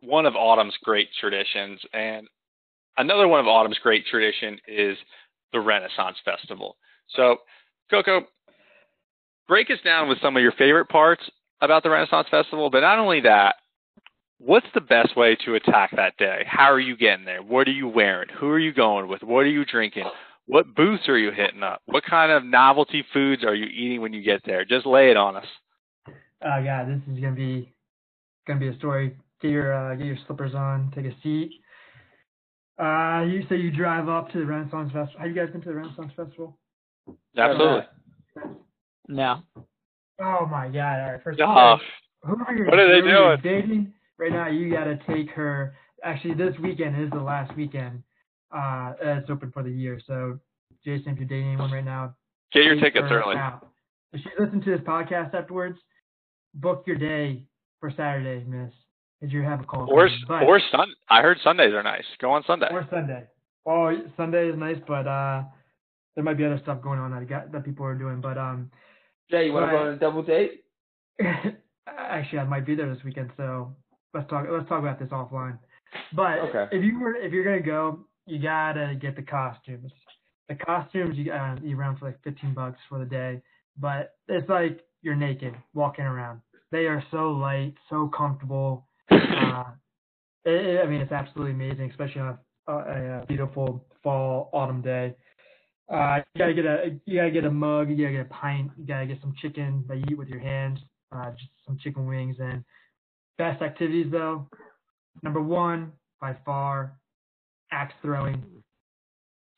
one 0.00 0.26
of 0.26 0.34
Autumn's 0.34 0.76
great 0.82 1.10
traditions. 1.20 1.80
And 1.92 2.26
another 2.96 3.28
one 3.28 3.40
of 3.40 3.46
Autumn's 3.46 3.78
great 3.82 4.06
tradition 4.06 4.58
is 4.66 4.96
the 5.52 5.60
Renaissance 5.60 6.16
Festival. 6.24 6.76
So, 7.10 7.38
Coco, 7.90 8.22
break 9.48 9.70
us 9.70 9.78
down 9.84 10.08
with 10.08 10.20
some 10.20 10.36
of 10.36 10.42
your 10.42 10.52
favorite 10.52 10.88
parts 10.88 11.22
about 11.60 11.82
the 11.82 11.90
Renaissance 11.90 12.28
Festival, 12.30 12.70
but 12.70 12.80
not 12.80 12.98
only 12.98 13.20
that, 13.22 13.56
what's 14.38 14.66
the 14.74 14.80
best 14.80 15.16
way 15.16 15.36
to 15.44 15.54
attack 15.54 15.90
that 15.96 16.16
day? 16.16 16.42
How 16.46 16.72
are 16.72 16.80
you 16.80 16.96
getting 16.96 17.24
there? 17.24 17.42
What 17.42 17.68
are 17.68 17.72
you 17.72 17.88
wearing? 17.88 18.28
Who 18.40 18.48
are 18.48 18.58
you 18.58 18.72
going 18.72 19.08
with? 19.08 19.22
What 19.22 19.40
are 19.40 19.50
you 19.50 19.64
drinking? 19.64 20.04
What 20.46 20.74
booths 20.74 21.08
are 21.08 21.18
you 21.18 21.30
hitting 21.30 21.62
up? 21.62 21.80
What 21.86 22.04
kind 22.04 22.30
of 22.30 22.44
novelty 22.44 23.04
foods 23.12 23.44
are 23.44 23.54
you 23.54 23.66
eating 23.66 24.02
when 24.02 24.12
you 24.12 24.22
get 24.22 24.42
there? 24.44 24.64
Just 24.64 24.84
lay 24.84 25.10
it 25.10 25.16
on 25.16 25.36
us. 25.36 25.46
Oh 26.44 26.58
yeah, 26.58 26.84
this 26.84 27.00
is 27.10 27.18
gonna 27.18 27.34
be 27.34 27.72
gonna 28.46 28.60
be 28.60 28.68
a 28.68 28.76
story. 28.76 29.16
Get 29.40 29.50
your 29.50 29.72
uh, 29.72 29.94
get 29.94 30.06
your 30.06 30.18
slippers 30.26 30.54
on, 30.54 30.92
take 30.94 31.06
a 31.06 31.14
seat. 31.22 31.50
Uh, 32.78 33.22
you 33.24 33.44
say 33.48 33.56
you 33.56 33.70
drive 33.70 34.08
up 34.08 34.30
to 34.32 34.38
the 34.38 34.44
Renaissance 34.46 34.90
Festival. 34.92 35.20
Have 35.20 35.28
you 35.28 35.34
guys 35.34 35.50
been 35.52 35.60
to 35.62 35.68
the 35.68 35.74
Renaissance 35.74 36.12
Festival? 36.16 36.58
Absolutely. 37.36 37.84
No. 39.08 39.42
Oh 40.20 40.46
my 40.50 40.68
God! 40.68 41.00
All 41.00 41.12
right, 41.12 41.22
first 41.22 41.40
Oh, 41.40 41.44
of 41.44 41.50
all, 41.50 41.80
whoever 42.22 42.54
you're, 42.56 42.66
What 42.66 42.78
are 42.78 42.88
they 42.88 43.06
you're 43.08 43.36
doing? 43.36 43.40
dating 43.42 43.92
right 44.18 44.32
now, 44.32 44.48
you 44.48 44.70
gotta 44.72 44.98
take 45.08 45.30
her. 45.30 45.74
Actually, 46.02 46.34
this 46.34 46.54
weekend 46.62 47.00
is 47.02 47.10
the 47.10 47.20
last 47.20 47.54
weekend. 47.56 48.02
Uh, 48.54 48.92
it's 49.00 49.28
open 49.30 49.50
for 49.52 49.62
the 49.62 49.70
year. 49.70 50.00
So, 50.06 50.38
Jason, 50.84 51.12
if 51.12 51.18
you're 51.18 51.28
dating 51.28 51.48
anyone 51.48 51.72
right 51.72 51.84
now, 51.84 52.14
get 52.52 52.64
your 52.64 52.76
tickets 52.76 53.08
her 53.08 53.22
early. 53.22 53.36
out. 53.36 53.68
If 54.12 54.20
she 54.22 54.28
listens 54.38 54.64
to 54.64 54.70
this 54.70 54.80
podcast 54.86 55.34
afterwards, 55.34 55.78
book 56.54 56.84
your 56.86 56.96
day 56.96 57.42
for 57.80 57.90
Saturday, 57.90 58.44
Miss. 58.46 58.72
Did 59.20 59.32
you 59.32 59.42
have 59.42 59.60
a 59.60 59.64
call? 59.64 59.88
Or 59.90 60.08
but, 60.28 60.42
or 60.42 60.60
Sun. 60.70 60.92
I 61.08 61.22
heard 61.22 61.38
Sundays 61.42 61.72
are 61.72 61.82
nice. 61.82 62.04
Go 62.20 62.32
on 62.32 62.44
Sunday. 62.46 62.68
Or 62.70 62.86
Sunday. 62.90 63.24
Oh, 63.66 63.92
Sunday 64.16 64.48
is 64.48 64.58
nice, 64.58 64.76
but 64.86 65.06
uh, 65.06 65.42
there 66.14 66.24
might 66.24 66.36
be 66.36 66.44
other 66.44 66.60
stuff 66.62 66.82
going 66.82 66.98
on 66.98 67.10
that 67.12 67.28
got, 67.28 67.50
that 67.52 67.64
people 67.64 67.86
are 67.86 67.94
doing. 67.94 68.20
But 68.20 68.36
um, 68.36 68.70
Jay, 69.30 69.46
you 69.46 69.52
want 69.52 69.66
to 69.66 69.70
go 69.70 69.78
on 69.78 69.88
a 69.88 69.96
double 69.96 70.22
date? 70.22 70.64
actually, 71.86 72.38
I 72.38 72.44
might 72.44 72.66
be 72.66 72.74
there 72.74 72.92
this 72.92 73.02
weekend, 73.04 73.30
so 73.36 73.74
let's 74.12 74.28
talk. 74.28 74.46
Let's 74.50 74.68
talk 74.68 74.80
about 74.80 74.98
this 74.98 75.08
offline. 75.08 75.58
But 76.12 76.40
Okay. 76.40 76.76
if 76.76 76.84
you 76.84 76.98
were, 76.98 77.14
if 77.14 77.32
you're 77.32 77.44
gonna 77.44 77.60
go, 77.60 78.00
you 78.26 78.38
gotta 78.38 78.94
get 79.00 79.16
the 79.16 79.22
costumes. 79.22 79.92
The 80.48 80.56
costumes 80.56 81.16
you 81.16 81.32
uh, 81.32 81.56
you 81.62 81.76
run 81.76 81.96
for 81.96 82.06
like 82.06 82.22
15 82.22 82.54
bucks 82.54 82.78
for 82.88 82.98
the 82.98 83.04
day, 83.04 83.40
but 83.78 84.16
it's 84.28 84.48
like 84.48 84.80
you're 85.02 85.14
naked 85.14 85.54
walking 85.72 86.04
around. 86.04 86.40
They 86.70 86.86
are 86.86 87.02
so 87.10 87.30
light, 87.30 87.74
so 87.88 88.08
comfortable. 88.08 88.86
Uh, 89.10 89.64
it, 90.44 90.80
I 90.82 90.86
mean, 90.86 91.00
it's 91.00 91.12
absolutely 91.12 91.52
amazing, 91.52 91.90
especially 91.90 92.20
on 92.20 92.38
a, 92.68 92.72
a, 92.72 93.24
beautiful 93.26 93.84
fall 94.02 94.50
autumn 94.52 94.82
day. 94.82 95.14
Uh, 95.92 96.20
you 96.34 96.38
gotta 96.38 96.54
get 96.54 96.64
a 96.64 96.98
you 97.04 97.18
gotta 97.18 97.30
get 97.30 97.44
a 97.44 97.50
mug, 97.50 97.90
you 97.90 97.96
gotta 97.96 98.12
get 98.12 98.26
a 98.26 98.34
pint, 98.34 98.70
you 98.78 98.86
gotta 98.86 99.06
get 99.06 99.20
some 99.20 99.34
chicken 99.40 99.84
that 99.86 99.98
you 99.98 100.04
eat 100.10 100.18
with 100.18 100.28
your 100.28 100.40
hands, 100.40 100.78
uh, 101.12 101.30
just 101.32 101.50
some 101.66 101.78
chicken 101.78 102.06
wings 102.06 102.36
and 102.38 102.64
best 103.36 103.60
activities 103.62 104.06
though. 104.10 104.48
Number 105.22 105.42
one 105.42 105.92
by 106.20 106.36
far, 106.44 106.94
axe 107.70 107.94
throwing. 108.00 108.42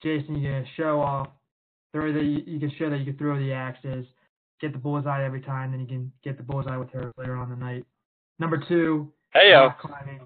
Jason, 0.03 0.37
you 0.37 0.51
can 0.51 0.67
show 0.77 1.01
off, 1.01 1.29
throw 1.93 2.13
the 2.13 2.23
you 2.23 2.59
can 2.59 2.73
show 2.77 2.91
that 2.91 2.99
you 2.99 3.05
can 3.05 3.17
throw 3.17 3.39
the 3.39 3.53
axes, 3.53 4.07
get 4.61 4.73
the 4.73 4.79
bullseye 4.79 5.25
every 5.25 5.41
time, 5.41 5.71
then 5.71 5.81
you 5.81 5.87
can 5.87 6.13
get 6.25 6.37
the 6.37 6.43
bullseye 6.43 6.77
with 6.77 6.91
her 6.91 7.13
later 7.17 7.37
on 7.37 7.51
the 7.51 7.57
night. 7.57 7.85
Number 8.39 8.63
two, 8.69 9.13
Hey 9.39 9.51
yo. 9.51 9.65
rock 9.65 9.81
climbing. 9.81 10.21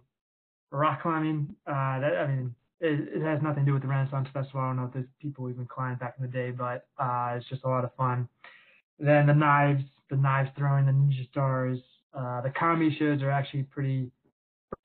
Rock 0.71 1.03
climbing, 1.03 1.57
uh, 1.67 1.99
that 1.99 2.17
I 2.17 2.27
mean, 2.29 2.55
it, 2.81 3.17
it 3.17 3.23
has 3.23 3.43
nothing 3.43 3.65
to 3.65 3.71
do 3.71 3.73
with 3.73 3.83
the 3.83 3.89
Renaissance 3.89 4.29
Festival. 4.33 4.61
I 4.61 4.69
don't 4.69 4.77
know 4.77 4.85
if 4.85 4.93
there's 4.93 5.07
people 5.21 5.51
even 5.51 5.67
climbed 5.67 5.99
back 5.99 6.15
in 6.17 6.25
the 6.25 6.31
day, 6.31 6.53
but 6.53 6.87
uh, 6.97 7.33
it's 7.35 7.49
just 7.49 7.65
a 7.65 7.69
lot 7.69 7.83
of 7.83 7.93
fun. 7.97 8.29
Then 9.01 9.27
the 9.27 9.35
knives, 9.35 9.83
the 10.11 10.17
knives 10.17 10.51
throwing, 10.57 10.87
the 10.87 10.93
ninja 10.93 11.29
stars. 11.29 11.81
Uh, 12.15 12.41
the 12.43 12.51
comedy 12.51 12.95
shows 13.01 13.21
are 13.23 13.33
actually 13.33 13.65
pretty, 13.65 14.13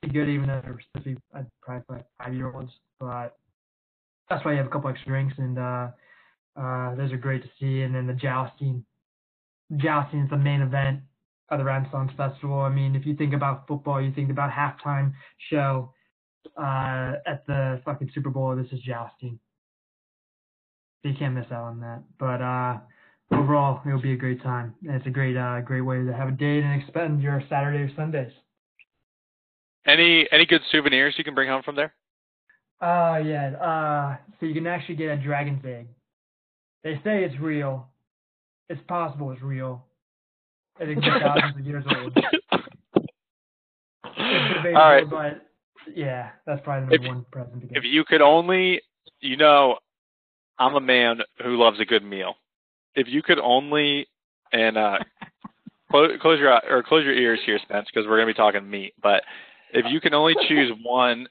pretty 0.01 0.13
good, 0.13 0.27
even 0.27 0.47
though 0.47 0.59
they're 0.63 0.79
supposed 0.91 1.05
to 1.05 1.13
be 1.13 1.21
uh, 1.35 1.43
probably 1.61 1.97
like 1.97 2.05
five 2.17 2.33
year 2.33 2.51
olds. 2.51 2.71
But 2.99 3.37
that's 4.27 4.43
why 4.43 4.53
you 4.53 4.57
have 4.57 4.65
a 4.65 4.69
couple 4.71 4.89
extra 4.89 5.09
drinks, 5.09 5.35
and 5.37 5.59
uh, 5.59 5.89
uh, 6.59 6.95
those 6.95 7.11
are 7.11 7.17
great 7.17 7.43
to 7.43 7.49
see. 7.59 7.83
And 7.83 7.93
then 7.93 8.07
the 8.07 8.13
jousting, 8.13 8.83
jousting 9.77 10.21
is 10.21 10.31
the 10.31 10.37
main 10.37 10.61
event 10.61 11.01
of 11.49 11.59
the 11.59 11.65
Renaissance 11.65 12.11
Festival. 12.17 12.59
I 12.59 12.69
mean, 12.69 12.95
if 12.95 13.05
you 13.05 13.15
think 13.15 13.33
about 13.33 13.67
football, 13.67 14.01
you 14.01 14.11
think 14.13 14.31
about 14.31 14.51
halftime 14.51 15.13
show 15.49 15.93
uh, 16.57 17.13
at 17.25 17.45
the 17.47 17.81
fucking 17.85 18.11
Super 18.13 18.29
Bowl. 18.29 18.55
This 18.55 18.71
is 18.71 18.79
jousting. 18.81 19.39
So 21.01 21.09
you 21.09 21.15
can't 21.17 21.35
miss 21.35 21.45
out 21.51 21.65
on 21.65 21.79
that. 21.81 22.03
But 22.19 22.41
uh, 22.41 22.77
overall, 23.31 23.81
it'll 23.85 24.01
be 24.01 24.13
a 24.13 24.17
great 24.17 24.41
time. 24.41 24.73
And 24.87 24.95
it's 24.95 25.05
a 25.05 25.11
great, 25.11 25.37
uh, 25.37 25.61
great 25.61 25.81
way 25.81 26.03
to 26.03 26.13
have 26.13 26.29
a 26.29 26.31
date 26.31 26.63
and 26.63 26.81
expend 26.81 27.21
your 27.21 27.43
Saturday 27.49 27.79
or 27.79 27.91
Sundays. 27.95 28.31
Any 29.87 30.27
any 30.31 30.47
good 30.47 30.61
souvenirs 30.71 31.13
you 31.17 31.23
can 31.23 31.35
bring 31.35 31.47
home 31.47 31.61
from 31.61 31.75
there? 31.75 31.93
Uh, 32.81 33.19
yeah. 33.23 33.51
Uh, 33.55 34.17
so 34.39 34.47
you 34.47 34.53
can 34.55 34.65
actually 34.65 34.95
get 34.95 35.09
a 35.09 35.17
dragon's 35.17 35.63
egg. 35.63 35.87
They 36.83 36.95
say 37.03 37.23
it's 37.23 37.39
real. 37.39 37.87
It's 38.67 38.81
possible 38.87 39.31
it's 39.31 39.41
real. 39.41 39.85
It 40.79 40.89
exists 40.89 41.19
thousands 41.21 41.57
of 41.59 41.65
years 41.65 41.85
old. 41.87 42.17
All 44.17 44.73
right. 44.73 45.09
but 45.09 45.41
yeah, 45.95 46.29
that's 46.45 46.61
probably 46.63 46.87
the 46.89 46.95
If- 46.95 47.01
number 47.01 47.15
one 47.15 47.25
present 47.31 47.61
to 47.61 47.67
get. 47.67 47.77
If 47.77 47.83
you 47.85 48.03
could 48.03 48.21
only, 48.21 48.81
you 49.21 49.37
know, 49.37 49.77
I'm 50.57 50.75
a 50.75 50.81
man 50.81 51.19
who 51.43 51.57
loves 51.57 51.79
a 51.79 51.85
good 51.85 52.03
meal. 52.03 52.35
If 52.95 53.07
you 53.07 53.21
could 53.21 53.39
only, 53.39 54.07
and 54.51 54.77
uh, 54.77 54.99
close, 55.91 56.11
close 56.21 56.39
your 56.39 56.59
or 56.69 56.83
close 56.83 57.03
your 57.03 57.13
ears 57.13 57.39
here, 57.45 57.59
Spence, 57.61 57.87
because 57.93 58.07
we're 58.07 58.15
gonna 58.17 58.27
be 58.27 58.33
talking 58.33 58.69
meat. 58.69 58.93
But 59.01 59.23
if 59.73 59.85
you 59.89 59.99
can 59.99 60.13
only 60.13 60.35
choose 60.47 60.71
one, 60.83 61.27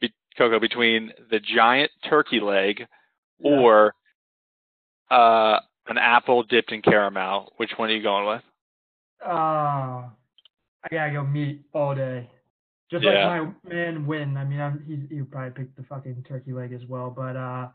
be, 0.00 0.12
Coco, 0.38 0.58
between 0.58 1.12
the 1.30 1.38
giant 1.40 1.90
turkey 2.08 2.40
leg 2.40 2.86
Yeah. 3.40 3.50
or 3.50 3.94
uh, 5.10 5.58
an 5.88 5.98
apple 5.98 6.42
dipped 6.44 6.72
in 6.72 6.82
caramel, 6.82 7.52
which 7.58 7.72
one 7.76 7.90
are 7.90 7.94
you 7.94 8.02
going 8.02 8.26
with? 8.26 8.42
Oh, 9.24 10.10
I 10.82 10.88
gotta 10.90 11.12
go 11.12 11.24
meat 11.24 11.62
all 11.72 11.94
day. 11.94 12.28
Just 12.90 13.04
Yeah. 13.04 13.26
like 13.26 13.42
my 13.44 13.70
man 13.70 14.06
Win. 14.06 14.36
I 14.36 14.44
mean, 14.44 14.60
I'm, 14.60 14.84
he 14.86 15.14
he 15.14 15.20
would 15.22 15.30
probably 15.30 15.50
pick 15.50 15.76
the 15.76 15.82
fucking 15.84 16.24
turkey 16.28 16.52
leg 16.52 16.72
as 16.72 16.84
well. 16.86 17.10
But 17.10 17.36
uh, 17.36 17.68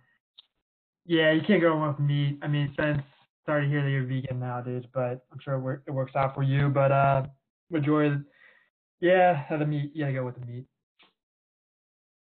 yeah, 1.06 1.32
you 1.32 1.42
can't 1.42 1.62
go 1.62 1.70
wrong 1.70 1.90
with 1.90 2.00
meat. 2.00 2.40
I 2.42 2.48
mean, 2.48 2.72
Spence, 2.74 3.02
sorry 3.46 3.64
to 3.66 3.70
hear 3.70 3.84
that 3.84 3.90
you're 3.90 4.06
vegan 4.06 4.40
nowadays, 4.40 4.84
but 4.94 5.26
I'm 5.32 5.40
sure 5.40 5.54
it, 5.56 5.60
work, 5.60 5.84
it 5.88 5.92
works 5.92 6.16
out 6.16 6.36
for 6.36 6.44
you. 6.44 6.70
But 6.70 6.92
uh, 6.92 7.24
majority, 7.70 8.16
of 8.16 8.22
the, 8.22 9.08
yeah, 9.08 9.46
the 9.58 9.66
meat. 9.66 9.92
You 9.94 10.04
gotta 10.04 10.14
go 10.14 10.26
with 10.26 10.40
the 10.40 10.46
meat. 10.46 10.66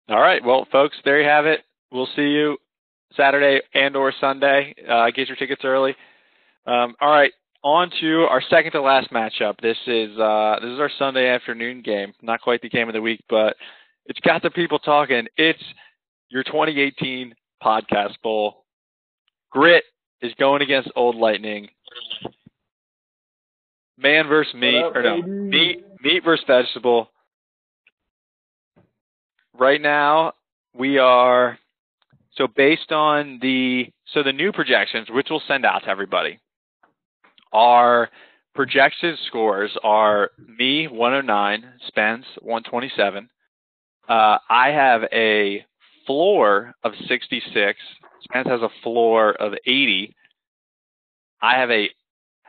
All 0.10 0.20
right. 0.20 0.44
Well, 0.44 0.68
folks, 0.72 0.98
there 1.04 1.20
you 1.20 1.28
have 1.28 1.46
it. 1.46 1.62
We'll 1.92 2.10
see 2.16 2.22
you 2.28 2.58
Saturday 3.16 3.62
and 3.74 3.96
or 3.96 4.14
Sunday. 4.20 4.76
Uh, 4.88 5.10
get 5.12 5.28
your 5.28 5.38
tickets 5.38 5.62
early. 5.64 5.96
Um, 6.68 6.96
all 7.02 7.10
right. 7.10 7.32
On 7.66 7.90
to 8.00 8.28
our 8.30 8.44
second 8.48 8.74
to 8.74 8.82
last 8.82 9.10
matchup. 9.10 9.60
This 9.60 9.78
is 9.88 10.16
uh, 10.20 10.58
this 10.62 10.70
is 10.70 10.80
our 10.80 10.92
Sunday 11.00 11.28
afternoon 11.30 11.82
game. 11.82 12.14
Not 12.22 12.40
quite 12.42 12.62
the 12.62 12.70
game 12.70 12.88
of 12.88 12.94
the 12.94 13.02
week, 13.02 13.22
but 13.28 13.56
it's 14.06 14.20
got 14.20 14.44
the 14.44 14.52
people 14.52 14.78
talking. 14.78 15.26
It's 15.36 15.64
your 16.30 16.44
2018 16.44 17.34
Podcast 17.64 18.22
Bowl. 18.22 18.66
Grit 19.50 19.84
is 20.22 20.32
going 20.40 20.62
against 20.62 20.92
Old 20.96 21.16
Lightning. 21.16 21.68
Man 23.98 24.28
versus 24.28 24.54
meat, 24.54 24.84
up, 24.84 24.96
or 24.96 25.02
no, 25.02 25.22
baby? 25.24 25.32
meat 25.32 25.86
meat 26.04 26.24
versus 26.24 26.46
vegetable. 26.46 27.10
Right 29.58 29.82
now, 29.82 30.34
we 30.76 31.00
are 31.00 31.58
so 32.36 32.46
based 32.46 32.92
on 32.92 33.40
the 33.42 33.86
so 34.14 34.22
the 34.22 34.34
new 34.34 34.52
projections, 34.52 35.08
which 35.10 35.30
we'll 35.32 35.42
send 35.48 35.66
out 35.66 35.80
to 35.86 35.90
everybody. 35.90 36.40
Our 37.56 38.10
projected 38.54 39.18
scores 39.28 39.72
are 39.82 40.32
me 40.60 40.90
109, 40.90 41.64
Spence 41.88 42.26
127. 42.42 43.30
Uh, 44.10 44.38
I 44.50 44.72
have 44.72 45.04
a 45.14 45.66
floor 46.06 46.74
of 46.84 46.92
66. 47.08 47.80
Spence 48.24 48.50
has 48.50 48.62
a 48.62 48.68
floor 48.84 49.36
of 49.42 49.54
80. 49.66 50.14
I 51.42 51.58
have 51.58 51.72
a 51.72 51.88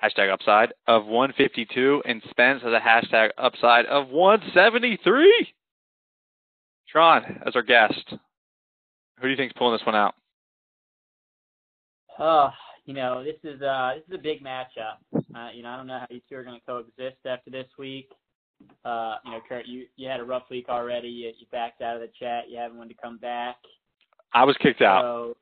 hashtag 0.02 0.32
upside 0.32 0.72
of 0.88 1.06
152, 1.06 2.02
and 2.04 2.20
Spence 2.28 2.62
has 2.64 2.72
a 2.72 2.80
hashtag 2.80 3.30
upside 3.38 3.86
of 3.86 4.08
173. 4.08 5.52
Tron, 6.90 7.42
as 7.46 7.54
our 7.54 7.62
guest, 7.62 8.02
who 8.08 9.22
do 9.22 9.28
you 9.28 9.36
think's 9.36 9.54
pulling 9.56 9.78
this 9.78 9.86
one 9.86 9.94
out? 9.94 10.16
Oh, 12.18 12.50
you 12.86 12.94
know, 12.94 13.22
this 13.22 13.36
is 13.42 13.60
uh 13.60 13.92
this 13.96 14.04
is 14.08 14.14
a 14.14 14.22
big 14.22 14.42
matchup. 14.42 14.98
Uh, 15.14 15.50
you 15.52 15.62
know, 15.62 15.70
I 15.70 15.76
don't 15.76 15.88
know 15.88 15.98
how 15.98 16.06
you 16.08 16.20
two 16.28 16.36
are 16.36 16.44
going 16.44 16.58
to 16.58 16.64
coexist 16.64 17.26
after 17.26 17.50
this 17.50 17.66
week. 17.78 18.10
Uh, 18.84 19.16
you 19.24 19.32
know, 19.32 19.40
Kurt, 19.46 19.66
you 19.66 19.86
you 19.96 20.08
had 20.08 20.20
a 20.20 20.24
rough 20.24 20.44
week 20.50 20.68
already. 20.68 21.08
You, 21.08 21.32
you 21.38 21.46
backed 21.50 21.82
out 21.82 21.96
of 21.96 22.00
the 22.00 22.10
chat. 22.18 22.44
You 22.48 22.58
haven't 22.58 22.78
wanted 22.78 22.94
to 22.94 23.00
come 23.02 23.18
back. 23.18 23.56
I 24.32 24.44
was 24.44 24.56
kicked 24.62 24.82
out. 24.82 25.02
So 25.02 25.36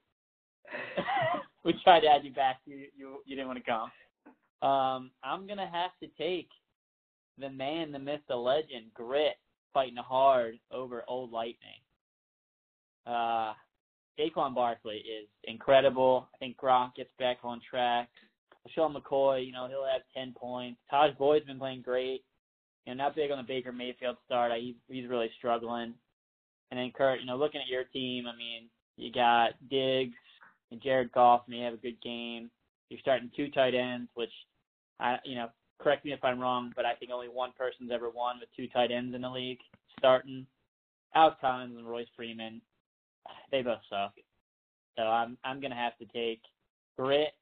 we 1.64 1.74
tried 1.84 2.00
to 2.00 2.08
add 2.08 2.24
you 2.24 2.32
back. 2.32 2.60
You 2.64 2.86
you 2.96 3.18
you 3.26 3.36
didn't 3.36 3.48
want 3.48 3.62
to 3.62 3.70
come. 3.70 4.68
Um, 4.68 5.10
I'm 5.22 5.46
gonna 5.46 5.70
have 5.70 5.90
to 6.02 6.08
take 6.16 6.48
the 7.38 7.50
man, 7.50 7.92
the 7.92 7.98
myth, 7.98 8.20
the 8.26 8.36
legend, 8.36 8.86
Grit, 8.94 9.36
fighting 9.74 9.96
hard 9.96 10.58
over 10.70 11.04
Old 11.06 11.30
Lightning. 11.30 11.82
Uh, 13.06 13.52
Saquon 14.18 14.54
Barkley 14.54 14.96
is 14.98 15.28
incredible. 15.44 16.28
I 16.34 16.38
think 16.38 16.56
Gronk 16.56 16.94
gets 16.94 17.10
back 17.18 17.38
on 17.42 17.60
track. 17.68 18.08
Sean 18.74 18.94
McCoy, 18.94 19.46
you 19.46 19.52
know, 19.52 19.66
he'll 19.68 19.84
have 19.84 20.02
10 20.16 20.34
points. 20.36 20.80
Taj 20.90 21.14
Boyd's 21.18 21.46
been 21.46 21.58
playing 21.58 21.82
great. 21.82 22.22
You 22.86 22.94
know, 22.94 23.04
not 23.04 23.16
big 23.16 23.30
on 23.30 23.38
the 23.38 23.44
Baker 23.44 23.72
Mayfield 23.72 24.16
start. 24.24 24.52
I, 24.52 24.58
he's, 24.58 24.74
he's 24.88 25.08
really 25.08 25.30
struggling. 25.38 25.94
And 26.70 26.80
then 26.80 26.92
Kurt, 26.96 27.20
you 27.20 27.26
know, 27.26 27.36
looking 27.36 27.60
at 27.60 27.70
your 27.70 27.84
team, 27.84 28.24
I 28.26 28.36
mean, 28.36 28.68
you 28.96 29.12
got 29.12 29.50
Diggs 29.68 30.14
and 30.70 30.82
Jared 30.82 31.12
Goff 31.12 31.42
may 31.48 31.60
have 31.60 31.74
a 31.74 31.78
good 31.78 32.00
game. 32.02 32.50
You're 32.88 33.00
starting 33.00 33.30
two 33.36 33.50
tight 33.50 33.74
ends, 33.74 34.10
which 34.14 34.32
I, 35.00 35.16
you 35.24 35.34
know, 35.34 35.48
correct 35.78 36.04
me 36.04 36.12
if 36.12 36.24
I'm 36.24 36.40
wrong, 36.40 36.72
but 36.76 36.84
I 36.84 36.94
think 36.94 37.10
only 37.12 37.28
one 37.28 37.50
person's 37.56 37.90
ever 37.92 38.10
won 38.10 38.36
with 38.40 38.48
two 38.56 38.68
tight 38.68 38.90
ends 38.90 39.14
in 39.14 39.22
the 39.22 39.28
league 39.28 39.58
starting. 39.98 40.46
Alex 41.14 41.36
Collins 41.40 41.76
and 41.76 41.86
Royce 41.86 42.08
Freeman, 42.16 42.60
they 43.50 43.62
both 43.62 43.78
suck. 43.88 44.12
So 44.96 45.02
I'm 45.02 45.36
I'm 45.44 45.60
gonna 45.60 45.74
have 45.74 45.96
to 45.98 46.06
take 46.06 46.40
grit, 46.98 47.32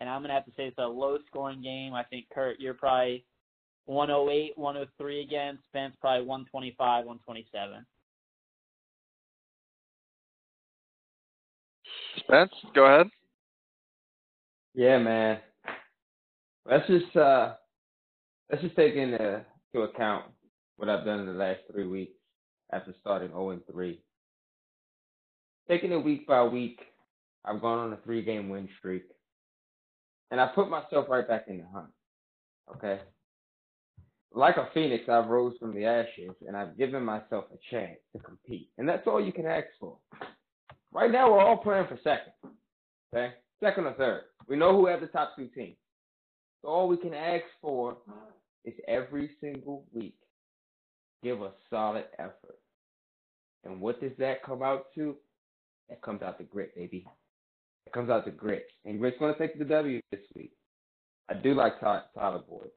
and 0.00 0.08
I'm 0.08 0.22
gonna 0.22 0.34
have 0.34 0.46
to 0.46 0.52
say 0.52 0.64
it's 0.64 0.78
a 0.78 0.86
low 0.86 1.18
scoring 1.26 1.62
game. 1.62 1.94
I 1.94 2.04
think 2.04 2.26
Kurt, 2.34 2.60
you're 2.60 2.74
probably 2.74 3.24
108, 3.86 4.56
103 4.56 5.22
again. 5.22 5.58
Spence 5.68 5.94
probably 6.00 6.26
125, 6.26 7.04
127. 7.06 7.86
Spence, 12.18 12.52
go 12.74 12.84
ahead. 12.84 13.08
Yeah, 14.74 14.98
man. 14.98 15.38
Let's 16.64 16.86
just 16.86 17.16
uh 17.16 17.54
let's 18.50 18.62
just 18.62 18.76
take 18.76 18.94
into 18.94 19.44
account 19.74 20.26
what 20.76 20.88
I've 20.88 21.04
done 21.04 21.20
in 21.20 21.26
the 21.26 21.32
last 21.32 21.60
three 21.70 21.86
weeks 21.86 22.12
after 22.72 22.94
starting 23.00 23.28
0 23.28 23.50
and 23.50 23.66
3. 23.70 24.00
Taking 25.68 25.92
it 25.92 26.04
week 26.04 26.26
by 26.26 26.42
week, 26.42 26.80
I've 27.44 27.60
gone 27.60 27.78
on 27.78 27.92
a 27.92 27.96
three 27.98 28.22
game 28.22 28.48
win 28.48 28.68
streak. 28.78 29.04
And 30.30 30.40
I 30.40 30.46
put 30.46 30.70
myself 30.70 31.06
right 31.08 31.26
back 31.26 31.44
in 31.48 31.58
the 31.58 31.64
hunt. 31.72 31.90
Okay? 32.76 33.00
Like 34.34 34.56
a 34.56 34.68
phoenix, 34.72 35.08
I've 35.08 35.26
rose 35.26 35.54
from 35.60 35.74
the 35.74 35.84
ashes 35.84 36.34
and 36.46 36.56
I've 36.56 36.78
given 36.78 37.04
myself 37.04 37.44
a 37.52 37.58
chance 37.70 37.98
to 38.14 38.22
compete. 38.22 38.70
And 38.78 38.88
that's 38.88 39.06
all 39.06 39.24
you 39.24 39.32
can 39.32 39.46
ask 39.46 39.66
for. 39.78 39.98
Right 40.90 41.10
now, 41.10 41.30
we're 41.30 41.44
all 41.44 41.58
playing 41.58 41.86
for 41.86 41.98
second. 42.02 42.32
Okay? 43.14 43.34
Second 43.60 43.86
or 43.86 43.94
third. 43.94 44.22
We 44.48 44.56
know 44.56 44.72
who 44.72 44.86
have 44.86 45.00
the 45.00 45.06
top 45.06 45.36
two 45.36 45.48
teams. 45.48 45.76
So 46.62 46.68
all 46.68 46.88
we 46.88 46.96
can 46.96 47.14
ask 47.14 47.44
for 47.60 47.98
is 48.64 48.74
every 48.88 49.30
single 49.40 49.84
week 49.92 50.14
give 51.22 51.42
a 51.42 51.52
solid 51.70 52.04
effort. 52.18 52.58
And 53.64 53.80
what 53.80 54.00
does 54.00 54.12
that 54.18 54.42
come 54.42 54.62
out 54.62 54.86
to? 54.94 55.16
That 55.88 56.02
comes 56.02 56.22
out 56.22 56.38
to 56.38 56.44
grit, 56.44 56.74
baby. 56.74 57.06
It 57.86 57.92
comes 57.92 58.10
out 58.10 58.24
to 58.24 58.30
grit. 58.30 58.66
And 58.84 58.98
grit's 58.98 59.18
going 59.18 59.34
to 59.34 59.38
take 59.38 59.58
the 59.58 59.64
W 59.64 60.00
this 60.10 60.20
week. 60.34 60.52
I 61.28 61.34
do 61.34 61.54
like 61.54 61.80
Tyler 61.80 62.42
Boyd. 62.48 62.70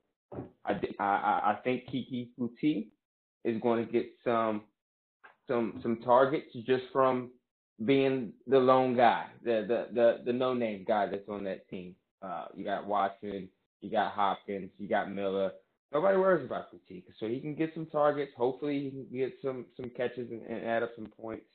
I, 0.66 0.74
I, 1.00 1.04
I 1.04 1.60
think 1.64 1.84
Keke 1.94 2.30
Coutee 2.40 2.88
is 3.44 3.62
going 3.62 3.86
to 3.86 3.92
get 3.92 4.08
some 4.24 4.64
some 5.48 5.80
some 5.82 6.02
targets 6.04 6.48
just 6.66 6.84
from 6.92 7.32
being 7.86 8.34
the 8.48 8.58
lone 8.58 8.96
guy, 8.96 9.26
the 9.44 9.66
the 9.68 9.88
the, 9.94 10.18
the 10.26 10.34
no 10.34 10.54
name 10.54 10.86
guy 10.88 11.08
that's 11.08 11.30
on 11.30 11.44
that 11.46 11.68
team. 11.70 11.96
Uh, 12.22 12.46
you 12.56 12.64
got 12.64 12.88
Watson, 12.88 13.50
you 13.82 13.92
got 13.92 14.14
Hopkins, 14.14 14.72
you 14.78 14.88
got 14.88 15.12
Miller. 15.12 15.52
Nobody 15.94 16.18
worries 16.18 16.46
about 16.46 16.66
Coutee, 16.74 17.04
so 17.20 17.28
he 17.28 17.40
can 17.40 17.56
get 17.56 17.74
some 17.74 17.86
targets. 17.86 18.32
Hopefully, 18.36 18.80
he 18.84 18.90
can 18.92 19.08
get 19.18 19.34
some 19.42 19.66
some 19.78 19.92
catches 19.96 20.32
and, 20.32 20.42
and 20.44 20.66
add 20.66 20.84
up 20.84 20.92
some 20.96 21.08
points. 21.20 21.46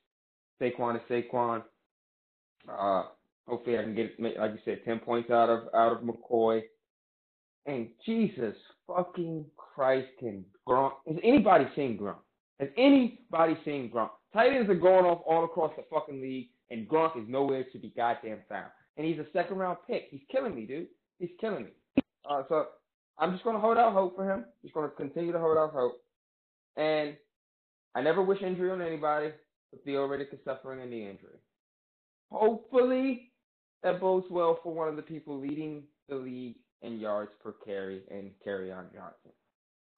Saquon 0.60 0.96
is 0.96 1.02
Saquon. 1.10 1.62
Uh, 2.68 3.04
hopefully, 3.48 3.78
I 3.78 3.82
can 3.82 3.94
get 3.94 4.18
like 4.20 4.52
you 4.52 4.58
said, 4.64 4.80
ten 4.84 4.98
points 4.98 5.30
out 5.30 5.48
of 5.48 5.74
out 5.74 5.92
of 5.92 6.02
McCoy. 6.02 6.62
And 7.66 7.88
Jesus 8.06 8.56
fucking 8.86 9.44
Christ, 9.56 10.08
can 10.18 10.44
Gronk? 10.68 10.92
Has 11.06 11.16
anybody 11.22 11.66
seen 11.76 11.98
Gronk? 11.98 12.16
Has 12.58 12.68
anybody 12.76 13.56
seen 13.64 13.90
Gronk? 13.90 14.10
Tight 14.32 14.52
ends 14.52 14.70
are 14.70 14.74
going 14.74 15.04
off 15.04 15.22
all 15.26 15.44
across 15.44 15.72
the 15.76 15.84
fucking 15.90 16.20
league, 16.20 16.48
and 16.70 16.88
Gronk 16.88 17.20
is 17.20 17.28
nowhere 17.28 17.64
to 17.72 17.78
be 17.78 17.92
goddamn 17.96 18.38
found. 18.48 18.70
And 18.96 19.06
he's 19.06 19.18
a 19.18 19.26
second 19.32 19.58
round 19.58 19.78
pick. 19.86 20.08
He's 20.10 20.20
killing 20.30 20.54
me, 20.54 20.66
dude. 20.66 20.88
He's 21.18 21.30
killing 21.40 21.64
me. 21.64 22.02
Uh, 22.28 22.42
so 22.48 22.66
I'm 23.18 23.32
just 23.32 23.44
gonna 23.44 23.60
hold 23.60 23.76
out 23.78 23.92
hope 23.92 24.16
for 24.16 24.30
him. 24.30 24.44
Just 24.62 24.74
gonna 24.74 24.88
continue 24.88 25.32
to 25.32 25.38
hold 25.38 25.58
out 25.58 25.72
hope. 25.72 26.00
And 26.76 27.16
I 27.94 28.02
never 28.02 28.22
wish 28.22 28.42
injury 28.42 28.70
on 28.70 28.80
anybody, 28.80 29.32
but 29.70 30.44
suffering 30.44 30.80
a 30.80 30.86
knee 30.86 31.08
injury. 31.08 31.38
Hopefully, 32.30 33.32
that 33.82 34.00
bodes 34.00 34.26
well 34.30 34.58
for 34.62 34.74
one 34.74 34.88
of 34.88 34.96
the 34.96 35.02
people 35.02 35.38
leading 35.38 35.82
the 36.08 36.16
league 36.16 36.56
in 36.82 36.98
yards 36.98 37.30
per 37.42 37.54
carry 37.64 38.02
and 38.10 38.30
Kerryon 38.46 38.92
Johnson. 38.92 39.32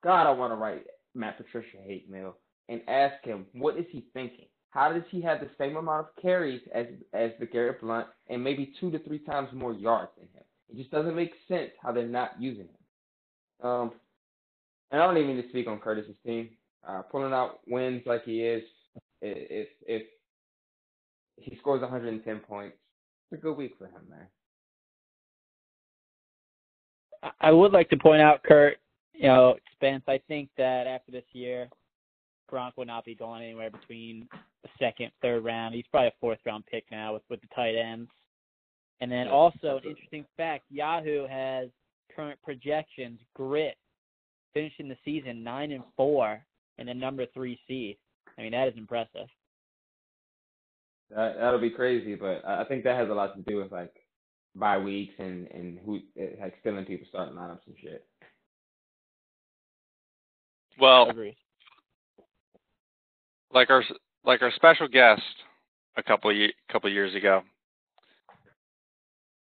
God, 0.03 0.27
I 0.27 0.33
want 0.33 0.53
to 0.53 0.57
write 0.57 0.85
Matt 1.15 1.37
Patricia 1.37 1.77
hate 1.85 2.11
mail 2.11 2.37
and 2.69 2.81
ask 2.89 3.23
him 3.25 3.47
what 3.53 3.77
is 3.77 3.87
he 3.91 4.07
thinking. 4.13 4.47
How 4.71 4.93
does 4.93 5.03
he 5.11 5.21
have 5.21 5.41
the 5.41 5.51
same 5.59 5.77
amount 5.77 6.07
of 6.07 6.23
carries 6.23 6.63
as 6.75 6.87
as 7.13 7.31
LeGarrette 7.41 7.81
Blount 7.81 8.07
and 8.29 8.43
maybe 8.43 8.73
two 8.81 8.91
to 8.91 8.99
three 9.01 9.19
times 9.19 9.51
more 9.53 9.75
yards 9.75 10.11
than 10.17 10.29
him? 10.29 10.45
It 10.71 10.79
just 10.79 10.91
doesn't 10.91 11.15
make 11.15 11.33
sense 11.47 11.71
how 11.83 11.93
they're 11.93 12.07
not 12.09 12.41
using 12.41 12.65
him. 12.65 13.69
Um, 13.69 13.93
and 14.91 15.03
I 15.03 15.07
don't 15.07 15.19
even 15.19 15.37
need 15.37 15.43
to 15.43 15.49
speak 15.51 15.67
on 15.67 15.79
Curtis's 15.79 16.17
team. 16.25 16.51
Uh, 16.87 17.03
pulling 17.03 17.33
out 17.33 17.61
wins 17.69 18.03
like 18.07 18.25
he 18.25 18.43
is, 18.43 18.63
if 19.23 19.69
if 19.87 20.03
he 21.37 21.57
scores 21.57 21.81
110 21.81 22.41
points, 22.41 22.77
it's 23.31 23.41
a 23.41 23.43
good 23.43 23.57
week 23.57 23.75
for 23.79 23.87
him, 23.87 24.03
there. 24.09 24.31
I 27.41 27.53
would 27.53 27.73
like 27.73 27.89
to 27.91 27.97
point 27.97 28.21
out, 28.21 28.43
Kurt, 28.43 28.79
you 29.15 29.29
know, 29.29 29.55
Spence, 29.75 30.03
I 30.09 30.21
think 30.27 30.49
that 30.59 30.87
after 30.89 31.13
this 31.13 31.25
year, 31.33 31.69
Gronk 32.51 32.73
will 32.77 32.85
not 32.85 33.05
be 33.05 33.15
going 33.15 33.43
anywhere 33.43 33.71
between 33.71 34.29
the 34.63 34.69
second, 34.79 35.11
third 35.23 35.45
round. 35.45 35.75
He's 35.75 35.87
probably 35.91 36.09
a 36.09 36.15
fourth 36.21 36.41
round 36.45 36.67
pick 36.67 36.85
now 36.91 37.15
with, 37.15 37.23
with 37.31 37.41
the 37.41 37.49
tight 37.55 37.77
ends. 37.77 38.11
And 39.01 39.11
then 39.11 39.29
also 39.29 39.81
an 39.83 39.89
interesting 39.89 40.25
fact, 40.37 40.65
Yahoo 40.69 41.27
has 41.29 41.69
current 42.15 42.39
projections, 42.43 43.21
grit, 43.35 43.77
finishing 44.53 44.89
the 44.89 44.97
season 45.05 45.43
nine 45.43 45.73
and 45.73 45.85
four 45.97 46.45
and 46.79 46.89
the 46.89 46.95
number 46.95 47.27
three 47.33 47.59
seed. 47.67 47.97
I 48.39 48.43
mean 48.43 48.53
that 48.53 48.69
is 48.69 48.75
impressive. 48.77 49.29
That 51.11 51.37
that'll 51.39 51.61
be 51.61 51.71
crazy, 51.71 52.15
but 52.15 52.45
I 52.47 52.65
think 52.65 52.85
that 52.85 52.97
has 52.97 53.11
a 53.11 53.15
lot 53.15 53.35
to 53.37 53.43
do 53.43 53.57
with 53.59 53.73
like 53.73 53.93
bye 54.55 54.79
weeks 54.79 55.15
and 55.19 55.47
and 55.49 55.79
who 55.85 56.01
eh, 56.19 56.37
like 56.41 56.55
stealing 56.61 56.85
people 56.85 57.07
starting 57.09 57.35
lineups 57.35 57.67
and 57.67 57.77
shit. 57.81 58.07
Well, 60.81 61.11
Agreed. 61.11 61.37
like 63.53 63.71
our 63.71 63.85
like 64.25 64.43
our 64.43 64.53
special 64.53 64.89
guest 64.89 65.23
a 65.97 66.03
couple 66.03 66.31
of, 66.31 66.51
couple 66.71 66.89
of 66.89 66.95
years 66.95 67.15
ago, 67.15 67.43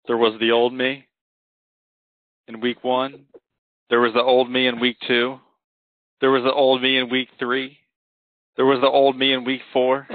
there 0.07 0.17
was 0.17 0.39
the 0.41 0.53
old 0.53 0.73
me 0.73 1.07
in 2.47 2.61
week 2.61 2.85
one. 2.85 3.27
There 3.91 4.01
was 4.01 4.13
the 4.15 4.23
old 4.23 4.51
me 4.51 4.67
in 4.67 4.81
week 4.81 4.97
two. 5.07 5.39
There 6.21 6.31
was 6.31 6.45
the 6.45 6.53
old 6.53 6.83
me 6.83 6.99
in 6.99 7.11
week 7.11 7.29
three. 7.39 7.79
There 8.57 8.67
was 8.67 8.81
the 8.81 8.89
old 8.89 9.19
me 9.19 9.33
in 9.33 9.45
week 9.45 9.61
four. 9.73 10.07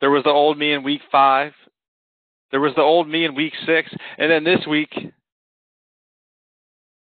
There 0.00 0.10
was 0.10 0.24
the 0.24 0.30
old 0.30 0.58
me 0.58 0.72
in 0.72 0.82
week 0.82 1.02
five. 1.12 1.52
There 2.50 2.60
was 2.60 2.74
the 2.74 2.82
old 2.82 3.08
me 3.08 3.24
in 3.24 3.34
week 3.34 3.52
six. 3.66 3.90
And 4.18 4.30
then 4.30 4.44
this 4.44 4.66
week, 4.66 4.92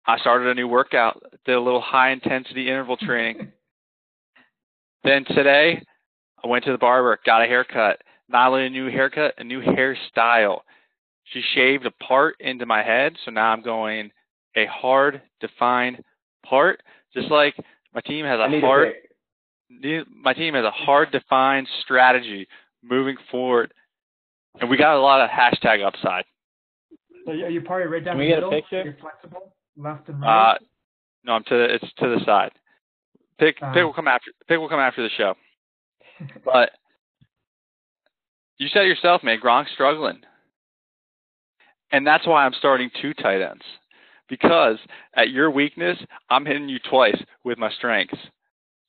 I 0.07 0.19
started 0.19 0.49
a 0.49 0.55
new 0.55 0.69
workout, 0.69 1.23
did 1.47 1.55
a 1.55 1.61
little 1.61 1.81
high 1.81 2.11
intensity 2.11 2.69
interval 2.69 2.97
training. 2.97 3.53
then 5.05 5.25
today, 5.25 5.83
I 6.43 6.47
went 6.47 6.65
to 6.65 6.73
the 6.73 6.79
barber, 6.79 7.19
got 7.25 7.43
a 7.43 7.47
haircut. 7.47 8.03
Not 8.29 8.49
only 8.49 8.67
a 8.67 8.71
new 8.71 8.91
haircut, 8.91 9.35
a 9.39 9.45
new 9.45 9.63
hairstyle. 9.63 10.61
She 11.25 11.43
shaved 11.55 11.87
a 11.87 11.91
part 11.91 12.37
into 12.41 12.67
my 12.67 12.83
head, 12.83 13.17
so 13.25 13.31
now 13.31 13.51
I'm 13.51 13.63
going 13.63 14.11
a 14.57 14.67
hard 14.67 15.23
defined 15.41 16.03
part, 16.47 16.83
just 17.15 17.31
like 17.31 17.55
my 17.95 18.01
team 18.03 18.27
has 18.27 18.39
a 18.39 18.61
hard 18.61 18.93
my 20.23 20.33
team 20.33 20.55
has 20.55 20.65
a 20.65 20.71
hard 20.71 21.11
defined 21.13 21.69
strategy 21.83 22.47
moving 22.83 23.17
forward 23.31 23.73
and 24.61 24.71
we 24.71 24.77
got 24.77 24.97
a 24.97 25.01
lot 25.01 25.21
of 25.21 25.31
hashtag 25.31 25.85
upside. 25.85 26.25
So 27.25 27.33
are 27.33 27.51
you 27.51 27.63
party 27.63 27.89
right 27.89 28.05
down 28.05 28.15
Can 28.15 28.19
we 28.19 28.27
the 28.27 28.41
get 28.41 28.43
a 28.43 28.51
picture? 28.51 28.83
You're 28.85 28.97
flexible, 29.01 29.55
left 29.77 30.09
and 30.09 30.21
right. 30.21 30.53
Uh, 30.53 30.59
no, 31.25 31.33
I'm 31.33 31.45
to 31.45 31.55
the, 31.55 31.75
it's 31.75 31.93
to 31.99 32.19
the 32.19 32.25
side. 32.25 32.53
Pick 33.39 33.57
Uh. 33.63 33.73
pick 33.73 33.83
will 33.83 33.95
come 33.95 34.09
after 34.09 34.31
pick 34.47 34.59
will 34.59 34.69
come 34.69 34.81
after 34.81 35.03
the 35.03 35.11
show. 35.17 35.35
But 36.45 36.71
you 38.59 38.69
said 38.69 38.83
it 38.83 38.89
yourself, 38.89 39.25
man, 39.25 39.41
Gronk's 39.41 39.73
struggling. 39.73 40.21
And 41.91 42.07
that's 42.07 42.27
why 42.27 42.45
I'm 42.45 42.55
starting 42.59 42.91
two 43.01 43.15
tight 43.15 43.41
ends. 43.41 43.63
Because 44.29 44.79
at 45.17 45.31
your 45.31 45.51
weakness, 45.51 45.99
I'm 46.31 46.47
hitting 46.47 46.69
you 46.69 46.79
twice 46.89 47.21
with 47.45 47.59
my 47.59 47.71
strengths. 47.73 48.19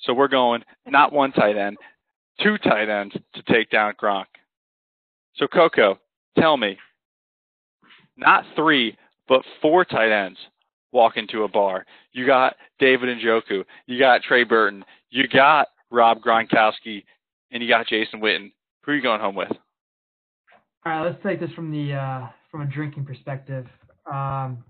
So 0.06 0.14
we're 0.14 0.28
going 0.28 0.64
not 0.86 1.12
one 1.12 1.32
tight 1.32 1.58
end, 1.58 1.78
two 2.42 2.58
tight 2.58 2.90
ends 2.90 3.16
to 3.34 3.44
take 3.54 3.70
down 3.70 3.94
Gronk. 4.02 4.26
So 5.36 5.48
Coco, 5.48 6.00
tell 6.38 6.58
me, 6.58 6.78
not 8.16 8.46
three, 8.56 8.98
but 9.28 9.42
four 9.62 9.84
tight 9.84 10.12
ends 10.12 10.38
walk 10.92 11.18
into 11.18 11.44
a 11.44 11.48
bar. 11.48 11.86
You 12.14 12.26
got 12.26 12.56
David 12.80 13.10
and 13.10 13.22
Njoku, 13.22 13.66
you 13.86 14.00
got 14.00 14.22
Trey 14.22 14.44
Burton, 14.44 14.86
you 15.10 15.28
got 15.28 15.68
Rob 15.92 16.22
Gronkowski, 16.22 17.04
and 17.52 17.62
you 17.62 17.68
got 17.68 17.88
Jason 17.88 18.22
Witten. 18.22 18.52
Who 18.84 18.92
are 18.92 18.96
you 18.96 19.02
going 19.02 19.20
home 19.20 19.36
with? 19.36 19.52
All 20.86 20.92
right, 20.92 21.04
let's 21.04 21.22
take 21.24 21.40
this 21.40 21.52
from 21.52 21.72
the 21.72 21.94
uh, 21.94 22.28
from 22.52 22.62
a 22.62 22.66
drinking 22.66 23.06
perspective. 23.06 23.66
Um, 24.12 24.64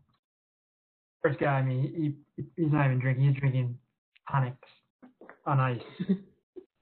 first 1.21 1.39
guy, 1.39 1.47
I 1.47 1.61
mean, 1.61 2.15
he 2.37 2.43
he's 2.55 2.71
not 2.71 2.85
even 2.85 2.99
drinking; 2.99 3.27
he's 3.27 3.39
drinking 3.39 3.77
tonics 4.31 4.67
on 5.45 5.59
ice. 5.59 5.81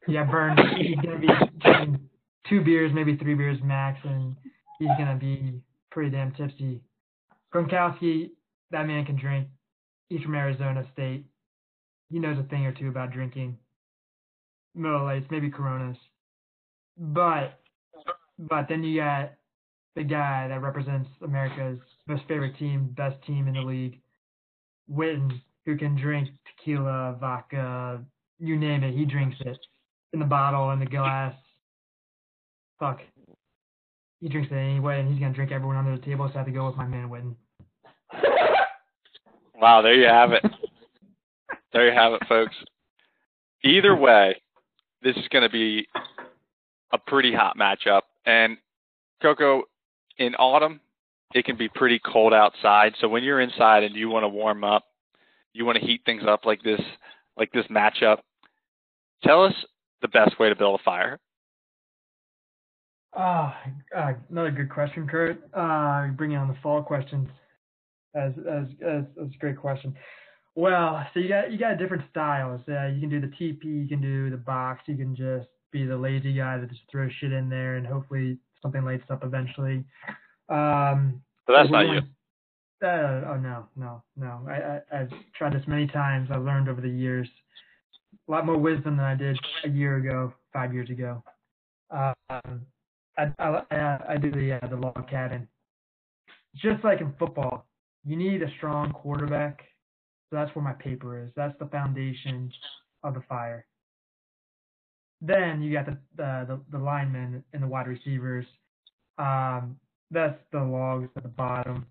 yeah, 0.08 0.24
burned. 0.24 0.60
He's 0.78 0.96
gonna 0.98 1.20
be 1.20 1.28
drinking 1.60 2.10
two 2.50 2.62
beers, 2.62 2.92
maybe 2.94 3.16
three 3.18 3.36
beers 3.36 3.60
max, 3.64 4.00
and 4.04 4.36
he's 4.80 4.90
gonna 4.98 5.18
be 5.20 5.62
pretty 5.92 6.12
damn 6.12 6.32
tipsy. 6.34 6.82
Gronkowski, 7.54 8.32
that 8.72 8.88
man 8.88 9.06
can 9.06 9.16
drink. 9.16 9.48
he's 10.10 10.22
from 10.22 10.36
Arizona 10.36 10.86
State. 10.94 11.26
He 12.10 12.20
knows 12.20 12.38
a 12.38 12.44
thing 12.44 12.66
or 12.66 12.72
two 12.72 12.90
about 12.90 13.12
drinking. 13.12 13.58
Miller 14.76 15.04
Lights, 15.04 15.28
maybe 15.30 15.50
Coronas. 15.50 15.98
But 16.98 17.60
but 18.40 18.68
then 18.68 18.84
you 18.84 19.00
got 19.02 19.34
the 19.96 20.04
guy 20.04 20.48
that 20.48 20.62
represents 20.62 21.10
America's 21.22 21.80
most 22.08 22.24
favorite 22.28 22.58
team, 22.58 22.90
best 22.98 23.16
team 23.26 23.48
in 23.48 23.54
the 23.54 23.62
league, 23.62 24.02
Witten, 24.92 25.42
who 25.66 25.78
can 25.78 25.96
drink 25.96 26.30
tequila, 26.46 27.16
vodka, 27.20 28.04
you 28.40 28.58
name 28.58 28.84
it, 28.84 28.94
he 28.94 29.06
drinks 29.06 29.38
it 29.42 29.58
in 30.14 30.20
the 30.20 30.26
bottle, 30.26 30.72
in 30.72 30.80
the 30.80 30.86
glass. 30.86 31.34
Fuck. 32.80 33.00
He 34.20 34.30
drinks 34.30 34.52
it 34.52 34.56
anyway, 34.56 35.00
and 35.00 35.10
he's 35.12 35.20
gonna 35.20 35.34
drink 35.34 35.52
everyone 35.52 35.78
under 35.78 35.98
the 35.98 36.06
table, 36.06 36.28
so 36.28 36.36
I 36.36 36.38
have 36.40 36.48
to 36.48 36.52
go 36.52 36.68
with 36.68 36.76
my 36.76 36.88
man 36.88 37.10
Witten. 37.10 37.36
Wow, 39.64 39.82
there 39.82 39.94
you 39.94 40.08
have 40.08 40.34
it. 40.34 40.44
there 41.72 41.88
you 41.88 41.98
have 41.98 42.12
it, 42.12 42.22
folks. 42.28 42.54
Either 43.64 43.96
way, 43.96 44.36
this 45.02 45.16
is 45.16 45.28
going 45.30 45.44
to 45.44 45.50
be 45.50 45.88
a 46.92 46.98
pretty 46.98 47.34
hot 47.34 47.58
matchup. 47.58 48.02
And 48.26 48.58
Coco, 49.22 49.64
in 50.18 50.36
autumn, 50.36 50.82
it 51.34 51.46
can 51.46 51.56
be 51.56 51.70
pretty 51.70 52.00
cold 52.00 52.34
outside. 52.34 52.94
So 53.00 53.08
when 53.08 53.24
you're 53.24 53.40
inside 53.40 53.84
and 53.84 53.96
you 53.96 54.10
want 54.10 54.24
to 54.24 54.28
warm 54.28 54.66
up, 54.66 54.84
you 55.54 55.66
want 55.66 55.80
to 55.80 55.86
heat 55.86 56.02
things 56.06 56.24
up 56.28 56.46
like 56.46 56.62
this, 56.64 56.82
like 57.38 57.52
this 57.52 57.66
matchup. 57.68 58.20
Tell 59.24 59.44
us 59.44 59.54
the 60.02 60.08
best 60.08 60.40
way 60.40 60.50
to 60.50 60.56
build 60.56 60.80
a 60.80 60.84
fire. 60.84 61.20
Ah, 63.16 63.58
uh, 63.96 64.14
another 64.30 64.52
good 64.52 64.70
question, 64.70 65.08
Kurt. 65.08 65.44
Uh, 65.54 66.08
bringing 66.16 66.38
on 66.38 66.48
the 66.48 66.58
fall 66.64 66.82
questions. 66.82 67.30
As 68.16 68.34
as 68.50 68.66
as 68.86 69.04
that's 69.16 69.36
a 69.36 69.38
great 69.40 69.58
question. 69.58 69.96
Well, 70.56 71.06
so 71.14 71.20
you 71.20 71.30
got 71.30 71.52
you 71.52 71.58
got 71.58 71.78
different 71.78 72.04
styles. 72.12 72.62
Uh, 72.68 72.88
you 72.88 73.00
can 73.00 73.10
do 73.10 73.20
the 73.20 73.28
TP, 73.28 73.64
you 73.64 73.88
can 73.88 74.02
do 74.02 74.30
the 74.30 74.38
box, 74.38 74.82
you 74.86 74.96
can 74.96 75.16
just 75.16 75.48
be 75.72 75.86
the 75.86 75.98
lazy 75.98 76.34
guy 76.34 76.60
that 76.60 76.70
just 76.70 76.82
throws 76.92 77.12
shit 77.20 77.32
in 77.32 77.50
there 77.50 77.76
and 77.76 77.88
hopefully 77.88 78.38
something 78.62 78.84
lights 78.84 79.04
up 79.10 79.24
eventually. 79.24 79.84
Um, 80.50 81.22
but 81.48 81.54
that's 81.54 81.72
not 81.72 81.88
you. 81.88 82.02
Uh, 82.84 83.22
oh 83.30 83.38
no, 83.38 83.66
no, 83.78 84.04
no. 84.18 84.42
I, 84.48 84.52
I 84.52 85.02
I've 85.02 85.10
tried 85.38 85.54
this 85.54 85.66
many 85.68 85.88
times. 85.88 86.30
I've 86.32 86.44
learned 86.44 86.68
over 86.68 86.82
the 86.82 86.90
years 86.90 87.30
a 88.28 88.32
lot 88.32 88.46
more 88.46 88.58
wisdom 88.58 88.98
than 88.98 89.06
I 89.06 89.16
did 89.16 89.40
a 89.64 89.70
year 89.70 89.98
ago, 89.98 90.34
five 90.52 90.74
years 90.74 90.90
ago. 90.90 91.24
Um, 91.90 92.62
I 93.18 93.32
I 93.40 94.00
I, 94.10 94.18
do 94.18 94.32
the 94.32 94.60
uh, 94.62 94.68
the 94.68 94.76
log 94.76 95.10
cabin. 95.10 95.48
Just 96.56 96.84
like 96.84 97.00
in 97.00 97.14
football, 97.18 97.66
you 98.06 98.16
need 98.16 98.42
a 98.44 98.52
strong 98.58 98.92
quarterback. 98.92 99.62
So 100.30 100.36
that's 100.36 100.54
where 100.56 100.64
my 100.64 100.74
paper 100.74 101.24
is. 101.24 101.32
That's 101.36 101.58
the 101.60 101.68
foundation 101.68 102.52
of 103.04 103.14
the 103.14 103.22
fire. 103.30 103.66
Then 105.22 105.62
you 105.62 105.72
got 105.72 105.86
the 105.86 105.98
the 106.18 106.46
the, 106.48 106.78
the 106.78 106.84
linemen 106.84 107.44
and 107.54 107.64
the 107.64 107.68
wide 107.68 107.88
receivers. 107.88 108.46
Um, 109.18 109.78
that's 110.12 110.38
the 110.52 110.60
logs 110.60 111.10
at 111.16 111.24
the 111.24 111.30
bottom. 111.30 111.86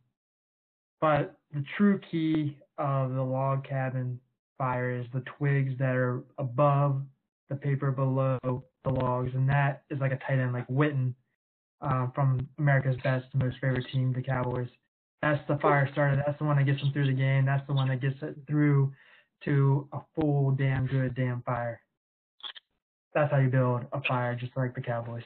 But 1.03 1.35
the 1.53 1.65
true 1.77 2.01
key 2.11 2.57
of 2.79 3.13
the 3.13 3.23
log 3.23 3.69
cabin 3.69 4.21
fire 4.57 4.93
is 4.93 5.05
the 5.13 5.25
twigs 5.37 5.75
that 5.81 5.97
are 5.97 6.23
above 6.39 7.03
the 7.51 7.57
paper 7.57 7.91
below 7.91 8.39
the 8.45 8.91
logs, 8.91 9.33
and 9.35 9.49
that 9.49 9.83
is 9.91 9.99
like 9.99 10.13
a 10.13 10.19
tight 10.19 10.39
end 10.39 10.53
like 10.53 10.67
Witten 10.69 11.13
um, 11.81 12.13
from 12.15 12.49
America's 12.61 12.95
Best, 13.03 13.27
and 13.33 13.43
most 13.43 13.57
favorite 13.61 13.85
team, 13.93 14.13
the 14.13 14.23
Cowboys. 14.23 14.69
That's 15.23 15.43
the 15.49 15.59
fire 15.59 15.89
starter. 15.91 16.23
That's 16.25 16.39
the 16.39 16.45
one 16.45 16.57
that 16.57 16.67
gets 16.67 16.81
them 16.81 16.93
through 16.93 17.09
the 17.09 17.13
game. 17.13 17.45
That's 17.45 17.67
the 17.67 17.75
one 17.75 17.89
that 17.89 18.01
gets 18.01 18.17
it 18.23 18.37
through 18.47 18.93
to 19.45 19.89
a 19.93 19.99
full 20.15 20.53
damn 20.53 20.87
good 20.87 21.17
damn 21.17 21.43
fire. 21.43 21.81
That's 23.13 23.31
how 23.33 23.39
you 23.39 23.49
build 23.49 23.87
a 23.93 24.01
fire, 24.03 24.37
just 24.37 24.57
like 24.57 24.77
the 24.77 24.81
Cowboys. 24.81 25.25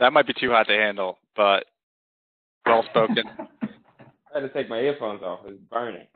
That 0.00 0.12
might 0.12 0.26
be 0.26 0.34
too 0.38 0.50
hot 0.50 0.66
to 0.66 0.74
handle, 0.74 1.18
but 1.36 1.66
well 2.66 2.84
spoken. 2.90 3.24
I 4.36 4.40
had 4.40 4.52
to 4.52 4.54
take 4.54 4.68
my 4.68 4.80
earphones 4.80 5.22
off. 5.22 5.40
It's 5.46 5.58
burning. 5.70 6.06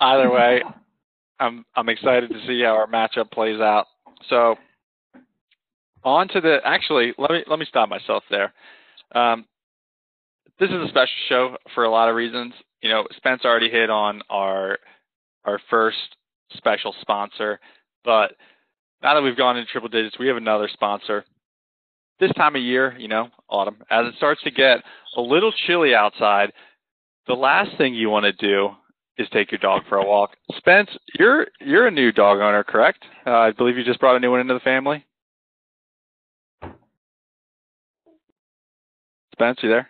Either 0.00 0.30
way, 0.30 0.62
I'm 1.40 1.64
I'm 1.74 1.88
excited 1.88 2.30
to 2.30 2.46
see 2.46 2.62
how 2.62 2.76
our 2.76 2.86
matchup 2.86 3.30
plays 3.32 3.60
out. 3.60 3.86
So 4.28 4.56
on 6.04 6.28
to 6.28 6.40
the 6.40 6.58
actually 6.64 7.12
let 7.18 7.30
me 7.30 7.42
let 7.48 7.58
me 7.58 7.66
stop 7.68 7.88
myself 7.88 8.22
there. 8.30 8.52
Um, 9.14 9.46
this 10.60 10.70
is 10.70 10.76
a 10.76 10.88
special 10.88 11.14
show 11.28 11.56
for 11.74 11.84
a 11.84 11.90
lot 11.90 12.08
of 12.08 12.14
reasons. 12.14 12.54
You 12.82 12.90
know, 12.90 13.06
Spence 13.16 13.42
already 13.44 13.68
hit 13.68 13.90
on 13.90 14.22
our 14.30 14.78
our 15.44 15.60
first 15.68 16.16
special 16.56 16.94
sponsor, 17.00 17.58
but 18.04 18.36
now 19.02 19.14
that 19.14 19.22
we've 19.22 19.36
gone 19.36 19.56
into 19.56 19.70
triple 19.70 19.88
digits, 19.88 20.18
we 20.18 20.28
have 20.28 20.36
another 20.36 20.68
sponsor. 20.72 21.24
This 22.18 22.32
time 22.32 22.56
of 22.56 22.62
year, 22.62 22.96
you 22.96 23.08
know, 23.08 23.28
autumn, 23.50 23.76
as 23.90 24.06
it 24.06 24.14
starts 24.16 24.42
to 24.44 24.50
get 24.50 24.78
a 25.16 25.20
little 25.20 25.52
chilly 25.66 25.94
outside, 25.94 26.52
the 27.26 27.34
last 27.34 27.76
thing 27.76 27.94
you 27.94 28.10
want 28.10 28.24
to 28.24 28.32
do 28.32 28.70
is 29.18 29.28
take 29.32 29.50
your 29.50 29.58
dog 29.58 29.82
for 29.88 29.98
a 29.98 30.06
walk. 30.06 30.36
Spence, 30.56 30.90
you're 31.18 31.46
you're 31.60 31.86
a 31.86 31.90
new 31.90 32.12
dog 32.12 32.38
owner, 32.38 32.62
correct? 32.62 33.04
Uh, 33.26 33.30
I 33.30 33.52
believe 33.52 33.76
you 33.76 33.84
just 33.84 34.00
brought 34.00 34.16
a 34.16 34.20
new 34.20 34.30
one 34.30 34.40
into 34.40 34.54
the 34.54 34.60
family. 34.60 35.04
Spence, 39.32 39.58
you 39.62 39.68
there? 39.68 39.88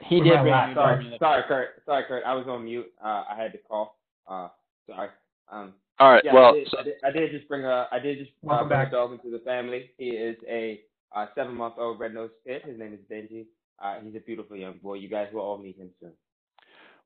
He 0.00 0.20
did 0.20 0.40
bring 0.40 0.52
sorry, 0.52 0.74
sorry, 0.74 1.16
sorry, 1.18 1.42
Kurt. 1.48 1.68
Sorry, 1.86 2.04
Kurt. 2.06 2.24
I 2.24 2.34
was 2.34 2.46
on 2.48 2.64
mute. 2.64 2.90
Uh, 3.02 3.24
I 3.30 3.34
had 3.36 3.52
to 3.52 3.58
call. 3.58 3.98
Uh, 4.28 4.48
sorry. 4.86 5.08
Um, 5.50 5.74
All 5.98 6.10
right. 6.10 6.22
yeah, 6.24 6.34
well, 6.34 6.50
I 6.50 6.52
did, 6.52 6.68
I, 6.78 6.82
did, 6.82 6.94
I 7.04 7.10
did, 7.10 7.30
just 7.30 7.48
bring 7.48 7.64
a. 7.64 7.88
I 7.90 7.98
did 7.98 8.18
just 8.18 8.30
uh, 8.48 8.64
bring 8.64 8.80
a 8.80 8.90
dog 8.90 9.12
into 9.12 9.30
the 9.30 9.42
family. 9.44 9.90
He 9.98 10.10
is 10.10 10.36
a 10.48 10.80
uh, 11.14 11.26
seven-month-old 11.34 12.00
red-nosed 12.00 12.32
pit. 12.46 12.62
His 12.64 12.78
name 12.78 12.94
is 12.94 13.00
Benji. 13.10 13.46
Uh, 13.82 13.96
he's 14.04 14.14
a 14.14 14.20
beautiful 14.20 14.56
young 14.56 14.78
boy. 14.82 14.94
You 14.94 15.08
guys 15.08 15.28
will 15.32 15.40
all 15.40 15.58
meet 15.58 15.76
him 15.76 15.90
soon. 16.00 16.12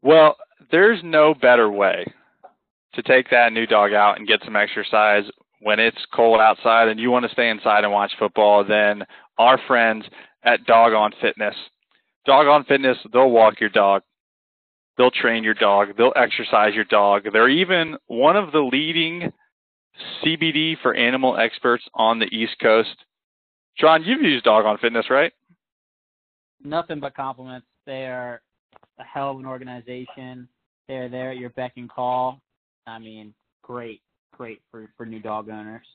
Well, 0.02 0.36
there's 0.70 1.00
no 1.02 1.34
better 1.34 1.70
way 1.70 2.04
to 2.94 3.02
take 3.02 3.30
that 3.30 3.52
new 3.52 3.66
dog 3.66 3.92
out 3.92 4.18
and 4.18 4.28
get 4.28 4.40
some 4.44 4.56
exercise 4.56 5.24
when 5.60 5.80
it's 5.80 5.96
cold 6.14 6.40
outside 6.40 6.88
and 6.88 7.00
you 7.00 7.10
want 7.10 7.24
to 7.24 7.32
stay 7.32 7.48
inside 7.48 7.84
and 7.84 7.92
watch 7.92 8.12
football 8.18 8.64
than 8.64 9.04
our 9.38 9.58
friends 9.66 10.04
at 10.44 10.64
Dog 10.66 10.92
On 10.92 11.12
Fitness. 11.20 11.54
Dog 12.26 12.46
On 12.46 12.64
Fitness, 12.64 12.98
they'll 13.12 13.30
walk 13.30 13.60
your 13.60 13.70
dog. 13.70 14.02
They'll 14.98 15.10
train 15.10 15.44
your 15.44 15.54
dog. 15.54 15.88
They'll 15.96 16.12
exercise 16.16 16.74
your 16.74 16.84
dog. 16.84 17.24
They're 17.32 17.48
even 17.48 17.96
one 18.06 18.36
of 18.36 18.52
the 18.52 18.60
leading 18.60 19.32
CBD 20.22 20.76
for 20.82 20.94
animal 20.94 21.36
experts 21.36 21.84
on 21.94 22.18
the 22.18 22.26
East 22.26 22.56
Coast. 22.60 22.96
John, 23.78 24.04
you've 24.04 24.22
used 24.22 24.44
Dog 24.44 24.64
On 24.64 24.78
Fitness, 24.78 25.06
right? 25.10 25.32
Nothing 26.62 27.00
but 27.00 27.14
compliments. 27.14 27.66
They 27.86 28.06
are 28.06 28.40
a 28.98 29.04
hell 29.04 29.30
of 29.30 29.38
an 29.38 29.46
organization. 29.46 30.48
They're 30.88 31.08
there 31.08 31.30
at 31.30 31.38
your 31.38 31.50
beck 31.50 31.72
and 31.76 31.88
call. 31.90 32.40
I 32.86 32.98
mean, 32.98 33.34
great, 33.62 34.00
great 34.32 34.60
for, 34.70 34.88
for 34.96 35.06
new 35.06 35.20
dog 35.20 35.48
owners. 35.48 35.86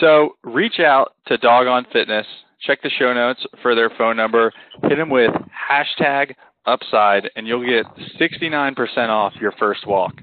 So 0.00 0.36
reach 0.42 0.80
out 0.80 1.14
to 1.26 1.36
Dog 1.38 1.66
On 1.66 1.86
Fitness. 1.92 2.26
Check 2.60 2.82
the 2.82 2.90
show 2.98 3.12
notes 3.12 3.44
for 3.62 3.74
their 3.74 3.90
phone 3.90 4.16
number. 4.16 4.52
Hit 4.82 4.96
them 4.96 5.10
with 5.10 5.30
hashtag 5.70 6.34
upside, 6.64 7.30
and 7.36 7.46
you'll 7.46 7.64
get 7.64 7.86
69% 8.20 9.08
off 9.08 9.32
your 9.40 9.52
first 9.52 9.86
walk. 9.86 10.14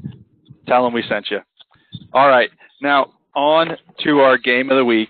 Tell 0.67 0.83
them 0.83 0.93
we 0.93 1.03
sent 1.07 1.29
you. 1.29 1.39
All 2.13 2.27
right. 2.27 2.49
Now, 2.81 3.13
on 3.35 3.77
to 4.03 4.19
our 4.19 4.37
game 4.37 4.69
of 4.69 4.77
the 4.77 4.85
week. 4.85 5.09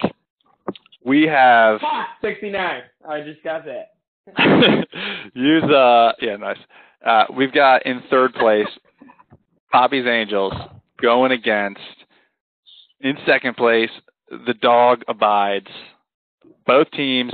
We 1.05 1.23
have 1.23 1.79
69. 2.21 2.81
I 3.07 3.21
just 3.21 3.43
got 3.43 3.65
that. 3.65 3.92
use 5.33 5.63
uh 5.63 6.13
yeah 6.21 6.35
nice. 6.37 6.57
Uh, 7.05 7.25
we've 7.35 7.51
got 7.51 7.85
in 7.85 8.01
third 8.09 8.33
place 8.33 8.67
Poppy's 9.71 10.05
Angels 10.07 10.53
going 11.01 11.31
against 11.31 11.81
in 13.01 13.17
second 13.25 13.55
place 13.57 13.89
the 14.29 14.53
dog 14.61 15.03
abides. 15.07 15.67
Both 16.65 16.89
teams 16.91 17.33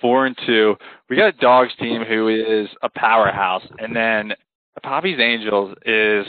four 0.00 0.26
and 0.26 0.36
two. 0.46 0.76
We 1.08 1.16
got 1.16 1.34
a 1.34 1.38
dogs 1.38 1.72
team 1.78 2.04
who 2.04 2.28
is 2.28 2.68
a 2.82 2.88
powerhouse, 2.88 3.64
and 3.78 3.94
then 3.94 4.32
Poppy's 4.82 5.18
Angels 5.20 5.76
is 5.84 6.26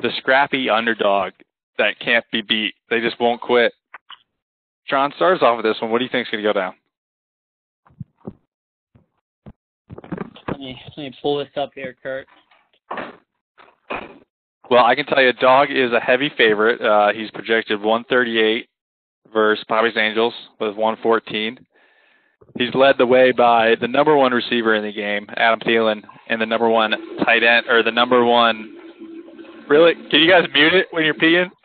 the 0.00 0.10
scrappy 0.18 0.68
underdog 0.68 1.32
that 1.78 1.98
can't 2.00 2.24
be 2.32 2.42
beat. 2.42 2.74
They 2.90 3.00
just 3.00 3.20
won't 3.20 3.40
quit. 3.40 3.72
John 4.88 5.12
starts 5.16 5.42
off 5.42 5.56
with 5.56 5.64
this 5.64 5.80
one. 5.80 5.90
What 5.90 5.98
do 5.98 6.04
you 6.04 6.10
think 6.10 6.26
is 6.26 6.32
going 6.32 6.44
to 6.44 6.52
go 6.52 6.58
down? 6.58 6.74
Let 10.48 10.51
me, 10.62 10.80
let 10.96 11.02
me 11.02 11.12
pull 11.20 11.38
this 11.38 11.48
up 11.56 11.70
here, 11.74 11.94
Kurt. 12.02 12.26
Well, 14.70 14.84
I 14.84 14.94
can 14.94 15.04
tell 15.06 15.22
you, 15.22 15.32
Dog 15.34 15.70
is 15.70 15.92
a 15.92 16.00
heavy 16.00 16.30
favorite. 16.36 16.80
Uh, 16.80 17.12
he's 17.12 17.30
projected 17.30 17.80
138 17.80 18.68
versus 19.32 19.64
Poppy's 19.68 19.96
Angels 19.96 20.34
with 20.60 20.76
114. 20.76 21.58
He's 22.58 22.74
led 22.74 22.96
the 22.98 23.06
way 23.06 23.32
by 23.32 23.74
the 23.80 23.88
number 23.88 24.16
one 24.16 24.32
receiver 24.32 24.74
in 24.74 24.82
the 24.82 24.92
game, 24.92 25.26
Adam 25.36 25.60
Thielen, 25.60 26.02
and 26.28 26.40
the 26.40 26.46
number 26.46 26.68
one 26.68 26.92
tight 27.24 27.42
end, 27.42 27.66
or 27.68 27.82
the 27.82 27.90
number 27.90 28.24
one. 28.24 28.76
Really? 29.68 29.94
Can 30.10 30.20
you 30.20 30.30
guys 30.30 30.48
mute 30.52 30.74
it 30.74 30.86
when 30.90 31.04
you're 31.04 31.14
peeing? 31.14 31.50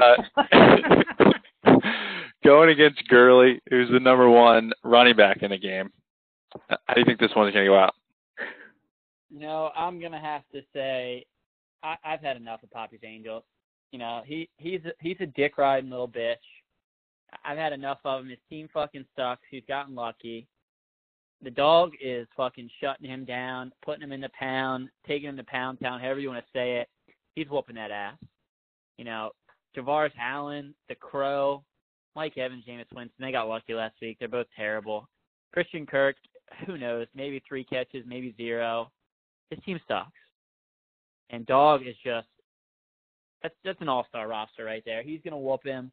uh, 0.00 0.16
going 2.44 2.70
against 2.70 3.06
Gurley, 3.08 3.60
who's 3.70 3.90
the 3.90 4.00
number 4.00 4.28
one 4.28 4.72
running 4.82 5.16
back 5.16 5.42
in 5.42 5.50
the 5.50 5.58
game. 5.58 5.90
How 6.68 6.94
do 6.94 7.00
you 7.00 7.04
think 7.04 7.20
this 7.20 7.30
one's 7.36 7.52
going 7.52 7.64
to 7.64 7.70
go 7.70 7.78
out? 7.78 7.94
You 9.30 9.40
know, 9.40 9.70
I'm 9.76 10.00
gonna 10.00 10.20
have 10.20 10.42
to 10.52 10.62
say, 10.72 11.26
I, 11.82 11.96
I've 12.04 12.22
had 12.22 12.36
enough 12.36 12.62
of 12.62 12.70
Poppy's 12.70 13.00
Angels. 13.04 13.42
You 13.92 13.98
know, 13.98 14.22
he 14.24 14.48
he's 14.56 14.80
a, 14.86 14.92
he's 15.00 15.18
a 15.20 15.26
dick 15.26 15.58
riding 15.58 15.90
little 15.90 16.08
bitch. 16.08 16.36
I've 17.44 17.58
had 17.58 17.72
enough 17.74 17.98
of 18.04 18.22
him. 18.22 18.30
His 18.30 18.38
team 18.48 18.68
fucking 18.72 19.04
sucks. 19.16 19.42
He's 19.50 19.64
gotten 19.68 19.94
lucky. 19.94 20.46
The 21.42 21.50
dog 21.50 21.92
is 22.02 22.26
fucking 22.36 22.70
shutting 22.80 23.08
him 23.08 23.24
down, 23.24 23.70
putting 23.84 24.02
him 24.02 24.12
in 24.12 24.20
the 24.20 24.30
pound, 24.38 24.88
taking 25.06 25.28
him 25.28 25.36
to 25.36 25.44
pound 25.44 25.78
town, 25.80 26.00
however 26.00 26.20
you 26.20 26.28
want 26.28 26.44
to 26.44 26.58
say 26.58 26.78
it. 26.78 26.88
He's 27.34 27.48
whooping 27.48 27.76
that 27.76 27.90
ass. 27.90 28.16
You 28.96 29.04
know, 29.04 29.30
Javorius 29.76 30.10
Allen, 30.18 30.74
the 30.88 30.96
Crow, 30.96 31.62
Mike 32.16 32.36
Evans, 32.38 32.64
Jameis 32.66 32.86
Winston, 32.92 33.12
they 33.20 33.30
got 33.30 33.48
lucky 33.48 33.74
last 33.74 33.94
week. 34.02 34.16
They're 34.18 34.26
both 34.26 34.48
terrible. 34.56 35.08
Christian 35.52 35.86
Kirk, 35.86 36.16
who 36.66 36.78
knows? 36.78 37.06
Maybe 37.14 37.42
three 37.46 37.64
catches, 37.64 38.04
maybe 38.06 38.34
zero. 38.36 38.90
His 39.50 39.60
team 39.64 39.80
sucks. 39.88 40.10
And 41.30 41.46
Dog 41.46 41.86
is 41.86 41.96
just 42.04 42.26
that's 43.42 43.54
that's 43.64 43.80
an 43.80 43.88
all 43.88 44.06
star 44.08 44.28
roster 44.28 44.64
right 44.64 44.82
there. 44.84 45.02
He's 45.02 45.20
gonna 45.22 45.38
whoop 45.38 45.64
him. 45.64 45.92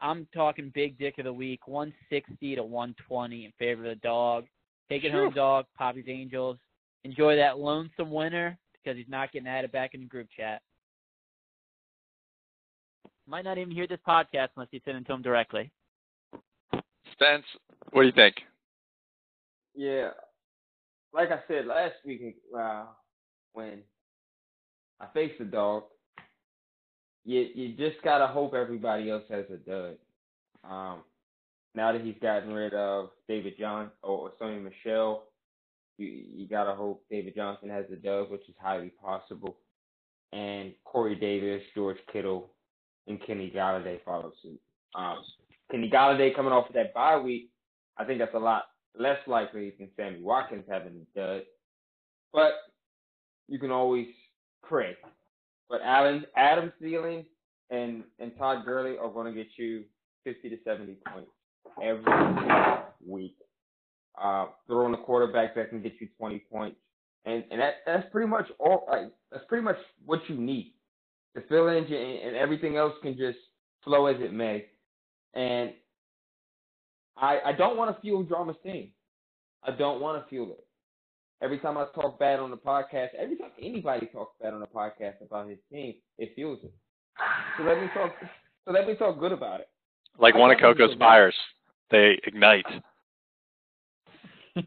I'm 0.00 0.26
talking 0.34 0.72
big 0.74 0.98
dick 0.98 1.18
of 1.18 1.24
the 1.24 1.32
week, 1.32 1.68
160 1.68 2.56
to 2.56 2.62
120 2.62 3.44
in 3.44 3.52
favor 3.58 3.84
of 3.84 3.90
the 3.90 3.94
dog. 3.96 4.46
Take 4.88 5.04
it 5.04 5.12
home, 5.12 5.32
dog. 5.32 5.66
Poppy's 5.78 6.06
Angels. 6.08 6.58
Enjoy 7.04 7.36
that 7.36 7.58
lonesome 7.58 8.10
winner 8.10 8.58
because 8.72 8.96
he's 8.96 9.08
not 9.08 9.32
getting 9.32 9.48
added 9.48 9.70
back 9.70 9.94
in 9.94 10.00
the 10.00 10.06
group 10.06 10.28
chat. 10.36 10.60
Might 13.28 13.44
not 13.44 13.58
even 13.58 13.72
hear 13.72 13.86
this 13.86 14.00
podcast 14.06 14.48
unless 14.56 14.68
you 14.72 14.80
send 14.84 14.98
it 14.98 15.06
to 15.06 15.12
him 15.12 15.22
directly. 15.22 15.70
Spence, 17.12 17.44
what 17.92 18.02
do 18.02 18.06
you 18.06 18.12
think? 18.12 18.34
Yeah, 19.74 20.10
like 21.12 21.30
I 21.30 21.40
said 21.48 21.66
last 21.66 21.94
week 22.04 22.36
uh, 22.58 22.84
when 23.52 23.80
I 25.00 25.06
faced 25.14 25.38
the 25.38 25.44
dog, 25.44 25.84
you 27.24 27.46
you 27.54 27.76
just 27.76 28.02
gotta 28.02 28.26
hope 28.26 28.54
everybody 28.54 29.10
else 29.10 29.24
has 29.30 29.44
a 29.52 29.56
dud. 29.56 29.96
Um, 30.64 31.02
now 31.74 31.92
that 31.92 32.02
he's 32.02 32.16
gotten 32.20 32.52
rid 32.52 32.74
of 32.74 33.10
David 33.28 33.54
John 33.58 33.90
or, 34.02 34.30
or 34.30 34.32
Sony 34.40 34.62
Michel, 34.62 35.24
you 35.98 36.06
you 36.06 36.48
gotta 36.48 36.74
hope 36.74 37.04
David 37.10 37.34
Johnson 37.36 37.68
has 37.68 37.84
a 37.92 37.96
dud, 37.96 38.30
which 38.30 38.48
is 38.48 38.54
highly 38.60 38.92
possible. 39.02 39.56
And 40.32 40.72
Corey 40.84 41.14
Davis, 41.14 41.62
George 41.74 41.98
Kittle, 42.10 42.52
and 43.06 43.20
Kenny 43.26 43.52
Golladay 43.54 43.98
follow 44.04 44.32
suit. 44.42 44.58
Um, 44.94 45.18
Kenny 45.70 45.90
Golladay 45.90 46.34
coming 46.34 46.52
off 46.52 46.68
of 46.68 46.74
that 46.74 46.94
bye 46.94 47.18
week, 47.18 47.50
I 47.98 48.04
think 48.04 48.18
that's 48.18 48.34
a 48.34 48.38
lot 48.38 48.64
less 48.98 49.18
likely 49.26 49.72
than 49.78 49.88
Sammy 49.96 50.22
Watkins 50.22 50.64
having 50.68 51.06
a 51.16 51.18
dud. 51.18 51.42
But 52.32 52.52
you 53.48 53.58
can 53.58 53.70
always 53.70 54.08
pray. 54.62 54.96
But 55.68 55.80
Alan, 55.82 56.24
Adam 56.36 56.72
Thielen 56.80 57.24
and 57.70 58.04
and 58.18 58.32
Todd 58.38 58.64
Gurley 58.64 58.96
are 58.98 59.10
going 59.10 59.32
to 59.32 59.32
get 59.32 59.50
you 59.56 59.84
50 60.24 60.50
to 60.50 60.56
70 60.64 60.96
points 61.12 61.30
every 61.82 62.82
week. 63.06 63.36
Uh, 64.22 64.46
throwing 64.66 64.92
a 64.94 64.98
quarterback 64.98 65.54
that 65.54 65.70
can 65.70 65.82
get 65.82 65.94
you 66.00 66.08
20 66.18 66.44
points, 66.52 66.76
and 67.24 67.44
and 67.50 67.60
that 67.60 67.76
that's 67.86 68.06
pretty 68.12 68.28
much 68.28 68.46
all. 68.58 68.86
Like 68.90 69.10
that's 69.30 69.44
pretty 69.48 69.64
much 69.64 69.76
what 70.04 70.20
you 70.28 70.36
need. 70.36 70.74
The 71.34 71.42
fill 71.48 71.68
in 71.68 71.84
and 71.84 72.36
everything 72.36 72.76
else 72.76 72.92
can 73.02 73.16
just 73.16 73.38
flow 73.84 74.06
as 74.06 74.16
it 74.20 74.34
may. 74.34 74.66
And 75.34 75.72
I 77.16 77.38
I 77.46 77.52
don't 77.52 77.76
want 77.76 77.94
to 77.94 78.00
fuel 78.00 78.22
drama 78.22 78.54
team. 78.64 78.90
I 79.64 79.70
don't 79.72 80.00
want 80.00 80.22
to 80.22 80.28
fuel 80.28 80.52
it. 80.52 80.66
Every 81.42 81.58
time 81.58 81.76
I 81.76 81.86
talk 81.94 82.18
bad 82.18 82.38
on 82.38 82.50
the 82.50 82.56
podcast, 82.56 83.08
every 83.18 83.36
time 83.36 83.50
anybody 83.60 84.06
talks 84.06 84.36
bad 84.40 84.54
on 84.54 84.60
the 84.60 84.66
podcast 84.66 85.20
about 85.24 85.48
his 85.48 85.58
team, 85.72 85.94
it 86.18 86.32
fuels 86.34 86.60
it. 86.62 86.72
So 87.58 87.64
let 87.64 87.80
me 87.80 87.88
talk. 87.94 88.12
So 88.64 88.72
let 88.72 88.86
me 88.86 88.94
talk 88.94 89.18
good 89.18 89.32
about 89.32 89.60
it. 89.60 89.68
Like 90.18 90.34
one 90.34 90.50
of 90.50 90.58
Coco's 90.58 90.96
fires, 90.98 91.34
they 91.90 92.18
ignite. 92.26 92.66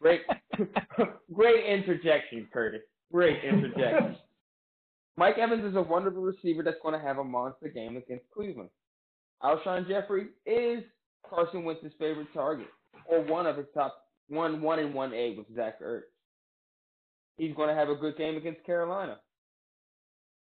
great, 0.00 0.22
great 1.32 1.66
interjection, 1.66 2.48
Curtis. 2.52 2.82
Great 3.12 3.42
interjection. 3.44 4.16
Mike 5.16 5.38
Evans 5.38 5.64
is 5.64 5.76
a 5.76 5.82
wonderful 5.82 6.22
receiver 6.22 6.62
that's 6.62 6.76
going 6.82 6.98
to 6.98 7.04
have 7.04 7.18
a 7.18 7.24
monster 7.24 7.68
game 7.68 7.96
against 7.96 8.24
Cleveland. 8.32 8.68
Alshon 9.42 9.88
Jeffery 9.88 10.26
is 10.44 10.82
Carson 11.28 11.64
Wentz's 11.64 11.92
favorite 11.98 12.28
target, 12.34 12.68
or 13.06 13.22
one 13.22 13.46
of 13.46 13.56
his 13.56 13.66
top 13.74 13.94
one 14.28 14.60
one 14.60 14.78
and 14.78 14.94
one 14.94 15.12
A 15.12 15.34
with 15.36 15.46
Zach 15.54 15.80
Ertz. 15.80 16.02
He's 17.36 17.54
going 17.54 17.68
to 17.68 17.74
have 17.74 17.88
a 17.88 17.94
good 17.94 18.16
game 18.16 18.36
against 18.36 18.64
Carolina. 18.64 19.18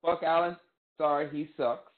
Buck 0.04 0.22
Allen, 0.24 0.58
sorry, 0.98 1.30
he 1.32 1.50
sucks. 1.56 1.92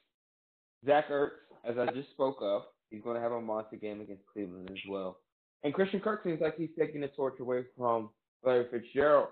Zach 0.86 1.08
Ertz, 1.08 1.30
as 1.64 1.76
I 1.78 1.86
just 1.92 2.10
spoke 2.10 2.38
of, 2.40 2.62
he's 2.90 3.02
going 3.02 3.16
to 3.16 3.22
have 3.22 3.32
a 3.32 3.40
monster 3.40 3.76
game 3.76 4.00
against 4.00 4.22
Cleveland 4.32 4.68
as 4.70 4.78
well. 4.88 5.18
And 5.62 5.72
Christian 5.72 6.00
Kirk 6.00 6.22
seems 6.22 6.40
like 6.40 6.56
he's 6.56 6.70
taking 6.78 7.00
the 7.00 7.08
torch 7.08 7.40
away 7.40 7.64
from 7.76 8.10
Larry 8.44 8.66
Fitzgerald 8.70 9.28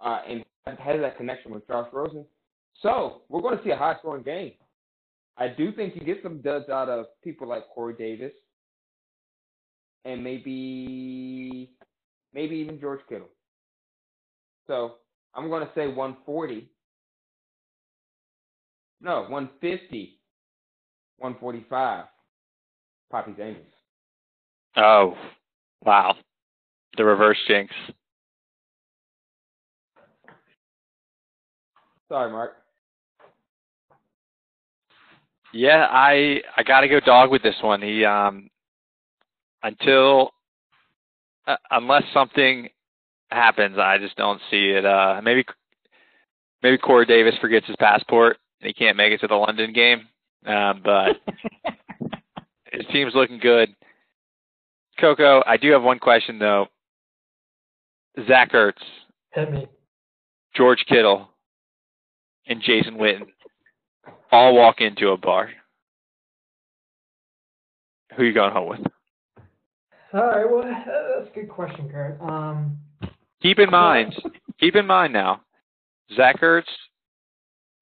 uh, 0.00 0.20
and 0.26 0.44
has 0.66 1.00
that 1.00 1.16
connection 1.18 1.52
with 1.52 1.66
Josh 1.68 1.88
Rosen. 1.92 2.24
So 2.82 3.22
we're 3.28 3.42
going 3.42 3.58
to 3.58 3.62
see 3.64 3.70
a 3.70 3.76
high 3.76 3.96
scoring 3.98 4.22
game. 4.22 4.52
I 5.36 5.48
do 5.48 5.72
think 5.72 5.94
you 5.94 6.02
get 6.02 6.22
some 6.22 6.40
duds 6.40 6.68
out 6.70 6.88
of 6.88 7.06
people 7.22 7.48
like 7.48 7.68
Corey 7.74 7.94
Davis 7.98 8.32
and 10.04 10.22
maybe 10.22 11.70
maybe 12.32 12.56
even 12.56 12.80
George 12.80 13.00
Kittle. 13.08 13.28
So 14.66 14.96
I'm 15.34 15.48
going 15.48 15.66
to 15.66 15.72
say 15.74 15.86
140. 15.86 16.68
No, 19.00 19.22
150. 19.28 20.18
145. 21.18 22.04
Poppy's 23.10 23.34
Angels. 23.40 23.66
Oh, 24.76 25.16
wow. 25.84 26.16
The 26.96 27.04
reverse 27.04 27.38
jinx. 27.46 27.72
Sorry, 32.08 32.30
Mark. 32.30 32.52
Yeah, 35.52 35.86
I 35.88 36.40
I 36.56 36.62
got 36.64 36.80
to 36.80 36.88
go 36.88 36.98
dog 37.00 37.30
with 37.30 37.42
this 37.42 37.54
one. 37.62 37.80
He 37.80 38.04
um 38.04 38.50
until 39.64 40.30
uh, 41.46 41.56
unless 41.72 42.04
something 42.12 42.68
happens, 43.30 43.76
I 43.78 43.98
just 43.98 44.16
don't 44.16 44.40
see 44.50 44.70
it. 44.70 44.84
Uh, 44.86 45.20
maybe 45.24 45.44
maybe 46.62 46.78
Corey 46.78 47.06
Davis 47.06 47.34
forgets 47.40 47.66
his 47.66 47.76
passport 47.76 48.36
and 48.60 48.68
he 48.68 48.72
can't 48.72 48.96
make 48.96 49.12
it 49.12 49.20
to 49.20 49.26
the 49.26 49.34
London 49.34 49.72
game. 49.72 50.06
Um, 50.46 50.82
but 50.84 51.16
his 52.72 52.86
team's 52.92 53.14
looking 53.14 53.38
good. 53.38 53.74
Coco, 55.00 55.42
I 55.46 55.56
do 55.56 55.72
have 55.72 55.82
one 55.82 55.98
question 55.98 56.38
though. 56.38 56.66
Zach 58.28 58.52
Ertz, 58.52 58.74
Hit 59.32 59.50
me. 59.50 59.66
George 60.54 60.84
Kittle, 60.88 61.28
and 62.46 62.62
Jason 62.62 62.94
Witten 62.94 63.26
all 64.30 64.54
walk 64.54 64.80
into 64.80 65.08
a 65.08 65.16
bar. 65.16 65.50
Who 68.16 68.22
are 68.22 68.26
you 68.26 68.34
going 68.34 68.52
home 68.52 68.68
with? 68.68 68.80
All 70.14 70.20
right. 70.20 70.48
Well, 70.48 70.62
that's 70.62 71.28
a 71.28 71.34
good 71.34 71.48
question, 71.48 71.88
Kurt. 71.88 72.20
Um, 72.20 72.78
Keep 73.42 73.58
in 73.58 73.70
mind, 73.70 74.14
keep 74.58 74.74
in 74.74 74.86
mind 74.86 75.12
now, 75.12 75.42
Zach 76.16 76.40
Ertz 76.40 76.62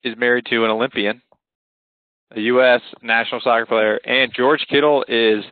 is 0.03 0.17
married 0.19 0.47
to 0.47 0.65
an 0.65 0.71
Olympian, 0.71 1.23
a 2.35 2.41
U.S. 2.41 2.81
national 3.03 3.41
soccer 3.43 3.67
player, 3.67 4.01
and 4.05 4.33
George 4.35 4.67
Kittle 4.69 5.05
is 5.07 5.45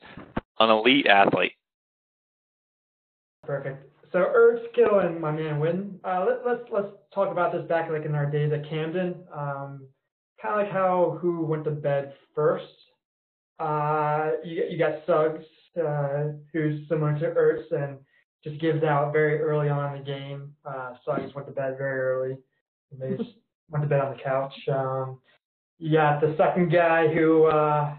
an 0.59 0.71
elite 0.71 1.07
athlete. 1.07 1.53
Perfect. 3.45 3.87
So 4.13 4.19
Ertz, 4.19 4.65
Kittle, 4.75 4.99
and 4.99 5.21
my 5.21 5.31
man 5.31 5.61
Witten. 5.61 5.95
Uh, 6.05 6.27
let, 6.27 6.47
let's 6.47 6.69
let's 6.73 6.97
talk 7.15 7.31
about 7.31 7.53
this 7.53 7.67
back 7.69 7.91
like 7.91 8.05
in 8.05 8.15
our 8.15 8.27
days 8.29 8.53
at 8.53 8.69
Camden. 8.69 9.15
Um, 9.33 9.87
kind 10.43 10.61
of 10.61 10.67
like 10.67 10.73
how 10.73 11.19
who 11.21 11.45
went 11.45 11.65
to 11.65 11.71
bed 11.71 12.15
first. 12.35 12.65
Uh, 13.61 14.31
you 14.45 14.65
you 14.71 14.79
got 14.79 15.07
Suggs, 15.07 15.45
uh, 15.79 16.33
who's 16.53 16.89
similar 16.89 17.19
to 17.19 17.27
Ertz 17.27 17.71
and 17.73 17.99
just 18.43 18.61
gives 18.61 18.83
out 18.83 19.13
very 19.13 19.41
early 19.41 19.69
on 19.69 19.95
in 19.95 20.01
the 20.01 20.05
game. 20.05 20.55
Uh, 20.65 20.95
just 21.23 21.35
went 21.35 21.47
to 21.47 21.53
bed 21.53 21.77
very 21.79 22.01
early. 22.01 22.37
And 22.91 23.01
They 23.01 23.17
just 23.17 23.37
went 23.71 23.85
to 23.85 23.89
bed 23.89 24.01
on 24.01 24.17
the 24.17 24.23
couch. 24.23 24.55
Um, 24.69 25.21
you 25.79 25.93
got 25.97 26.21
the 26.21 26.35
second 26.37 26.71
guy 26.71 27.13
who 27.13 27.45
uh, 27.47 27.95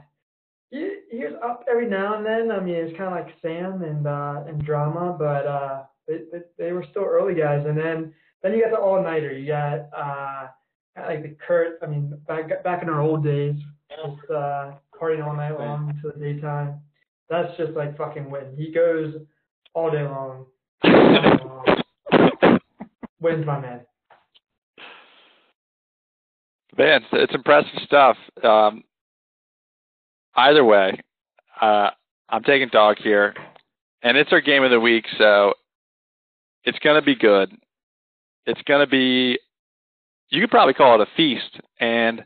he, 0.70 0.98
he 1.12 1.18
was 1.20 1.34
up 1.44 1.66
every 1.70 1.88
now 1.88 2.16
and 2.16 2.26
then. 2.26 2.52
I 2.52 2.60
mean, 2.60 2.76
it's 2.76 2.98
kind 2.98 3.14
of 3.14 3.26
like 3.26 3.36
Sam 3.42 3.84
and 3.84 4.08
uh, 4.08 4.44
and 4.48 4.64
drama, 4.64 5.16
but 5.18 5.46
uh, 5.46 5.84
they, 6.08 6.20
they 6.32 6.40
they 6.58 6.72
were 6.72 6.86
still 6.92 7.04
early 7.04 7.36
guys. 7.36 7.66
And 7.66 7.78
then 7.78 8.14
then 8.42 8.54
you 8.54 8.62
got 8.64 8.72
the 8.72 8.78
all 8.82 9.02
nighter. 9.02 9.38
You 9.38 9.48
got 9.48 9.90
uh, 9.96 10.48
like 10.96 11.24
the 11.24 11.36
Kurt. 11.46 11.80
I 11.82 11.88
mean, 11.88 12.18
back 12.28 12.64
back 12.64 12.84
in 12.84 12.90
our 12.90 13.02
old 13.02 13.24
days, 13.24 13.56
just 13.90 14.32
uh, 14.32 14.74
partying 15.00 15.26
all 15.26 15.36
night 15.36 15.58
long 15.58 15.90
until 15.90 16.12
the 16.18 16.34
daytime. 16.34 16.82
That's 17.32 17.56
just 17.56 17.72
like 17.72 17.98
fucking 17.98 18.30
win. 18.30 18.54
He 18.58 18.74
goes 18.74 19.16
all 19.74 19.90
day 19.90 20.04
long. 20.04 20.48
All 20.84 20.92
day 20.92 21.44
long. 21.46 22.60
Wins 23.22 23.46
my 23.46 23.58
man. 23.58 23.82
Man, 26.78 27.02
it's, 27.04 27.06
it's 27.14 27.34
impressive 27.34 27.80
stuff. 27.86 28.18
Um, 28.44 28.84
either 30.36 30.66
way, 30.66 31.00
uh, 31.62 31.92
I'm 32.28 32.44
taking 32.44 32.68
dog 32.70 32.98
here, 33.02 33.34
and 34.04 34.18
it's 34.18 34.34
our 34.34 34.42
game 34.42 34.64
of 34.64 34.72
the 34.72 34.80
week, 34.80 35.06
so 35.18 35.54
it's 36.66 36.80
going 36.80 37.00
to 37.00 37.06
be 37.06 37.16
good. 37.16 37.56
It's 38.46 38.62
going 38.64 38.86
to 38.86 38.90
be, 38.90 39.40
you 40.30 40.42
could 40.42 40.52
probably 40.52 40.74
call 40.74 41.00
it 41.00 41.08
a 41.08 41.16
feast. 41.16 41.62
And 41.80 42.26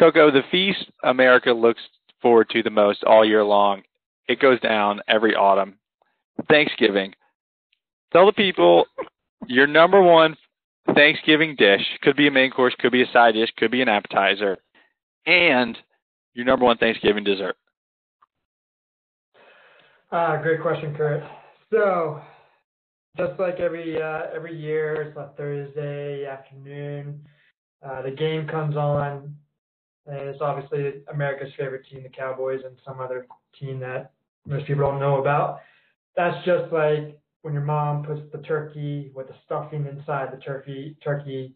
Coco, 0.00 0.32
the 0.32 0.42
feast 0.50 0.90
America 1.04 1.52
looks 1.52 1.82
forward 2.20 2.48
to 2.50 2.62
the 2.62 2.70
most 2.70 3.04
all 3.04 3.24
year 3.24 3.44
long. 3.44 3.82
It 4.30 4.38
goes 4.38 4.60
down 4.60 5.00
every 5.08 5.34
autumn. 5.34 5.74
Thanksgiving. 6.48 7.14
Tell 8.12 8.26
the 8.26 8.32
people 8.32 8.84
your 9.48 9.66
number 9.66 10.00
one 10.00 10.36
Thanksgiving 10.94 11.56
dish 11.58 11.80
could 12.02 12.16
be 12.16 12.28
a 12.28 12.30
main 12.30 12.52
course, 12.52 12.72
could 12.78 12.92
be 12.92 13.02
a 13.02 13.10
side 13.12 13.34
dish, 13.34 13.48
could 13.56 13.72
be 13.72 13.82
an 13.82 13.88
appetizer, 13.88 14.58
and 15.26 15.76
your 16.32 16.44
number 16.44 16.64
one 16.64 16.78
Thanksgiving 16.78 17.24
dessert. 17.24 17.56
Ah, 20.12 20.40
great 20.40 20.62
question, 20.62 20.94
Kurt. 20.94 21.24
So, 21.72 22.20
just 23.16 23.32
like 23.40 23.58
every 23.58 24.00
uh, 24.00 24.26
every 24.32 24.56
year, 24.56 25.02
it's 25.02 25.16
a 25.16 25.30
Thursday 25.36 26.24
afternoon. 26.24 27.26
Uh, 27.84 28.02
the 28.02 28.12
game 28.12 28.46
comes 28.46 28.76
on, 28.76 29.34
and 30.06 30.16
it's 30.28 30.40
obviously 30.40 31.02
America's 31.12 31.52
favorite 31.58 31.84
team, 31.90 32.04
the 32.04 32.08
Cowboys, 32.08 32.60
and 32.64 32.76
some 32.86 33.00
other 33.00 33.26
team 33.58 33.80
that 33.80 34.12
most 34.46 34.66
people 34.66 34.82
don't 34.82 35.00
know 35.00 35.20
about. 35.20 35.60
That's 36.16 36.44
just 36.44 36.72
like 36.72 37.18
when 37.42 37.54
your 37.54 37.62
mom 37.62 38.04
puts 38.04 38.20
the 38.32 38.38
turkey 38.38 39.10
with 39.14 39.28
the 39.28 39.34
stuffing 39.44 39.86
inside 39.86 40.32
the 40.32 40.40
turkey 40.40 40.96
turkey 41.02 41.54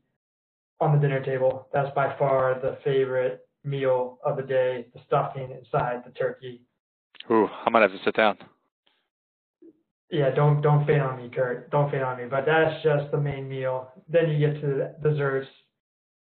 on 0.80 0.94
the 0.94 1.00
dinner 1.00 1.22
table. 1.24 1.68
That's 1.72 1.94
by 1.94 2.16
far 2.18 2.58
the 2.60 2.78
favorite 2.84 3.46
meal 3.64 4.18
of 4.24 4.36
the 4.36 4.42
day, 4.42 4.86
the 4.94 5.00
stuffing 5.06 5.50
inside 5.50 6.02
the 6.04 6.12
turkey. 6.12 6.62
Ooh, 7.30 7.48
I 7.64 7.70
might 7.70 7.82
have 7.82 7.92
to 7.92 7.98
sit 8.04 8.14
down. 8.14 8.36
Yeah, 10.10 10.30
don't 10.30 10.60
don't 10.60 10.86
faint 10.86 11.00
on 11.00 11.16
me, 11.16 11.30
Kurt. 11.34 11.70
Don't 11.70 11.90
faint 11.90 12.02
on 12.02 12.18
me. 12.18 12.24
But 12.28 12.44
that's 12.46 12.82
just 12.82 13.10
the 13.10 13.20
main 13.20 13.48
meal. 13.48 13.90
Then 14.08 14.30
you 14.30 14.38
get 14.38 14.60
to 14.60 14.66
the 14.66 15.08
desserts. 15.08 15.48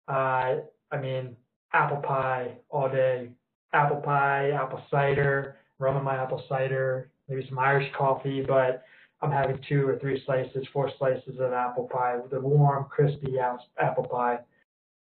Uh, 0.07 0.57
I 0.93 1.01
mean, 1.01 1.37
apple 1.73 1.99
pie 1.99 2.59
all 2.69 2.89
day. 2.89 3.31
Apple 3.73 3.99
pie, 3.99 4.51
apple 4.51 4.83
cider, 4.91 5.57
rum 5.81 5.97
in 5.97 6.05
my 6.05 6.16
apple 6.16 6.45
cider, 6.49 7.11
maybe 7.28 7.45
some 7.49 7.59
Irish 7.59 7.91
coffee. 7.97 8.45
But 8.47 8.85
I'm 9.22 9.33
having 9.33 9.59
two 9.68 9.87
or 9.87 9.99
three 9.99 10.22
slices, 10.24 10.66
four 10.72 10.91
slices 10.99 11.41
of 11.41 11.53
apple 11.53 11.89
pie, 11.93 12.18
the 12.31 12.41
warm, 12.41 12.87
crispy 12.89 13.37
apple 13.39 14.05
pie. 14.05 14.39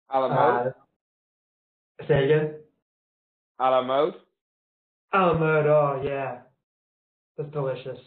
A 0.09 0.19
la 0.19 0.29
mode. 0.29 0.67
Uh, 0.67 2.07
say 2.07 2.25
again. 2.25 2.55
A 3.59 3.69
la 3.69 3.81
mode. 3.81 4.15
A 5.13 5.19
la 5.19 5.37
mode. 5.37 5.65
Oh 5.65 6.01
yeah, 6.03 6.39
that's 7.37 7.51
delicious. 7.51 7.99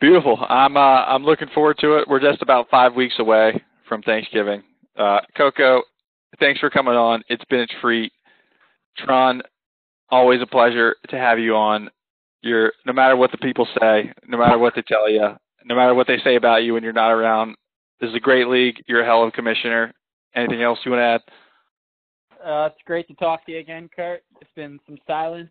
Beautiful. 0.00 0.44
I'm 0.48 0.76
uh, 0.76 0.80
I'm 0.80 1.24
looking 1.24 1.48
forward 1.54 1.78
to 1.80 1.98
it. 1.98 2.08
We're 2.08 2.20
just 2.20 2.42
about 2.42 2.68
five 2.70 2.94
weeks 2.94 3.14
away 3.18 3.62
from 3.88 4.02
Thanksgiving. 4.02 4.62
Uh, 4.96 5.20
Coco, 5.36 5.82
thanks 6.38 6.60
for 6.60 6.70
coming 6.70 6.94
on. 6.94 7.22
It's 7.28 7.44
been 7.46 7.60
a 7.60 7.66
treat. 7.80 8.12
Tron, 8.98 9.42
always 10.10 10.42
a 10.42 10.46
pleasure 10.46 10.96
to 11.08 11.16
have 11.18 11.38
you 11.38 11.54
on. 11.54 11.90
You're 12.42 12.72
no 12.86 12.92
matter 12.92 13.16
what 13.16 13.30
the 13.30 13.38
people 13.38 13.66
say, 13.80 14.12
no 14.26 14.38
matter 14.38 14.58
what 14.58 14.74
they 14.74 14.82
tell 14.82 15.08
you, 15.08 15.28
no 15.64 15.74
matter 15.74 15.94
what 15.94 16.06
they 16.06 16.18
say 16.24 16.36
about 16.36 16.64
you 16.64 16.74
when 16.74 16.82
you're 16.82 16.92
not 16.92 17.12
around. 17.12 17.54
This 18.00 18.10
is 18.10 18.16
a 18.16 18.20
great 18.20 18.48
league. 18.48 18.82
You're 18.88 19.02
a 19.02 19.04
hell 19.04 19.22
of 19.22 19.28
a 19.28 19.32
commissioner. 19.32 19.92
Anything 20.34 20.62
else 20.62 20.78
you 20.84 20.90
want 20.90 21.00
to 21.00 21.04
add? 21.04 21.20
Uh, 22.44 22.66
it's 22.66 22.82
great 22.84 23.06
to 23.06 23.14
talk 23.14 23.46
to 23.46 23.52
you 23.52 23.60
again, 23.60 23.88
Kurt. 23.94 24.22
It's 24.40 24.50
been 24.56 24.80
some 24.86 24.98
silence 25.06 25.50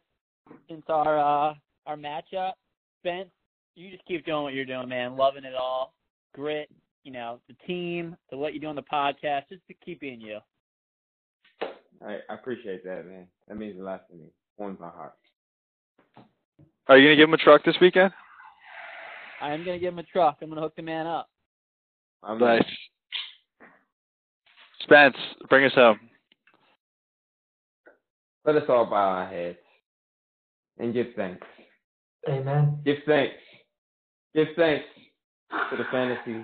since 0.70 0.84
our 0.90 1.18
uh, 1.18 1.54
our 1.86 1.96
matchup. 1.96 2.54
Spence, 3.00 3.30
you 3.76 3.90
just 3.90 4.06
keep 4.06 4.26
doing 4.26 4.44
what 4.44 4.54
you're 4.54 4.66
doing, 4.66 4.90
man. 4.90 5.16
Loving 5.16 5.46
it 5.46 5.56
all. 5.56 5.94
Grit, 6.36 6.70
you 7.04 7.12
know, 7.12 7.40
the 7.48 7.56
team, 7.66 8.18
the 8.30 8.38
what 8.38 8.54
you 8.54 8.60
do 8.60 8.68
on 8.68 8.76
the 8.76 8.84
podcast, 8.84 9.44
just 9.50 9.66
to 9.68 9.74
keep 9.86 10.02
being 10.02 10.20
you. 10.20 10.40
I, 12.06 12.18
I 12.30 12.34
appreciate 12.34 12.84
that, 12.84 13.06
man. 13.06 13.28
That 13.48 13.58
means 13.58 13.80
a 13.80 13.84
lot 13.84 14.08
to 14.10 14.16
me. 14.16 14.26
Warms 14.58 14.80
my 14.80 14.90
heart. 14.90 15.14
Are 16.88 16.98
you 16.98 17.08
gonna 17.08 17.16
give 17.16 17.30
him 17.30 17.34
a 17.34 17.38
truck 17.38 17.64
this 17.64 17.76
weekend? 17.80 18.12
I 19.42 19.54
am 19.54 19.64
gonna 19.66 19.80
give 19.80 19.94
him 19.94 20.00
a 20.00 20.04
truck. 20.04 20.38
I'm 20.42 20.50
gonna 20.50 20.62
hook 20.62 20.76
the 20.76 20.82
man 20.82 21.08
up. 21.08 21.30
I'm 22.24 22.40
Nice. 22.40 22.64
Spence, 24.84 25.16
bring 25.50 25.66
us 25.66 25.74
home. 25.74 26.00
Let 28.46 28.56
us 28.56 28.64
all 28.68 28.86
bow 28.86 28.96
our 28.96 29.28
heads 29.28 29.60
and 30.80 30.94
give 30.94 31.08
thanks. 31.16 31.46
Amen. 32.28 32.80
Give 32.84 32.98
thanks. 33.06 33.36
Give 34.34 34.48
thanks 34.56 34.86
for 35.70 35.78
the 35.78 35.86
fantasy 35.92 36.44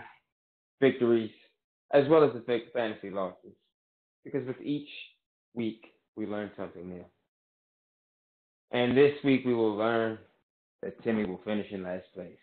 victories 0.79 1.31
as 1.93 2.07
well 2.07 2.23
as 2.23 2.31
the 2.33 2.61
fantasy 2.73 3.09
losses. 3.09 3.53
Because 4.23 4.45
with 4.45 4.61
each 4.61 4.89
week, 5.57 5.93
we 6.15 6.25
learned 6.25 6.51
something 6.55 6.87
new. 6.87 7.03
And 8.71 8.95
this 8.95 9.13
week, 9.23 9.43
we 9.45 9.53
will 9.53 9.75
learn 9.75 10.17
that 10.81 11.01
Timmy 11.03 11.25
will 11.25 11.41
finish 11.43 11.69
in 11.71 11.83
last 11.83 12.05
place. 12.13 12.37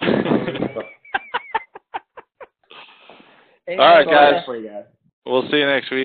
All 3.68 3.76
right, 3.78 4.06
guys. 4.06 4.32
We'll 5.26 5.48
see 5.50 5.56
you 5.58 5.66
next 5.66 5.90
week. 5.90 6.02